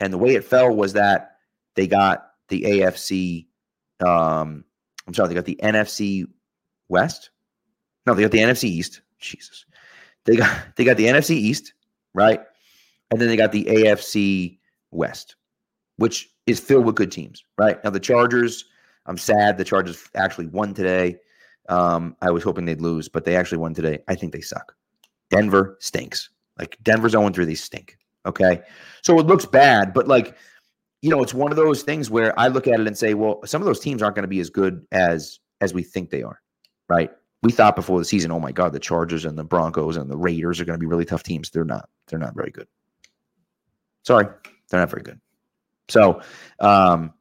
and 0.00 0.12
the 0.12 0.18
way 0.18 0.34
it 0.34 0.44
fell 0.44 0.74
was 0.74 0.92
that 0.94 1.36
they 1.74 1.86
got 1.86 2.30
the 2.48 2.62
AFC 2.62 3.46
um, 4.00 4.64
I'm 5.06 5.14
sorry, 5.14 5.28
they 5.28 5.34
got 5.34 5.44
the 5.44 5.60
NFC 5.62 6.26
West. 6.88 7.30
No, 8.06 8.14
they 8.14 8.22
got 8.22 8.30
the 8.30 8.38
NFC 8.38 8.64
East. 8.64 9.02
Jesus, 9.18 9.64
they 10.24 10.36
got 10.36 10.76
they 10.76 10.84
got 10.84 10.96
the 10.96 11.06
NFC 11.06 11.30
East, 11.30 11.72
right? 12.14 12.40
And 13.10 13.20
then 13.20 13.28
they 13.28 13.36
got 13.36 13.52
the 13.52 13.64
AFC 13.64 14.58
West, 14.90 15.36
which 15.96 16.28
is 16.46 16.60
filled 16.60 16.84
with 16.84 16.96
good 16.96 17.12
teams, 17.12 17.44
right? 17.58 17.82
Now 17.82 17.90
the 17.90 18.00
Chargers. 18.00 18.64
I'm 19.06 19.18
sad 19.18 19.56
the 19.58 19.64
Chargers 19.64 20.08
actually 20.14 20.46
won 20.46 20.74
today. 20.74 21.16
Um, 21.68 22.16
I 22.20 22.30
was 22.30 22.42
hoping 22.42 22.64
they'd 22.64 22.80
lose, 22.80 23.08
but 23.08 23.24
they 23.24 23.36
actually 23.36 23.58
won 23.58 23.74
today. 23.74 23.98
I 24.08 24.14
think 24.14 24.32
they 24.32 24.40
suck. 24.40 24.74
Denver 25.30 25.76
stinks. 25.80 26.30
Like 26.58 26.76
Denver's 26.82 27.12
0 27.12 27.28
3, 27.28 27.44
they 27.44 27.54
stink. 27.54 27.98
Okay. 28.24 28.62
So 29.02 29.18
it 29.18 29.26
looks 29.26 29.46
bad, 29.46 29.92
but 29.92 30.08
like 30.08 30.36
you 31.02 31.10
know, 31.10 31.22
it's 31.22 31.34
one 31.34 31.52
of 31.52 31.56
those 31.56 31.82
things 31.82 32.10
where 32.10 32.38
I 32.38 32.48
look 32.48 32.66
at 32.66 32.80
it 32.80 32.86
and 32.86 32.96
say, 32.96 33.14
well, 33.14 33.40
some 33.44 33.62
of 33.62 33.66
those 33.66 33.80
teams 33.80 34.02
aren't 34.02 34.16
going 34.16 34.24
to 34.24 34.28
be 34.28 34.40
as 34.40 34.50
good 34.50 34.84
as 34.92 35.38
as 35.60 35.72
we 35.72 35.82
think 35.82 36.10
they 36.10 36.22
are, 36.22 36.40
right? 36.88 37.10
We 37.42 37.52
thought 37.52 37.76
before 37.76 37.98
the 37.98 38.04
season, 38.04 38.32
oh 38.32 38.40
my 38.40 38.50
God, 38.50 38.72
the 38.72 38.80
Chargers 38.80 39.24
and 39.24 39.38
the 39.38 39.44
Broncos 39.44 39.96
and 39.96 40.10
the 40.10 40.16
Raiders 40.16 40.60
are 40.60 40.64
going 40.64 40.78
to 40.78 40.80
be 40.80 40.86
really 40.86 41.04
tough 41.04 41.22
teams. 41.22 41.50
They're 41.50 41.64
not. 41.64 41.88
They're 42.08 42.18
not 42.18 42.34
very 42.34 42.50
good. 42.50 42.66
Sorry, 44.02 44.26
they're 44.68 44.80
not 44.80 44.90
very 44.90 45.02
good. 45.02 45.20
So, 45.88 46.22
um, 46.58 47.12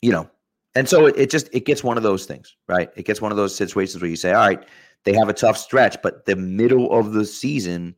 you 0.00 0.12
know, 0.12 0.30
and 0.76 0.88
so 0.88 1.06
it, 1.06 1.16
it 1.16 1.30
just 1.30 1.48
it 1.52 1.64
gets 1.64 1.82
one 1.82 1.96
of 1.96 2.04
those 2.04 2.26
things, 2.26 2.54
right? 2.68 2.90
It 2.96 3.04
gets 3.04 3.20
one 3.20 3.32
of 3.32 3.36
those 3.36 3.54
situations 3.54 4.00
where 4.00 4.10
you 4.10 4.16
say, 4.16 4.32
all 4.32 4.46
right, 4.46 4.64
they 5.04 5.14
have 5.14 5.28
a 5.28 5.34
tough 5.34 5.56
stretch, 5.56 5.96
but 6.02 6.26
the 6.26 6.36
middle 6.36 6.92
of 6.92 7.12
the 7.12 7.24
season 7.24 7.96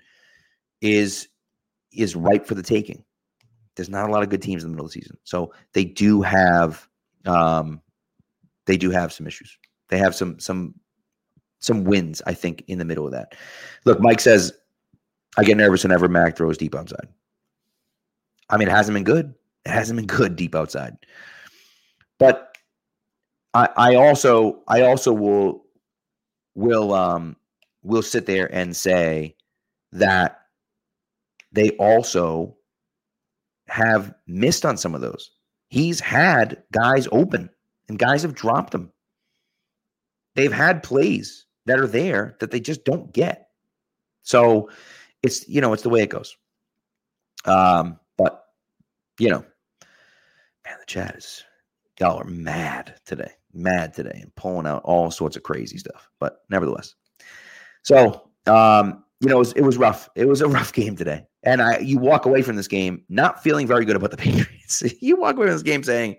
is 0.80 1.28
is 1.92 2.16
ripe 2.16 2.46
for 2.46 2.54
the 2.54 2.62
taking 2.62 3.04
there's 3.78 3.88
not 3.88 4.10
a 4.10 4.12
lot 4.12 4.24
of 4.24 4.28
good 4.28 4.42
teams 4.42 4.64
in 4.64 4.70
the 4.70 4.74
middle 4.74 4.86
of 4.86 4.92
the 4.92 5.00
season. 5.00 5.16
So 5.22 5.54
they 5.72 5.84
do 5.84 6.20
have 6.20 6.86
um, 7.24 7.80
they 8.66 8.76
do 8.76 8.90
have 8.90 9.12
some 9.12 9.26
issues. 9.26 9.56
They 9.88 9.98
have 9.98 10.16
some 10.16 10.38
some 10.40 10.74
some 11.60 11.84
wins, 11.84 12.20
I 12.26 12.34
think, 12.34 12.64
in 12.66 12.78
the 12.78 12.84
middle 12.84 13.06
of 13.06 13.12
that. 13.12 13.36
Look, 13.84 14.00
Mike 14.00 14.20
says, 14.20 14.52
I 15.36 15.44
get 15.44 15.56
nervous 15.56 15.84
whenever 15.84 16.08
Mac 16.08 16.36
throws 16.36 16.58
deep 16.58 16.74
outside. 16.74 17.06
I 18.50 18.56
mean, 18.56 18.66
it 18.66 18.72
hasn't 18.72 18.94
been 18.94 19.04
good. 19.04 19.32
It 19.64 19.70
hasn't 19.70 19.96
been 19.96 20.06
good 20.06 20.34
deep 20.34 20.56
outside. 20.56 20.96
But 22.18 22.47
I, 23.54 23.94
also 23.96 24.62
I 24.68 24.82
also 24.82 25.12
will 25.12 25.64
will 26.54 26.92
um 26.92 27.36
will 27.82 28.02
sit 28.02 28.26
there 28.26 28.52
and 28.54 28.76
say 28.76 29.34
that 29.92 30.42
they 31.52 31.70
also 31.70 32.56
have 33.68 34.14
missed 34.26 34.64
on 34.64 34.76
some 34.76 34.94
of 34.94 35.00
those. 35.00 35.30
He's 35.68 36.00
had 36.00 36.62
guys 36.72 37.08
open 37.12 37.50
and 37.88 37.98
guys 37.98 38.22
have 38.22 38.34
dropped 38.34 38.72
them. 38.72 38.92
They've 40.34 40.52
had 40.52 40.82
plays 40.82 41.46
that 41.66 41.78
are 41.78 41.86
there 41.86 42.36
that 42.40 42.50
they 42.50 42.60
just 42.60 42.84
don't 42.84 43.12
get. 43.12 43.48
So 44.22 44.70
it's, 45.22 45.48
you 45.48 45.60
know, 45.60 45.72
it's 45.72 45.82
the 45.82 45.88
way 45.88 46.02
it 46.02 46.10
goes. 46.10 46.36
Um, 47.44 47.98
but, 48.16 48.44
you 49.18 49.30
know, 49.30 49.44
man, 50.64 50.76
the 50.80 50.86
chat 50.86 51.16
is, 51.16 51.44
y'all 51.98 52.18
are 52.20 52.24
mad 52.24 52.94
today, 53.04 53.32
mad 53.52 53.94
today 53.94 54.18
and 54.22 54.34
pulling 54.34 54.66
out 54.66 54.82
all 54.84 55.10
sorts 55.10 55.36
of 55.36 55.42
crazy 55.42 55.78
stuff. 55.78 56.08
But 56.20 56.42
nevertheless, 56.50 56.94
so, 57.82 58.28
um, 58.46 59.04
you 59.20 59.28
know, 59.28 59.36
it 59.36 59.38
was, 59.38 59.52
it 59.54 59.62
was 59.62 59.78
rough. 59.78 60.08
It 60.14 60.26
was 60.26 60.40
a 60.40 60.48
rough 60.58 60.72
game 60.72 60.96
today. 60.96 61.24
And 61.44 61.62
I, 61.62 61.78
you 61.78 61.98
walk 61.98 62.26
away 62.26 62.42
from 62.42 62.56
this 62.56 62.68
game 62.68 63.04
not 63.08 63.42
feeling 63.42 63.66
very 63.66 63.84
good 63.84 63.96
about 63.96 64.10
the 64.10 64.16
Patriots. 64.18 64.82
you 65.00 65.16
walk 65.16 65.36
away 65.36 65.46
from 65.46 65.54
this 65.54 65.62
game 65.62 65.82
saying, 65.82 66.16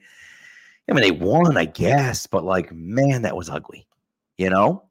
I 0.90 0.94
mean, 0.94 1.04
they 1.04 1.12
won, 1.12 1.56
I 1.56 1.66
guess, 1.66 2.26
but 2.26 2.44
like, 2.44 2.72
man, 2.72 3.22
that 3.22 3.36
was 3.36 3.50
ugly. 3.50 3.88
You 4.38 4.50
know, 4.50 4.86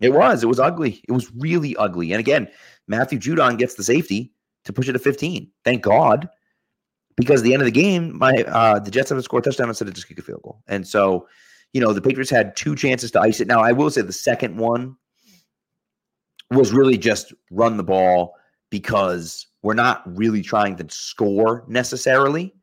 it 0.00 0.12
was. 0.12 0.42
It 0.42 0.48
was 0.48 0.58
ugly. 0.58 1.00
It 1.06 1.12
was 1.12 1.30
really 1.36 1.76
ugly. 1.76 2.10
And 2.12 2.18
again, 2.18 2.48
Matthew 2.88 3.20
Judon 3.20 3.56
gets 3.58 3.74
the 3.74 3.84
safety 3.84 4.32
to 4.64 4.72
push 4.72 4.88
it 4.88 4.94
to 4.94 4.98
15. 4.98 5.48
Thank 5.64 5.82
God. 5.82 6.28
because 7.16 7.40
at 7.40 7.44
the 7.44 7.52
end 7.52 7.62
of 7.62 7.66
the 7.66 7.72
game, 7.72 8.16
my 8.18 8.42
uh, 8.44 8.78
the 8.78 8.90
Jets 8.90 9.10
haven't 9.10 9.22
scored 9.24 9.46
a 9.46 9.50
touchdown 9.50 9.68
instead 9.68 9.88
of 9.88 9.94
just 9.94 10.08
kick 10.08 10.18
a 10.18 10.22
field 10.22 10.42
goal. 10.42 10.62
And 10.66 10.86
so, 10.86 11.28
you 11.72 11.80
know, 11.80 11.92
the 11.92 12.02
Patriots 12.02 12.30
had 12.30 12.54
two 12.56 12.76
chances 12.76 13.10
to 13.12 13.20
ice 13.20 13.40
it. 13.40 13.48
Now, 13.48 13.62
I 13.62 13.72
will 13.72 13.90
say 13.90 14.02
the 14.02 14.12
second 14.12 14.56
one 14.56 14.96
was 16.50 16.72
really 16.72 16.98
just 16.98 17.32
run 17.50 17.76
the 17.76 17.82
ball 17.82 18.34
because 18.70 19.46
we're 19.62 19.74
not 19.74 20.02
really 20.16 20.42
trying 20.42 20.76
to 20.76 20.86
score 20.90 21.64
necessarily. 21.68 22.54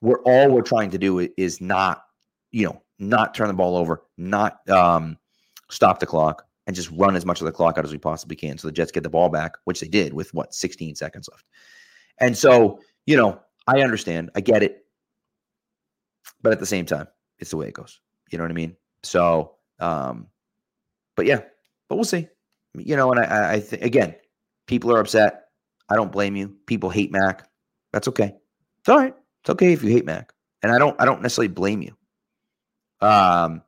We're 0.00 0.22
all 0.22 0.50
we're 0.50 0.62
trying 0.62 0.90
to 0.90 0.98
do 0.98 1.28
is 1.36 1.60
not, 1.60 2.04
you 2.50 2.66
know, 2.66 2.82
not 2.98 3.34
turn 3.34 3.48
the 3.48 3.54
ball 3.54 3.76
over, 3.76 4.02
not 4.16 4.68
um, 4.68 5.18
stop 5.70 6.00
the 6.00 6.06
clock, 6.06 6.44
and 6.66 6.76
just 6.76 6.90
run 6.92 7.16
as 7.16 7.26
much 7.26 7.40
of 7.40 7.46
the 7.46 7.52
clock 7.52 7.78
out 7.78 7.84
as 7.84 7.92
we 7.92 7.98
possibly 7.98 8.36
can. 8.36 8.58
So 8.58 8.68
the 8.68 8.72
Jets 8.72 8.92
get 8.92 9.02
the 9.02 9.10
ball 9.10 9.28
back, 9.28 9.54
which 9.64 9.80
they 9.80 9.88
did 9.88 10.12
with 10.12 10.32
what 10.34 10.54
16 10.54 10.94
seconds 10.94 11.28
left. 11.30 11.44
And 12.18 12.36
so, 12.36 12.78
you 13.06 13.16
know, 13.16 13.40
I 13.66 13.80
understand, 13.80 14.30
I 14.36 14.40
get 14.40 14.62
it, 14.62 14.84
but 16.40 16.52
at 16.52 16.60
the 16.60 16.66
same 16.66 16.86
time, 16.86 17.08
it's 17.38 17.50
the 17.50 17.56
way 17.56 17.68
it 17.68 17.74
goes. 17.74 18.00
You 18.32 18.38
know 18.38 18.44
what 18.44 18.50
I 18.50 18.54
mean? 18.54 18.76
So, 19.02 19.56
um, 19.78 20.26
but 21.16 21.26
yeah, 21.26 21.40
but 21.88 21.96
we'll 21.96 22.04
see. 22.04 22.28
You 22.74 22.96
know, 22.96 23.12
and 23.12 23.20
I, 23.20 23.54
I 23.54 23.60
think 23.60 23.82
again, 23.82 24.14
people 24.66 24.92
are 24.92 25.00
upset. 25.00 25.44
I 25.88 25.96
don't 25.96 26.10
blame 26.10 26.36
you. 26.36 26.56
People 26.66 26.88
hate 26.88 27.12
Mac. 27.12 27.46
That's 27.92 28.08
okay. 28.08 28.34
It's 28.80 28.88
all 28.88 28.98
right. 28.98 29.14
It's 29.42 29.50
okay 29.50 29.72
if 29.72 29.82
you 29.82 29.90
hate 29.90 30.06
Mac, 30.06 30.32
and 30.62 30.72
I 30.72 30.78
don't. 30.78 30.98
I 31.00 31.04
don't 31.04 31.20
necessarily 31.20 31.52
blame 31.52 31.82
you. 31.82 31.94
Um, 33.06 33.62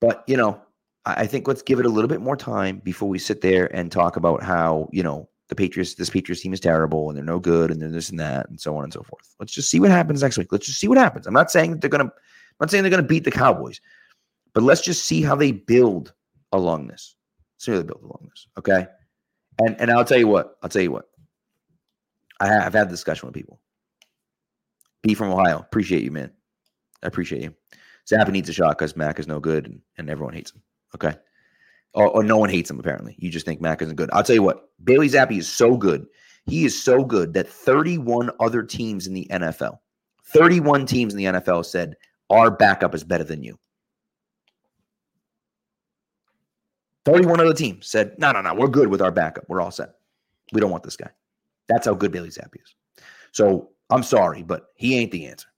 but 0.00 0.24
you 0.26 0.36
know, 0.36 0.60
I 1.06 1.26
think 1.26 1.48
let's 1.48 1.62
give 1.62 1.78
it 1.78 1.86
a 1.86 1.90
little 1.90 2.08
bit 2.08 2.20
more 2.20 2.36
time 2.36 2.78
before 2.84 3.08
we 3.08 3.18
sit 3.18 3.40
there 3.40 3.74
and 3.74 3.90
talk 3.90 4.16
about 4.16 4.42
how, 4.42 4.88
you 4.92 5.02
know, 5.02 5.28
the 5.48 5.54
Patriots, 5.54 5.94
this 5.94 6.10
Patriots 6.10 6.42
team 6.42 6.52
is 6.52 6.60
terrible 6.60 7.08
and 7.08 7.16
they're 7.16 7.24
no 7.24 7.40
good 7.40 7.70
and 7.70 7.80
they're 7.80 7.88
this 7.88 8.10
and 8.10 8.20
that 8.20 8.48
and 8.48 8.60
so 8.60 8.76
on 8.76 8.84
and 8.84 8.92
so 8.92 9.02
forth. 9.02 9.34
Let's 9.38 9.52
just 9.52 9.70
see 9.70 9.80
what 9.80 9.90
happens 9.90 10.22
next 10.22 10.38
week. 10.38 10.52
Let's 10.52 10.66
just 10.66 10.78
see 10.78 10.88
what 10.88 10.98
happens. 10.98 11.26
I'm 11.26 11.34
not 11.34 11.50
saying 11.50 11.72
that 11.72 11.80
they're 11.80 11.90
gonna 11.90 12.12
Not 12.60 12.70
saying 12.70 12.84
they're 12.84 12.90
gonna 12.90 13.02
beat 13.02 13.24
the 13.24 13.30
Cowboys, 13.30 13.80
but 14.54 14.62
let's 14.62 14.80
just 14.80 15.04
see 15.06 15.22
how 15.22 15.34
they 15.34 15.52
build 15.52 16.12
along 16.52 16.88
this. 16.88 17.16
See 17.58 17.72
how 17.72 17.78
they 17.78 17.84
build 17.84 18.02
along 18.02 18.28
this. 18.28 18.46
Okay. 18.58 18.86
And 19.58 19.80
and 19.80 19.90
I'll 19.90 20.04
tell 20.04 20.18
you 20.18 20.28
what, 20.28 20.58
I'll 20.62 20.68
tell 20.68 20.82
you 20.82 20.92
what. 20.92 21.06
I 22.40 22.46
have, 22.46 22.62
I've 22.62 22.72
had 22.72 22.86
a 22.86 22.90
discussion 22.90 23.26
with 23.26 23.34
people. 23.34 23.60
B 25.02 25.14
from 25.14 25.30
Ohio. 25.30 25.58
Appreciate 25.58 26.02
you, 26.02 26.10
man. 26.10 26.30
I 27.02 27.06
appreciate 27.06 27.42
you. 27.42 27.54
Zappe 28.10 28.30
needs 28.30 28.48
a 28.48 28.52
shot 28.52 28.78
because 28.78 28.96
Mac 28.96 29.18
is 29.18 29.28
no 29.28 29.40
good 29.40 29.66
and, 29.66 29.80
and 29.98 30.10
everyone 30.10 30.34
hates 30.34 30.52
him. 30.52 30.62
Okay. 30.94 31.14
Or, 31.92 32.08
or, 32.08 32.22
no 32.22 32.36
one 32.36 32.50
hates 32.50 32.70
him, 32.70 32.78
apparently. 32.78 33.16
You 33.18 33.30
just 33.30 33.44
think 33.44 33.60
Mac 33.60 33.82
isn't 33.82 33.96
good. 33.96 34.10
I'll 34.12 34.22
tell 34.22 34.36
you 34.36 34.42
what, 34.42 34.68
Bailey 34.84 35.08
Zappe 35.08 35.36
is 35.36 35.48
so 35.48 35.76
good. 35.76 36.06
He 36.46 36.64
is 36.64 36.80
so 36.80 37.04
good 37.04 37.34
that 37.34 37.48
31 37.48 38.30
other 38.38 38.62
teams 38.62 39.06
in 39.06 39.14
the 39.14 39.26
NFL, 39.30 39.78
31 40.24 40.86
teams 40.86 41.12
in 41.12 41.18
the 41.18 41.24
NFL 41.40 41.66
said, 41.66 41.96
our 42.30 42.50
backup 42.50 42.94
is 42.94 43.04
better 43.04 43.24
than 43.24 43.42
you. 43.42 43.58
31 47.04 47.40
other 47.40 47.54
teams 47.54 47.88
said, 47.88 48.14
no, 48.18 48.30
no, 48.32 48.40
no, 48.40 48.54
we're 48.54 48.68
good 48.68 48.88
with 48.88 49.02
our 49.02 49.10
backup. 49.10 49.44
We're 49.48 49.60
all 49.60 49.70
set. 49.70 49.94
We 50.52 50.60
don't 50.60 50.70
want 50.70 50.84
this 50.84 50.96
guy. 50.96 51.10
That's 51.68 51.86
how 51.86 51.94
good 51.94 52.12
Bailey 52.12 52.28
Zappe 52.28 52.54
is. 52.54 52.74
So 53.32 53.70
I'm 53.90 54.02
sorry, 54.02 54.42
but 54.42 54.66
he 54.74 54.98
ain't 54.98 55.10
the 55.10 55.26
answer. 55.26 55.48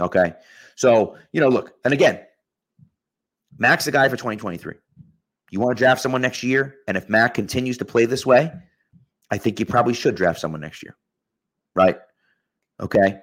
Okay. 0.00 0.34
So, 0.76 1.16
you 1.32 1.40
know, 1.40 1.48
look, 1.48 1.74
and 1.84 1.92
again, 1.92 2.20
Mac's 3.58 3.84
the 3.84 3.92
guy 3.92 4.08
for 4.08 4.16
2023. 4.16 4.74
You 5.50 5.60
want 5.60 5.76
to 5.76 5.80
draft 5.80 6.00
someone 6.00 6.22
next 6.22 6.42
year, 6.42 6.76
and 6.88 6.96
if 6.96 7.08
Mac 7.08 7.34
continues 7.34 7.78
to 7.78 7.84
play 7.84 8.06
this 8.06 8.26
way, 8.26 8.52
I 9.30 9.38
think 9.38 9.60
you 9.60 9.66
probably 9.66 9.94
should 9.94 10.16
draft 10.16 10.40
someone 10.40 10.60
next 10.60 10.82
year. 10.82 10.96
Right? 11.76 11.96
Okay. 12.80 13.20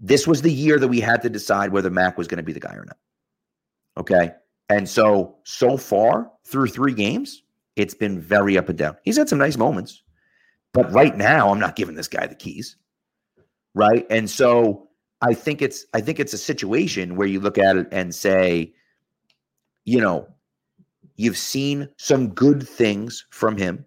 This 0.00 0.26
was 0.26 0.42
the 0.42 0.52
year 0.52 0.78
that 0.78 0.88
we 0.88 1.00
had 1.00 1.22
to 1.22 1.30
decide 1.30 1.72
whether 1.72 1.90
Mac 1.90 2.16
was 2.16 2.28
going 2.28 2.38
to 2.38 2.42
be 2.42 2.52
the 2.52 2.60
guy 2.60 2.74
or 2.74 2.84
not. 2.84 2.96
Okay. 3.98 4.32
And 4.68 4.88
so, 4.88 5.36
so 5.44 5.76
far 5.76 6.30
through 6.46 6.68
three 6.68 6.94
games, 6.94 7.42
it's 7.76 7.94
been 7.94 8.20
very 8.20 8.58
up 8.58 8.68
and 8.68 8.78
down. 8.78 8.96
He's 9.02 9.16
had 9.16 9.28
some 9.28 9.38
nice 9.38 9.56
moments, 9.56 10.02
but 10.72 10.90
right 10.92 11.16
now, 11.16 11.50
I'm 11.50 11.60
not 11.60 11.76
giving 11.76 11.94
this 11.94 12.08
guy 12.08 12.26
the 12.26 12.34
keys. 12.34 12.76
Right. 13.74 14.06
And 14.10 14.28
so, 14.28 14.88
I 15.22 15.34
think 15.34 15.62
it's 15.62 15.86
I 15.94 16.00
think 16.00 16.20
it's 16.20 16.34
a 16.34 16.38
situation 16.38 17.16
where 17.16 17.28
you 17.28 17.40
look 17.40 17.58
at 17.58 17.76
it 17.76 17.88
and 17.90 18.14
say, 18.14 18.74
you 19.84 20.00
know, 20.00 20.28
you've 21.16 21.38
seen 21.38 21.88
some 21.96 22.28
good 22.28 22.66
things 22.68 23.24
from 23.30 23.56
him, 23.56 23.84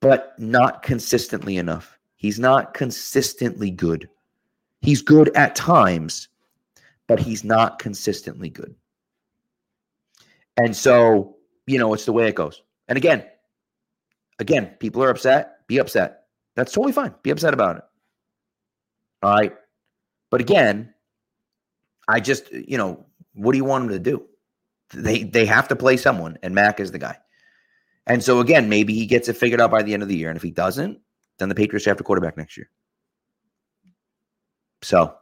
but 0.00 0.38
not 0.38 0.82
consistently 0.82 1.56
enough. 1.56 1.98
He's 2.16 2.38
not 2.38 2.74
consistently 2.74 3.70
good. 3.70 4.08
He's 4.82 5.00
good 5.00 5.34
at 5.36 5.54
times, 5.56 6.28
but 7.06 7.20
he's 7.20 7.44
not 7.44 7.78
consistently 7.78 8.50
good. 8.50 8.74
And 10.56 10.76
so, 10.76 11.36
you 11.66 11.78
know, 11.78 11.94
it's 11.94 12.04
the 12.04 12.12
way 12.12 12.28
it 12.28 12.34
goes. 12.34 12.62
And 12.88 12.98
again, 12.98 13.24
again, 14.38 14.66
people 14.80 15.02
are 15.02 15.08
upset. 15.08 15.66
Be 15.66 15.78
upset. 15.78 16.24
That's 16.56 16.72
totally 16.72 16.92
fine. 16.92 17.14
Be 17.22 17.30
upset 17.30 17.54
about 17.54 17.76
it. 17.76 17.84
All 19.22 19.34
right. 19.34 19.54
But 20.30 20.40
again, 20.40 20.92
I 22.08 22.20
just, 22.20 22.52
you 22.52 22.76
know, 22.76 23.06
what 23.34 23.52
do 23.52 23.58
you 23.58 23.64
want 23.64 23.84
him 23.84 23.90
to 23.90 23.98
do? 23.98 24.24
They 24.92 25.22
they 25.22 25.46
have 25.46 25.68
to 25.68 25.76
play 25.76 25.96
someone, 25.96 26.36
and 26.42 26.54
Mac 26.54 26.80
is 26.80 26.90
the 26.90 26.98
guy. 26.98 27.16
And 28.06 28.22
so 28.22 28.40
again, 28.40 28.68
maybe 28.68 28.94
he 28.94 29.06
gets 29.06 29.28
it 29.28 29.36
figured 29.36 29.60
out 29.60 29.70
by 29.70 29.82
the 29.82 29.94
end 29.94 30.02
of 30.02 30.08
the 30.08 30.16
year. 30.16 30.28
And 30.28 30.36
if 30.36 30.42
he 30.42 30.50
doesn't, 30.50 30.98
then 31.38 31.48
the 31.48 31.54
Patriots 31.54 31.86
have 31.86 31.96
to 31.96 32.04
quarterback 32.04 32.36
next 32.36 32.56
year. 32.56 32.68
So 34.82 35.14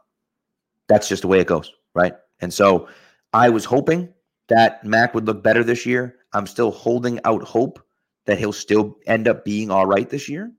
that's 0.87 1.07
just 1.07 1.21
the 1.21 1.27
way 1.27 1.39
it 1.39 1.47
goes, 1.47 1.71
right? 1.93 2.13
And 2.41 2.53
so 2.53 2.87
I 3.33 3.49
was 3.49 3.65
hoping 3.65 4.13
that 4.49 4.83
Mac 4.83 5.13
would 5.13 5.25
look 5.25 5.43
better 5.43 5.63
this 5.63 5.85
year. 5.85 6.15
I'm 6.33 6.47
still 6.47 6.71
holding 6.71 7.19
out 7.23 7.43
hope 7.43 7.79
that 8.25 8.37
he'll 8.37 8.53
still 8.53 8.97
end 9.05 9.27
up 9.27 9.45
being 9.45 9.71
all 9.71 9.85
right 9.85 10.09
this 10.09 10.27
year 10.27 10.51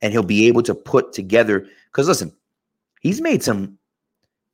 and 0.00 0.12
he'll 0.12 0.22
be 0.22 0.46
able 0.46 0.62
to 0.62 0.74
put 0.74 1.12
together 1.12 1.66
because 1.90 2.08
listen, 2.08 2.32
he's 3.00 3.20
made 3.20 3.42
some 3.42 3.78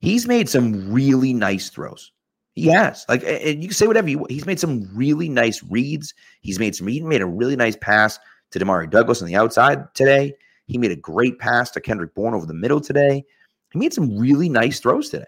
he's 0.00 0.26
made 0.26 0.48
some 0.48 0.92
really 0.92 1.32
nice 1.32 1.70
throws. 1.70 2.12
He 2.54 2.66
has. 2.68 3.04
Like, 3.08 3.22
and 3.22 3.62
you 3.62 3.68
can 3.68 3.74
say 3.74 3.86
whatever 3.86 4.08
you. 4.08 4.26
He's 4.28 4.46
made 4.46 4.58
some 4.58 4.88
really 4.92 5.28
nice 5.28 5.62
reads. 5.62 6.12
He's 6.40 6.58
made 6.58 6.74
some. 6.74 6.88
He 6.88 7.00
made 7.00 7.20
a 7.20 7.26
really 7.26 7.54
nice 7.54 7.76
pass 7.76 8.18
to 8.50 8.58
Demario 8.58 8.90
Douglas 8.90 9.22
on 9.22 9.28
the 9.28 9.36
outside 9.36 9.94
today. 9.94 10.34
He 10.66 10.76
made 10.76 10.90
a 10.90 10.96
great 10.96 11.38
pass 11.38 11.70
to 11.70 11.80
Kendrick 11.80 12.14
Bourne 12.14 12.34
over 12.34 12.46
the 12.46 12.54
middle 12.54 12.80
today. 12.80 13.24
He 13.72 13.78
made 13.78 13.92
some 13.92 14.16
really 14.16 14.48
nice 14.48 14.80
throws 14.80 15.10
today, 15.10 15.26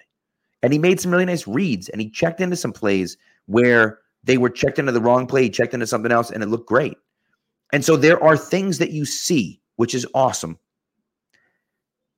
and 0.63 0.73
he 0.73 0.79
made 0.79 1.01
some 1.01 1.11
really 1.11 1.25
nice 1.25 1.47
reads. 1.47 1.89
And 1.89 2.01
he 2.01 2.09
checked 2.11 2.41
into 2.41 2.57
some 2.57 2.73
plays 2.73 3.17
where 3.47 3.99
they 4.25 4.39
were 4.39 4.51
checked 4.51 4.79
into 4.79 4.93
the 4.93 5.01
wrong 5.01 5.27
play, 5.27 5.45
He 5.45 5.51
checked 5.51 5.75
into 5.75 5.87
something 5.87 6.13
else, 6.13 6.31
and 6.31 6.43
it 6.43 6.47
looked 6.47 6.69
great. 6.69 6.97
And 7.73 7.85
so 7.85 7.97
there 7.97 8.23
are 8.23 8.37
things 8.37 8.79
that 8.79 8.91
you 8.91 9.05
see, 9.05 9.61
which 9.77 9.95
is 9.95 10.07
awesome 10.15 10.59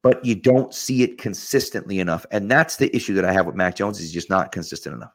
but 0.02 0.24
you 0.24 0.34
don't 0.34 0.74
see 0.74 1.02
it 1.02 1.18
consistently 1.18 2.00
enough. 2.00 2.26
And 2.30 2.50
that's 2.50 2.76
the 2.76 2.94
issue 2.94 3.14
that 3.14 3.24
I 3.24 3.32
have 3.32 3.46
with 3.46 3.54
Mac 3.54 3.76
Jones. 3.76 3.98
He's 3.98 4.12
just 4.12 4.28
not 4.28 4.52
consistent 4.52 4.96
enough. 4.96 5.14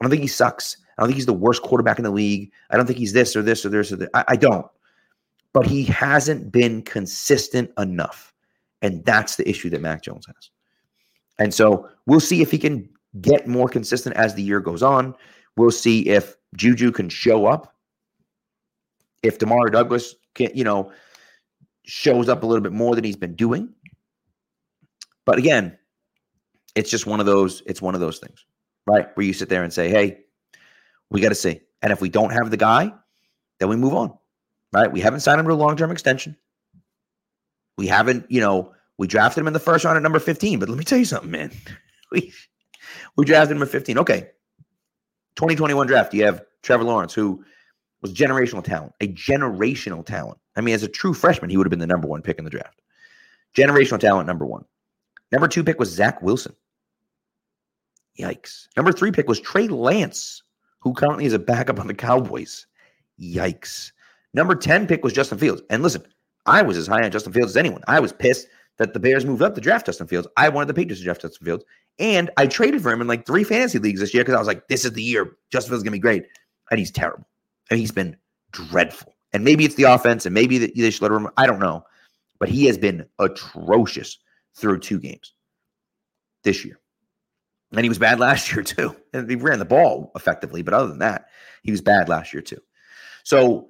I 0.00 0.04
don't 0.04 0.10
think 0.10 0.22
he 0.22 0.28
sucks. 0.28 0.76
I 0.96 1.02
don't 1.02 1.08
think 1.08 1.16
he's 1.16 1.26
the 1.26 1.32
worst 1.32 1.62
quarterback 1.62 1.98
in 1.98 2.04
the 2.04 2.10
league. 2.10 2.52
I 2.70 2.76
don't 2.76 2.86
think 2.86 2.98
he's 2.98 3.12
this 3.12 3.34
or 3.34 3.42
this 3.42 3.66
or 3.66 3.68
this 3.68 3.92
or. 3.92 4.08
I, 4.14 4.24
I 4.28 4.36
don't. 4.36 4.66
But 5.52 5.66
he 5.66 5.84
hasn't 5.84 6.52
been 6.52 6.82
consistent 6.82 7.70
enough. 7.78 8.32
And 8.84 9.02
that's 9.06 9.36
the 9.36 9.48
issue 9.48 9.70
that 9.70 9.80
Mac 9.80 10.02
Jones 10.02 10.26
has. 10.26 10.50
And 11.38 11.54
so 11.54 11.88
we'll 12.04 12.20
see 12.20 12.42
if 12.42 12.50
he 12.50 12.58
can 12.58 12.86
get 13.22 13.48
more 13.48 13.66
consistent 13.66 14.14
as 14.14 14.34
the 14.34 14.42
year 14.42 14.60
goes 14.60 14.82
on. 14.82 15.14
We'll 15.56 15.70
see 15.70 16.06
if 16.10 16.36
Juju 16.54 16.92
can 16.92 17.08
show 17.08 17.46
up. 17.46 17.74
If 19.22 19.38
Demario 19.38 19.72
Douglas 19.72 20.14
can, 20.34 20.50
you 20.54 20.64
know, 20.64 20.92
shows 21.84 22.28
up 22.28 22.42
a 22.42 22.46
little 22.46 22.62
bit 22.62 22.72
more 22.72 22.94
than 22.94 23.04
he's 23.04 23.16
been 23.16 23.34
doing. 23.34 23.72
But 25.24 25.38
again, 25.38 25.78
it's 26.74 26.90
just 26.90 27.06
one 27.06 27.20
of 27.20 27.26
those, 27.26 27.62
it's 27.64 27.80
one 27.80 27.94
of 27.94 28.02
those 28.02 28.18
things, 28.18 28.44
right? 28.86 29.08
Where 29.16 29.24
you 29.24 29.32
sit 29.32 29.48
there 29.48 29.62
and 29.62 29.72
say, 29.72 29.88
hey, 29.88 30.18
we 31.10 31.22
got 31.22 31.30
to 31.30 31.34
see. 31.34 31.58
And 31.80 31.90
if 31.90 32.02
we 32.02 32.10
don't 32.10 32.32
have 32.34 32.50
the 32.50 32.58
guy, 32.58 32.92
then 33.60 33.70
we 33.70 33.76
move 33.76 33.94
on, 33.94 34.12
right? 34.74 34.92
We 34.92 35.00
haven't 35.00 35.20
signed 35.20 35.40
him 35.40 35.46
to 35.46 35.52
a 35.52 35.54
long 35.54 35.74
term 35.74 35.90
extension. 35.90 36.36
We 37.76 37.86
haven't, 37.86 38.30
you 38.30 38.40
know, 38.40 38.73
we 38.98 39.06
drafted 39.06 39.40
him 39.40 39.46
in 39.46 39.52
the 39.52 39.60
first 39.60 39.84
round 39.84 39.96
at 39.96 40.02
number 40.02 40.18
15. 40.18 40.58
But 40.58 40.68
let 40.68 40.78
me 40.78 40.84
tell 40.84 40.98
you 40.98 41.04
something, 41.04 41.30
man. 41.30 41.50
We, 42.12 42.32
we 43.16 43.24
drafted 43.24 43.56
him 43.56 43.62
at 43.62 43.70
15. 43.70 43.98
Okay. 43.98 44.28
2021 45.34 45.88
draft, 45.88 46.14
you 46.14 46.24
have 46.24 46.44
Trevor 46.62 46.84
Lawrence, 46.84 47.12
who 47.12 47.44
was 48.02 48.12
generational 48.12 48.62
talent, 48.62 48.92
a 49.00 49.08
generational 49.08 50.06
talent. 50.06 50.38
I 50.54 50.60
mean, 50.60 50.76
as 50.76 50.84
a 50.84 50.88
true 50.88 51.12
freshman, 51.12 51.50
he 51.50 51.56
would 51.56 51.66
have 51.66 51.70
been 51.70 51.80
the 51.80 51.88
number 51.88 52.06
one 52.06 52.22
pick 52.22 52.38
in 52.38 52.44
the 52.44 52.50
draft. 52.50 52.80
Generational 53.56 53.98
talent, 53.98 54.28
number 54.28 54.46
one. 54.46 54.64
Number 55.32 55.48
two 55.48 55.64
pick 55.64 55.80
was 55.80 55.90
Zach 55.90 56.22
Wilson. 56.22 56.54
Yikes. 58.20 58.68
Number 58.76 58.92
three 58.92 59.10
pick 59.10 59.26
was 59.26 59.40
Trey 59.40 59.66
Lance, 59.66 60.42
who 60.78 60.92
currently 60.92 61.24
is 61.24 61.32
a 61.32 61.38
backup 61.38 61.80
on 61.80 61.88
the 61.88 61.94
Cowboys. 61.94 62.66
Yikes. 63.20 63.90
Number 64.34 64.54
10 64.54 64.86
pick 64.86 65.02
was 65.02 65.12
Justin 65.12 65.38
Fields. 65.38 65.62
And 65.70 65.82
listen, 65.82 66.04
I 66.46 66.62
was 66.62 66.76
as 66.76 66.86
high 66.86 67.02
on 67.02 67.10
Justin 67.10 67.32
Fields 67.32 67.52
as 67.52 67.56
anyone. 67.56 67.82
I 67.88 68.00
was 68.00 68.12
pissed 68.12 68.46
that 68.78 68.92
the 68.92 69.00
Bears 69.00 69.24
moved 69.24 69.42
up 69.42 69.54
to 69.54 69.60
draft 69.60 69.86
Justin 69.86 70.06
Fields. 70.06 70.28
I 70.36 70.48
wanted 70.48 70.68
the 70.68 70.74
Patriots 70.74 71.00
to 71.00 71.04
draft 71.04 71.22
Justin 71.22 71.44
Fields. 71.44 71.64
And 71.98 72.30
I 72.36 72.46
traded 72.46 72.82
for 72.82 72.90
him 72.90 73.00
in 73.00 73.06
like 73.06 73.24
three 73.24 73.44
fantasy 73.44 73.78
leagues 73.78 74.00
this 74.00 74.12
year 74.12 74.24
because 74.24 74.34
I 74.34 74.38
was 74.38 74.48
like, 74.48 74.66
this 74.68 74.84
is 74.84 74.92
the 74.92 75.02
year 75.02 75.36
Justin 75.52 75.70
Fields 75.70 75.80
is 75.80 75.84
going 75.84 75.92
to 75.92 75.98
be 75.98 76.00
great. 76.00 76.24
And 76.70 76.78
he's 76.78 76.90
terrible. 76.90 77.26
And 77.70 77.78
he's 77.78 77.92
been 77.92 78.16
dreadful. 78.50 79.14
And 79.32 79.44
maybe 79.44 79.64
it's 79.64 79.76
the 79.76 79.84
offense 79.84 80.26
and 80.26 80.34
maybe 80.34 80.58
they 80.58 80.90
should 80.90 81.02
let 81.02 81.12
him. 81.12 81.28
I 81.36 81.46
don't 81.46 81.60
know. 81.60 81.84
But 82.40 82.48
he 82.48 82.66
has 82.66 82.76
been 82.76 83.06
atrocious 83.18 84.18
through 84.54 84.80
two 84.80 84.98
games 84.98 85.34
this 86.42 86.64
year. 86.64 86.78
And 87.72 87.84
he 87.84 87.88
was 87.88 87.98
bad 87.98 88.18
last 88.20 88.52
year 88.52 88.62
too. 88.62 88.96
And 89.12 89.28
he 89.28 89.36
ran 89.36 89.60
the 89.60 89.64
ball 89.64 90.10
effectively. 90.16 90.62
But 90.62 90.74
other 90.74 90.88
than 90.88 90.98
that, 90.98 91.26
he 91.62 91.70
was 91.70 91.80
bad 91.80 92.08
last 92.08 92.32
year 92.32 92.42
too. 92.42 92.60
So, 93.22 93.68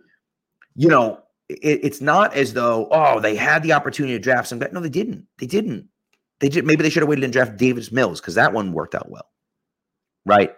you 0.75 0.89
know, 0.89 1.24
it, 1.49 1.81
it's 1.83 2.01
not 2.01 2.35
as 2.35 2.53
though, 2.55 2.89
oh, 2.91 3.21
they 3.21 3.37
had 3.37 3.63
the 3.63 3.73
opportunity 3.73 4.15
to 4.15 4.21
draft 4.21 4.49
some 4.49 4.59
guy. 4.59 4.69
No, 4.73 4.81
they 4.81 4.89
didn't. 4.89 5.27
They 5.39 5.47
didn't. 5.47 5.89
They 6.41 6.49
did. 6.49 6.67
Maybe 6.67 6.83
they 6.83 6.91
should 6.91 7.03
have 7.03 7.09
waited 7.09 7.25
and 7.25 7.33
drafted 7.33 7.59
Davis 7.59 7.93
Mills 7.93 8.21
because 8.21 8.35
that 8.35 8.53
one 8.53 8.73
worked 8.73 8.95
out 8.95 9.11
well. 9.11 9.31
Right. 10.27 10.55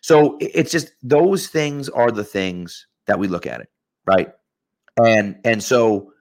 So 0.00 0.36
it's 0.40 0.72
just 0.72 0.92
those 1.02 1.46
things 1.46 1.88
are 1.88 2.10
the 2.10 2.24
things 2.24 2.86
that 3.06 3.18
we 3.18 3.28
look 3.28 3.46
at 3.46 3.60
it. 3.60 3.68
Right. 4.04 4.32
And 5.02 5.38
and 5.44 5.62
so 5.62 6.12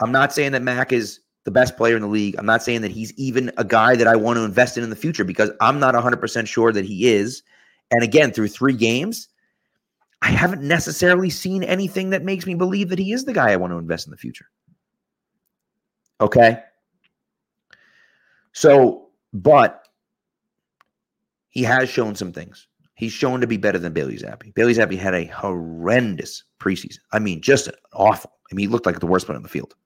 I'm 0.00 0.12
not 0.12 0.32
saying 0.32 0.52
that 0.52 0.62
Mac 0.62 0.92
is 0.92 1.20
the 1.44 1.50
best 1.50 1.76
player 1.76 1.96
in 1.96 2.02
the 2.02 2.08
league. 2.08 2.36
I'm 2.38 2.46
not 2.46 2.62
saying 2.62 2.82
that 2.82 2.90
he's 2.90 3.12
even 3.14 3.50
a 3.56 3.64
guy 3.64 3.96
that 3.96 4.06
I 4.06 4.16
want 4.16 4.38
to 4.38 4.44
invest 4.44 4.76
in 4.76 4.84
in 4.84 4.90
the 4.90 4.96
future 4.96 5.24
because 5.24 5.50
I'm 5.60 5.78
not 5.78 5.94
100% 5.94 6.46
sure 6.46 6.72
that 6.72 6.84
he 6.84 7.08
is. 7.08 7.42
And 7.90 8.02
again, 8.02 8.32
through 8.32 8.48
three 8.48 8.74
games, 8.74 9.28
I 10.22 10.30
haven't 10.30 10.62
necessarily 10.62 11.30
seen 11.30 11.62
anything 11.62 12.10
that 12.10 12.24
makes 12.24 12.46
me 12.46 12.54
believe 12.54 12.88
that 12.88 12.98
he 12.98 13.12
is 13.12 13.24
the 13.24 13.32
guy 13.32 13.52
I 13.52 13.56
want 13.56 13.72
to 13.72 13.78
invest 13.78 14.06
in 14.06 14.10
the 14.10 14.16
future. 14.16 14.46
Okay. 16.20 16.60
So, 18.52 19.08
but 19.32 19.86
he 21.50 21.62
has 21.62 21.88
shown 21.88 22.14
some 22.14 22.32
things. 22.32 22.66
He's 22.94 23.12
shown 23.12 23.40
to 23.40 23.46
be 23.46 23.56
better 23.56 23.78
than 23.78 23.92
Bailey 23.92 24.18
Zappe. 24.18 24.52
Bailey 24.54 24.74
Zappe 24.74 24.98
had 24.98 25.14
a 25.14 25.26
horrendous 25.26 26.42
preseason. 26.58 26.98
I 27.12 27.20
mean, 27.20 27.40
just 27.40 27.68
awful. 27.92 28.32
I 28.50 28.54
mean, 28.54 28.68
he 28.68 28.72
looked 28.72 28.86
like 28.86 28.98
the 28.98 29.06
worst 29.06 29.26
player 29.26 29.36
on 29.36 29.44
the 29.44 29.48
field, 29.48 29.76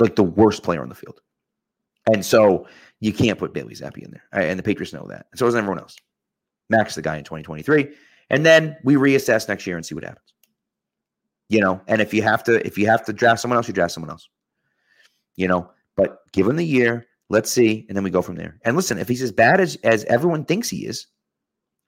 like 0.00 0.16
the 0.16 0.22
worst 0.22 0.62
player 0.62 0.80
on 0.80 0.88
the 0.88 0.94
field. 0.94 1.20
And 2.12 2.24
so 2.24 2.66
you 3.00 3.12
can't 3.12 3.38
put 3.38 3.52
Bailey 3.52 3.74
Zappe 3.74 4.02
in 4.02 4.10
there. 4.10 4.24
And 4.32 4.58
the 4.58 4.62
Patriots 4.62 4.94
know 4.94 5.06
that. 5.08 5.26
And 5.30 5.38
so 5.38 5.44
does 5.44 5.54
everyone 5.54 5.78
else. 5.78 5.96
Mac's 6.70 6.94
the 6.94 7.02
guy 7.02 7.18
in 7.18 7.24
2023. 7.24 7.94
And 8.32 8.44
then 8.44 8.76
we 8.82 8.94
reassess 8.94 9.46
next 9.46 9.66
year 9.66 9.76
and 9.76 9.86
see 9.86 9.94
what 9.94 10.04
happens. 10.04 10.34
You 11.48 11.60
know, 11.60 11.80
and 11.86 12.00
if 12.00 12.14
you 12.14 12.22
have 12.22 12.42
to, 12.44 12.66
if 12.66 12.78
you 12.78 12.86
have 12.86 13.04
to 13.04 13.12
draft 13.12 13.40
someone 13.40 13.58
else, 13.58 13.68
you 13.68 13.74
draft 13.74 13.92
someone 13.92 14.10
else. 14.10 14.28
You 15.36 15.46
know, 15.48 15.70
but 15.96 16.18
give 16.32 16.46
him 16.46 16.56
the 16.56 16.64
year, 16.66 17.06
let's 17.28 17.50
see, 17.50 17.84
and 17.88 17.96
then 17.96 18.04
we 18.04 18.10
go 18.10 18.22
from 18.22 18.36
there. 18.36 18.58
And 18.64 18.74
listen, 18.74 18.98
if 18.98 19.06
he's 19.06 19.22
as 19.22 19.32
bad 19.32 19.60
as 19.60 19.76
as 19.84 20.04
everyone 20.04 20.46
thinks 20.46 20.70
he 20.70 20.86
is, 20.86 21.06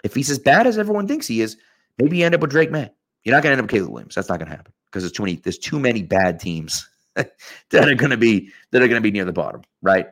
if 0.05 0.15
he's 0.15 0.31
as 0.31 0.39
bad 0.39 0.67
as 0.67 0.77
everyone 0.77 1.09
thinks 1.09 1.27
he 1.27 1.41
is, 1.41 1.57
maybe 1.99 2.19
you 2.19 2.27
end 2.27 2.35
up 2.35 2.43
with 2.43 2.51
Drake 2.51 2.71
Maye. 2.71 2.91
You're 3.23 3.35
not 3.35 3.43
going 3.43 3.53
to 3.53 3.59
end 3.59 3.61
up 3.61 3.65
with 3.65 3.71
Caleb 3.71 3.93
Williams. 3.93 4.15
That's 4.15 4.29
not 4.29 4.39
going 4.39 4.51
to 4.51 4.57
happen 4.57 4.73
because 4.87 5.03
there's 5.03 5.13
too 5.13 5.23
many. 5.23 5.37
There's 5.37 5.59
too 5.59 5.81
many 5.81 6.03
bad 6.03 6.39
teams 6.41 6.87
that 7.15 7.33
are 7.73 7.95
going 7.95 8.11
to 8.11 8.19
be 8.19 8.51
that 8.71 8.83
are 8.83 8.89
going 8.89 9.01
to 9.01 9.07
be 9.07 9.11
near 9.11 9.25
the 9.25 9.33
bottom, 9.33 9.63
right? 9.81 10.09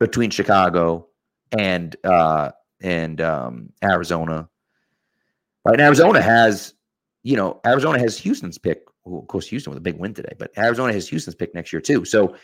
Between 0.00 0.30
Chicago 0.30 1.08
and 1.58 1.94
uh 2.04 2.52
and 2.80 3.20
um 3.20 3.70
Arizona 3.84 4.48
Right. 5.64 5.80
Arizona 5.80 6.20
has, 6.20 6.74
you 7.22 7.36
know, 7.36 7.60
Arizona 7.64 7.98
has 7.98 8.18
Houston's 8.18 8.58
pick. 8.58 8.84
Well, 9.04 9.20
of 9.20 9.28
course, 9.28 9.46
Houston 9.48 9.70
with 9.70 9.78
a 9.78 9.82
big 9.82 9.98
win 9.98 10.14
today, 10.14 10.32
but 10.38 10.50
Arizona 10.58 10.92
has 10.92 11.08
Houston's 11.08 11.34
pick 11.34 11.54
next 11.54 11.72
year 11.72 11.80
too. 11.80 12.04
So 12.04 12.36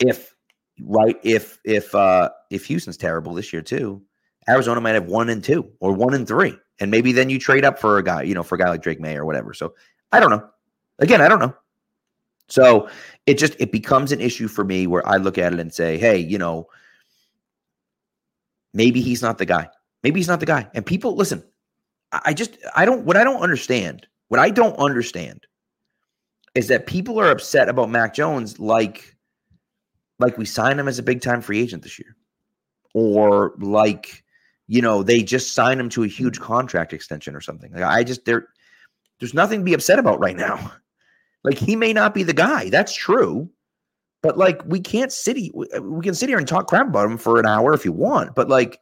if 0.00 0.34
right, 0.80 1.16
if 1.22 1.58
if 1.64 1.94
uh 1.94 2.30
if 2.50 2.66
Houston's 2.66 2.96
terrible 2.96 3.34
this 3.34 3.52
year 3.52 3.62
too, 3.62 4.02
Arizona 4.48 4.80
might 4.80 4.94
have 4.94 5.06
one 5.06 5.28
and 5.28 5.42
two 5.42 5.70
or 5.80 5.92
one 5.92 6.14
and 6.14 6.26
three. 6.26 6.56
And 6.80 6.90
maybe 6.90 7.12
then 7.12 7.30
you 7.30 7.38
trade 7.38 7.64
up 7.64 7.78
for 7.78 7.98
a 7.98 8.02
guy, 8.02 8.22
you 8.22 8.34
know, 8.34 8.42
for 8.42 8.54
a 8.54 8.58
guy 8.58 8.68
like 8.70 8.82
Drake 8.82 9.00
Maye 9.00 9.16
or 9.16 9.24
whatever. 9.24 9.52
So 9.52 9.74
I 10.12 10.20
don't 10.20 10.30
know. 10.30 10.48
Again, 10.98 11.20
I 11.20 11.28
don't 11.28 11.40
know. 11.40 11.54
So 12.48 12.88
it 13.26 13.38
just 13.38 13.54
it 13.60 13.70
becomes 13.70 14.12
an 14.12 14.20
issue 14.20 14.48
for 14.48 14.64
me 14.64 14.86
where 14.86 15.06
I 15.06 15.18
look 15.18 15.38
at 15.38 15.52
it 15.52 15.60
and 15.60 15.72
say, 15.72 15.98
hey, 15.98 16.18
you 16.18 16.38
know, 16.38 16.66
maybe 18.74 19.00
he's 19.00 19.22
not 19.22 19.38
the 19.38 19.46
guy. 19.46 19.68
Maybe 20.02 20.18
he's 20.18 20.28
not 20.28 20.40
the 20.40 20.46
guy. 20.46 20.68
And 20.74 20.84
people 20.84 21.14
listen, 21.14 21.44
I 22.12 22.34
just 22.34 22.58
I 22.74 22.84
don't 22.84 23.04
what 23.04 23.16
I 23.16 23.24
don't 23.24 23.42
understand. 23.42 24.06
What 24.28 24.40
I 24.40 24.50
don't 24.50 24.76
understand 24.78 25.46
is 26.54 26.68
that 26.68 26.86
people 26.86 27.20
are 27.20 27.30
upset 27.30 27.68
about 27.68 27.90
Mac 27.90 28.14
Jones 28.14 28.58
like 28.58 29.16
like 30.18 30.36
we 30.36 30.44
signed 30.44 30.78
him 30.78 30.88
as 30.88 30.98
a 30.98 31.02
big 31.02 31.20
time 31.20 31.40
free 31.40 31.60
agent 31.60 31.82
this 31.82 31.98
year. 31.98 32.16
Or 32.92 33.54
like, 33.58 34.24
you 34.66 34.82
know, 34.82 35.02
they 35.02 35.22
just 35.22 35.54
signed 35.54 35.80
him 35.80 35.88
to 35.90 36.02
a 36.04 36.08
huge 36.08 36.40
contract 36.40 36.92
extension 36.92 37.34
or 37.34 37.40
something. 37.40 37.72
Like 37.72 37.82
I 37.82 38.04
just 38.04 38.24
there 38.24 38.48
there's 39.18 39.34
nothing 39.34 39.60
to 39.60 39.64
be 39.64 39.74
upset 39.74 39.98
about 39.98 40.20
right 40.20 40.36
now. 40.36 40.72
Like 41.42 41.56
he 41.56 41.74
may 41.74 41.94
not 41.94 42.12
be 42.12 42.22
the 42.22 42.34
guy. 42.34 42.68
That's 42.68 42.94
true. 42.94 43.48
But 44.20 44.36
like 44.36 44.60
we 44.66 44.78
can't 44.78 45.10
sit 45.10 45.38
we 45.54 46.02
can 46.02 46.14
sit 46.14 46.28
here 46.28 46.36
and 46.36 46.46
talk 46.46 46.68
crap 46.68 46.88
about 46.88 47.10
him 47.10 47.16
for 47.16 47.40
an 47.40 47.46
hour 47.46 47.72
if 47.72 47.82
you 47.82 47.92
want, 47.92 48.34
but 48.34 48.50
like 48.50 48.78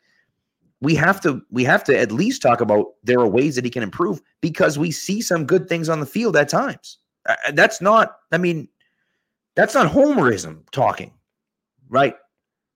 we 0.80 0.94
have 0.94 1.20
to 1.22 1.42
we 1.50 1.64
have 1.64 1.82
to 1.84 1.98
at 1.98 2.12
least 2.12 2.42
talk 2.42 2.60
about 2.60 2.86
there 3.02 3.18
are 3.18 3.28
ways 3.28 3.56
that 3.56 3.64
he 3.64 3.70
can 3.70 3.82
improve 3.82 4.20
because 4.40 4.78
we 4.78 4.90
see 4.90 5.20
some 5.20 5.44
good 5.44 5.68
things 5.68 5.88
on 5.88 6.00
the 6.00 6.06
field 6.06 6.36
at 6.36 6.48
times. 6.48 6.98
Uh, 7.28 7.34
that's 7.52 7.80
not 7.80 8.18
I 8.32 8.38
mean 8.38 8.68
that's 9.56 9.74
not 9.74 9.90
homerism 9.90 10.62
talking. 10.70 11.12
Right? 11.88 12.14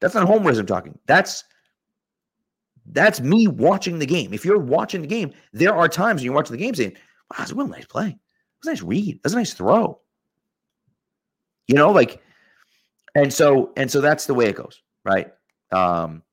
That's 0.01 0.15
not 0.15 0.27
homerism 0.27 0.67
talking. 0.67 0.99
That's 1.07 1.45
that's 2.87 3.21
me 3.21 3.47
watching 3.47 4.01
the 4.01 4.07
game. 4.07 4.35
If 4.35 4.45
you're 4.45 4.59
watching 4.59 5.03
the 5.03 5.07
game, 5.07 5.33
there 5.53 5.75
are 5.75 5.89
times 5.89 6.21
when 6.21 6.25
you're 6.25 6.35
watching 6.35 6.57
the 6.57 6.63
game 6.63 6.75
saying, 6.75 6.95
"Wow, 7.31 7.37
that's 7.39 7.53
a 7.53 7.55
real 7.55 7.69
nice 7.69 7.87
play. 7.87 8.09
That's 8.09 8.67
a 8.67 8.71
nice 8.71 8.83
read. 8.83 9.21
That's 9.23 9.35
a 9.35 9.39
nice 9.39 9.55
throw." 9.55 10.01
You 11.69 11.77
know, 11.77 11.93
like, 11.93 12.21
and 13.15 13.33
so 13.33 13.73
and 13.77 13.89
so 13.89 14.01
that's 14.01 14.27
the 14.27 14.35
way 14.35 14.47
it 14.47 14.57
goes, 14.57 14.83
right? 15.05 15.33
Um, 15.71 16.25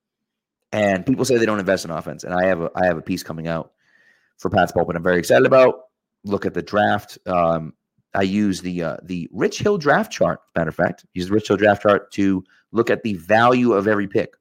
and 0.71 1.05
people 1.05 1.25
say 1.25 1.37
they 1.37 1.45
don't 1.45 1.59
invest 1.59 1.85
in 1.85 1.91
offense, 1.91 2.23
and 2.23 2.33
I 2.33 2.45
have 2.45 2.61
a 2.61 2.71
I 2.75 2.85
have 2.85 2.97
a 2.97 3.01
piece 3.01 3.23
coming 3.23 3.47
out 3.47 3.71
for 4.37 4.49
Pat's 4.49 4.71
Pulpit. 4.71 4.95
I'm 4.95 5.03
very 5.03 5.19
excited 5.19 5.45
about. 5.45 5.81
Look 6.23 6.45
at 6.45 6.53
the 6.53 6.61
draft. 6.61 7.17
Um, 7.25 7.73
I 8.13 8.23
use 8.23 8.61
the 8.61 8.83
uh, 8.83 8.97
the 9.03 9.29
Rich 9.31 9.59
Hill 9.59 9.77
draft 9.77 10.11
chart. 10.11 10.41
Matter 10.55 10.69
of 10.69 10.75
fact, 10.75 11.05
use 11.13 11.27
the 11.27 11.33
Rich 11.33 11.47
Hill 11.47 11.57
draft 11.57 11.83
chart 11.83 12.11
to 12.13 12.43
look 12.71 12.89
at 12.89 13.03
the 13.03 13.15
value 13.15 13.73
of 13.73 13.87
every 13.87 14.07
pick, 14.07 14.33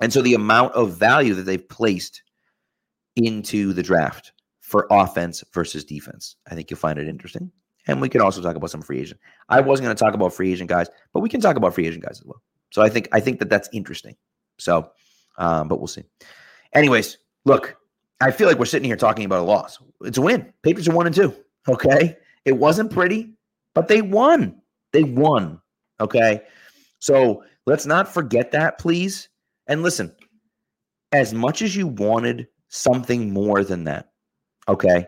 and 0.00 0.12
so 0.12 0.22
the 0.22 0.34
amount 0.34 0.74
of 0.74 0.96
value 0.96 1.34
that 1.34 1.42
they've 1.42 1.68
placed 1.68 2.22
into 3.16 3.72
the 3.72 3.82
draft 3.82 4.32
for 4.60 4.86
offense 4.90 5.42
versus 5.52 5.84
defense. 5.84 6.36
I 6.48 6.54
think 6.54 6.70
you'll 6.70 6.78
find 6.78 6.98
it 6.98 7.08
interesting. 7.08 7.50
And 7.88 8.00
we 8.00 8.08
can 8.08 8.20
also 8.20 8.40
talk 8.40 8.54
about 8.54 8.70
some 8.70 8.82
free 8.82 9.00
agent. 9.00 9.18
I 9.48 9.60
wasn't 9.60 9.86
going 9.86 9.96
to 9.96 10.00
talk 10.00 10.14
about 10.14 10.32
free 10.32 10.52
agent 10.52 10.68
guys, 10.68 10.88
but 11.12 11.20
we 11.20 11.28
can 11.28 11.40
talk 11.40 11.56
about 11.56 11.74
free 11.74 11.86
agent 11.86 12.04
guys 12.04 12.20
as 12.20 12.24
well. 12.24 12.40
So 12.70 12.82
I 12.82 12.88
think 12.88 13.08
I 13.10 13.18
think 13.18 13.40
that 13.40 13.48
that's 13.48 13.68
interesting. 13.72 14.14
So 14.58 14.90
um, 15.40 15.66
but 15.66 15.80
we'll 15.80 15.88
see. 15.88 16.04
Anyways, 16.74 17.18
look, 17.44 17.76
I 18.20 18.30
feel 18.30 18.46
like 18.46 18.58
we're 18.58 18.66
sitting 18.66 18.86
here 18.86 18.96
talking 18.96 19.24
about 19.24 19.40
a 19.40 19.42
loss. 19.42 19.78
It's 20.02 20.18
a 20.18 20.22
win. 20.22 20.52
Patriots 20.62 20.88
are 20.88 20.94
one 20.94 21.06
and 21.06 21.14
two. 21.14 21.34
Okay. 21.66 22.16
It 22.44 22.52
wasn't 22.52 22.92
pretty, 22.92 23.34
but 23.74 23.88
they 23.88 24.02
won. 24.02 24.60
They 24.92 25.02
won. 25.02 25.60
Okay. 25.98 26.42
So 27.00 27.42
let's 27.66 27.86
not 27.86 28.12
forget 28.12 28.52
that, 28.52 28.78
please. 28.78 29.28
And 29.66 29.82
listen, 29.82 30.14
as 31.12 31.34
much 31.34 31.62
as 31.62 31.74
you 31.74 31.86
wanted 31.88 32.46
something 32.68 33.32
more 33.32 33.64
than 33.64 33.84
that, 33.84 34.10
okay, 34.68 35.06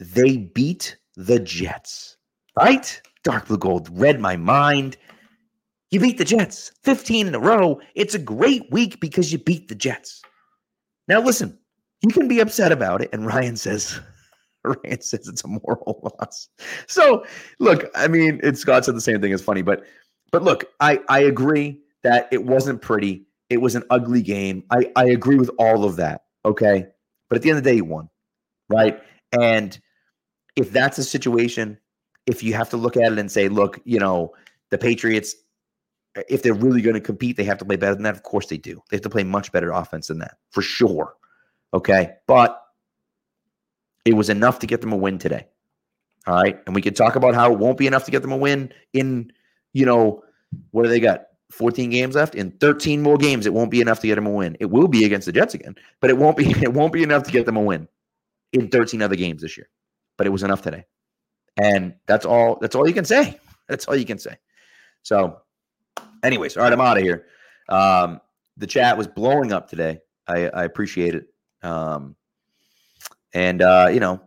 they 0.00 0.38
beat 0.38 0.96
the 1.16 1.38
Jets, 1.38 2.16
right? 2.58 3.00
Dark 3.24 3.48
blue 3.48 3.58
gold 3.58 3.88
read 3.92 4.20
my 4.20 4.36
mind. 4.36 4.96
You 5.90 6.00
beat 6.00 6.18
the 6.18 6.24
Jets 6.24 6.72
15 6.82 7.28
in 7.28 7.34
a 7.34 7.38
row. 7.38 7.80
It's 7.94 8.14
a 8.14 8.18
great 8.18 8.70
week 8.70 9.00
because 9.00 9.32
you 9.32 9.38
beat 9.38 9.68
the 9.68 9.74
Jets. 9.74 10.20
Now, 11.08 11.20
listen, 11.20 11.58
you 12.02 12.12
can 12.12 12.28
be 12.28 12.40
upset 12.40 12.72
about 12.72 13.02
it. 13.02 13.10
And 13.12 13.26
Ryan 13.26 13.56
says, 13.56 14.00
Ryan 14.64 15.00
says 15.00 15.28
it's 15.28 15.44
a 15.44 15.48
moral 15.48 16.12
loss. 16.20 16.48
So, 16.86 17.24
look, 17.60 17.88
I 17.94 18.08
mean, 18.08 18.40
it's 18.42 18.60
Scott 18.60 18.84
said 18.84 18.96
the 18.96 19.00
same 19.00 19.20
thing. 19.20 19.32
It's 19.32 19.42
funny, 19.42 19.62
but 19.62 19.84
but 20.32 20.42
look, 20.42 20.64
I 20.80 21.00
I 21.08 21.20
agree 21.20 21.80
that 22.02 22.28
it 22.32 22.44
wasn't 22.44 22.82
pretty. 22.82 23.26
It 23.48 23.58
was 23.58 23.76
an 23.76 23.84
ugly 23.90 24.22
game. 24.22 24.64
I 24.70 24.90
I 24.96 25.06
agree 25.06 25.36
with 25.36 25.50
all 25.58 25.84
of 25.84 25.96
that. 25.96 26.24
Okay, 26.44 26.86
but 27.28 27.36
at 27.36 27.42
the 27.42 27.50
end 27.50 27.58
of 27.58 27.64
the 27.64 27.70
day, 27.70 27.76
you 27.76 27.84
won, 27.84 28.08
right? 28.68 29.00
And 29.38 29.78
if 30.56 30.72
that's 30.72 30.98
a 30.98 31.04
situation, 31.04 31.78
if 32.26 32.42
you 32.42 32.54
have 32.54 32.70
to 32.70 32.76
look 32.76 32.96
at 32.96 33.12
it 33.12 33.18
and 33.18 33.30
say, 33.30 33.48
look, 33.48 33.80
you 33.84 34.00
know, 34.00 34.34
the 34.70 34.78
Patriots 34.78 35.34
if 36.28 36.42
they're 36.42 36.54
really 36.54 36.80
going 36.80 36.94
to 36.94 37.00
compete, 37.00 37.36
they 37.36 37.44
have 37.44 37.58
to 37.58 37.64
play 37.64 37.76
better 37.76 37.94
than 37.94 38.04
that. 38.04 38.14
Of 38.14 38.22
course 38.22 38.46
they 38.46 38.58
do. 38.58 38.82
They 38.90 38.96
have 38.96 39.02
to 39.02 39.10
play 39.10 39.24
much 39.24 39.52
better 39.52 39.70
offense 39.72 40.08
than 40.08 40.18
that, 40.18 40.36
for 40.50 40.62
sure. 40.62 41.14
Okay. 41.74 42.14
But 42.26 42.62
it 44.04 44.14
was 44.14 44.30
enough 44.30 44.58
to 44.60 44.66
get 44.66 44.80
them 44.80 44.92
a 44.92 44.96
win 44.96 45.18
today. 45.18 45.46
All 46.26 46.34
right. 46.34 46.58
And 46.66 46.74
we 46.74 46.82
can 46.82 46.94
talk 46.94 47.16
about 47.16 47.34
how 47.34 47.52
it 47.52 47.58
won't 47.58 47.78
be 47.78 47.86
enough 47.86 48.04
to 48.04 48.10
get 48.10 48.22
them 48.22 48.32
a 48.32 48.36
win 48.36 48.72
in, 48.92 49.32
you 49.72 49.86
know, 49.86 50.22
what 50.70 50.84
do 50.84 50.88
they 50.88 51.00
got? 51.00 51.26
14 51.52 51.90
games 51.90 52.16
left. 52.16 52.34
In 52.34 52.50
13 52.52 53.02
more 53.02 53.16
games, 53.16 53.46
it 53.46 53.52
won't 53.52 53.70
be 53.70 53.80
enough 53.80 54.00
to 54.00 54.06
get 54.06 54.16
them 54.16 54.26
a 54.26 54.30
win. 54.30 54.56
It 54.58 54.66
will 54.66 54.88
be 54.88 55.04
against 55.04 55.26
the 55.26 55.32
Jets 55.32 55.54
again, 55.54 55.76
but 56.00 56.10
it 56.10 56.18
won't 56.18 56.36
be 56.36 56.50
it 56.62 56.72
won't 56.72 56.92
be 56.92 57.02
enough 57.02 57.22
to 57.24 57.32
get 57.32 57.46
them 57.46 57.56
a 57.56 57.62
win 57.62 57.88
in 58.52 58.68
13 58.68 59.02
other 59.02 59.16
games 59.16 59.42
this 59.42 59.56
year. 59.56 59.68
But 60.16 60.26
it 60.26 60.30
was 60.30 60.42
enough 60.42 60.62
today. 60.62 60.84
And 61.56 61.94
that's 62.06 62.26
all 62.26 62.58
that's 62.60 62.74
all 62.74 62.88
you 62.88 62.94
can 62.94 63.04
say. 63.04 63.38
That's 63.68 63.86
all 63.86 63.96
you 63.96 64.04
can 64.04 64.18
say. 64.18 64.36
So, 65.02 65.40
anyways, 66.26 66.56
all 66.56 66.64
right, 66.64 66.72
I'm 66.72 66.80
out 66.80 66.98
of 66.98 67.02
here. 67.02 67.26
Um, 67.68 68.20
the 68.56 68.66
chat 68.66 68.96
was 68.96 69.06
blowing 69.06 69.52
up 69.52 69.68
today. 69.68 70.00
I, 70.26 70.48
I 70.48 70.64
appreciate 70.64 71.14
it. 71.14 71.26
Um, 71.62 72.16
and 73.32 73.62
uh, 73.62 73.88
you 73.92 74.00
know, 74.00 74.20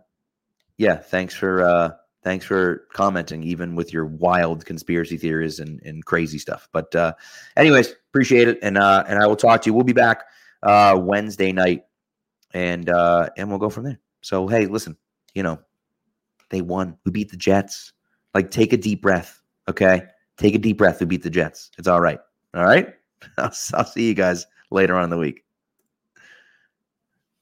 yeah, 0.77 0.95
thanks 0.95 1.33
for 1.33 1.63
uh, 1.63 1.91
thanks 2.23 2.45
for 2.45 2.87
commenting, 2.93 3.43
even 3.43 3.75
with 3.75 3.93
your 3.93 4.05
wild 4.05 4.65
conspiracy 4.65 5.17
theories 5.17 5.59
and, 5.59 5.81
and 5.83 6.05
crazy 6.05 6.37
stuff. 6.37 6.67
But 6.71 6.93
uh, 6.95 7.13
anyways, 7.57 7.93
appreciate 8.09 8.47
it, 8.47 8.59
and 8.61 8.77
uh, 8.77 9.03
and 9.07 9.19
I 9.19 9.27
will 9.27 9.35
talk 9.35 9.61
to 9.61 9.69
you. 9.69 9.73
We'll 9.73 9.83
be 9.83 9.93
back 9.93 10.23
uh, 10.63 10.97
Wednesday 11.01 11.51
night, 11.51 11.85
and 12.53 12.89
uh, 12.89 13.29
and 13.37 13.49
we'll 13.49 13.59
go 13.59 13.69
from 13.69 13.85
there. 13.85 13.99
So 14.21 14.47
hey, 14.47 14.65
listen, 14.67 14.97
you 15.33 15.43
know, 15.43 15.59
they 16.49 16.61
won. 16.61 16.97
We 17.05 17.11
beat 17.11 17.31
the 17.31 17.37
Jets. 17.37 17.93
Like, 18.35 18.51
take 18.51 18.73
a 18.73 18.77
deep 18.77 19.01
breath. 19.01 19.41
Okay. 19.67 20.03
Take 20.39 20.55
a 20.55 20.57
deep 20.57 20.77
breath. 20.77 21.01
We 21.01 21.05
beat 21.05 21.23
the 21.23 21.29
Jets. 21.29 21.69
It's 21.77 21.87
all 21.87 22.01
right. 22.01 22.19
All 22.55 22.63
right. 22.63 22.93
I'll, 23.37 23.51
I'll 23.73 23.85
see 23.85 24.07
you 24.07 24.13
guys 24.13 24.45
later 24.71 24.95
on 24.95 25.03
in 25.03 25.09
the 25.09 25.17
week. 25.17 25.43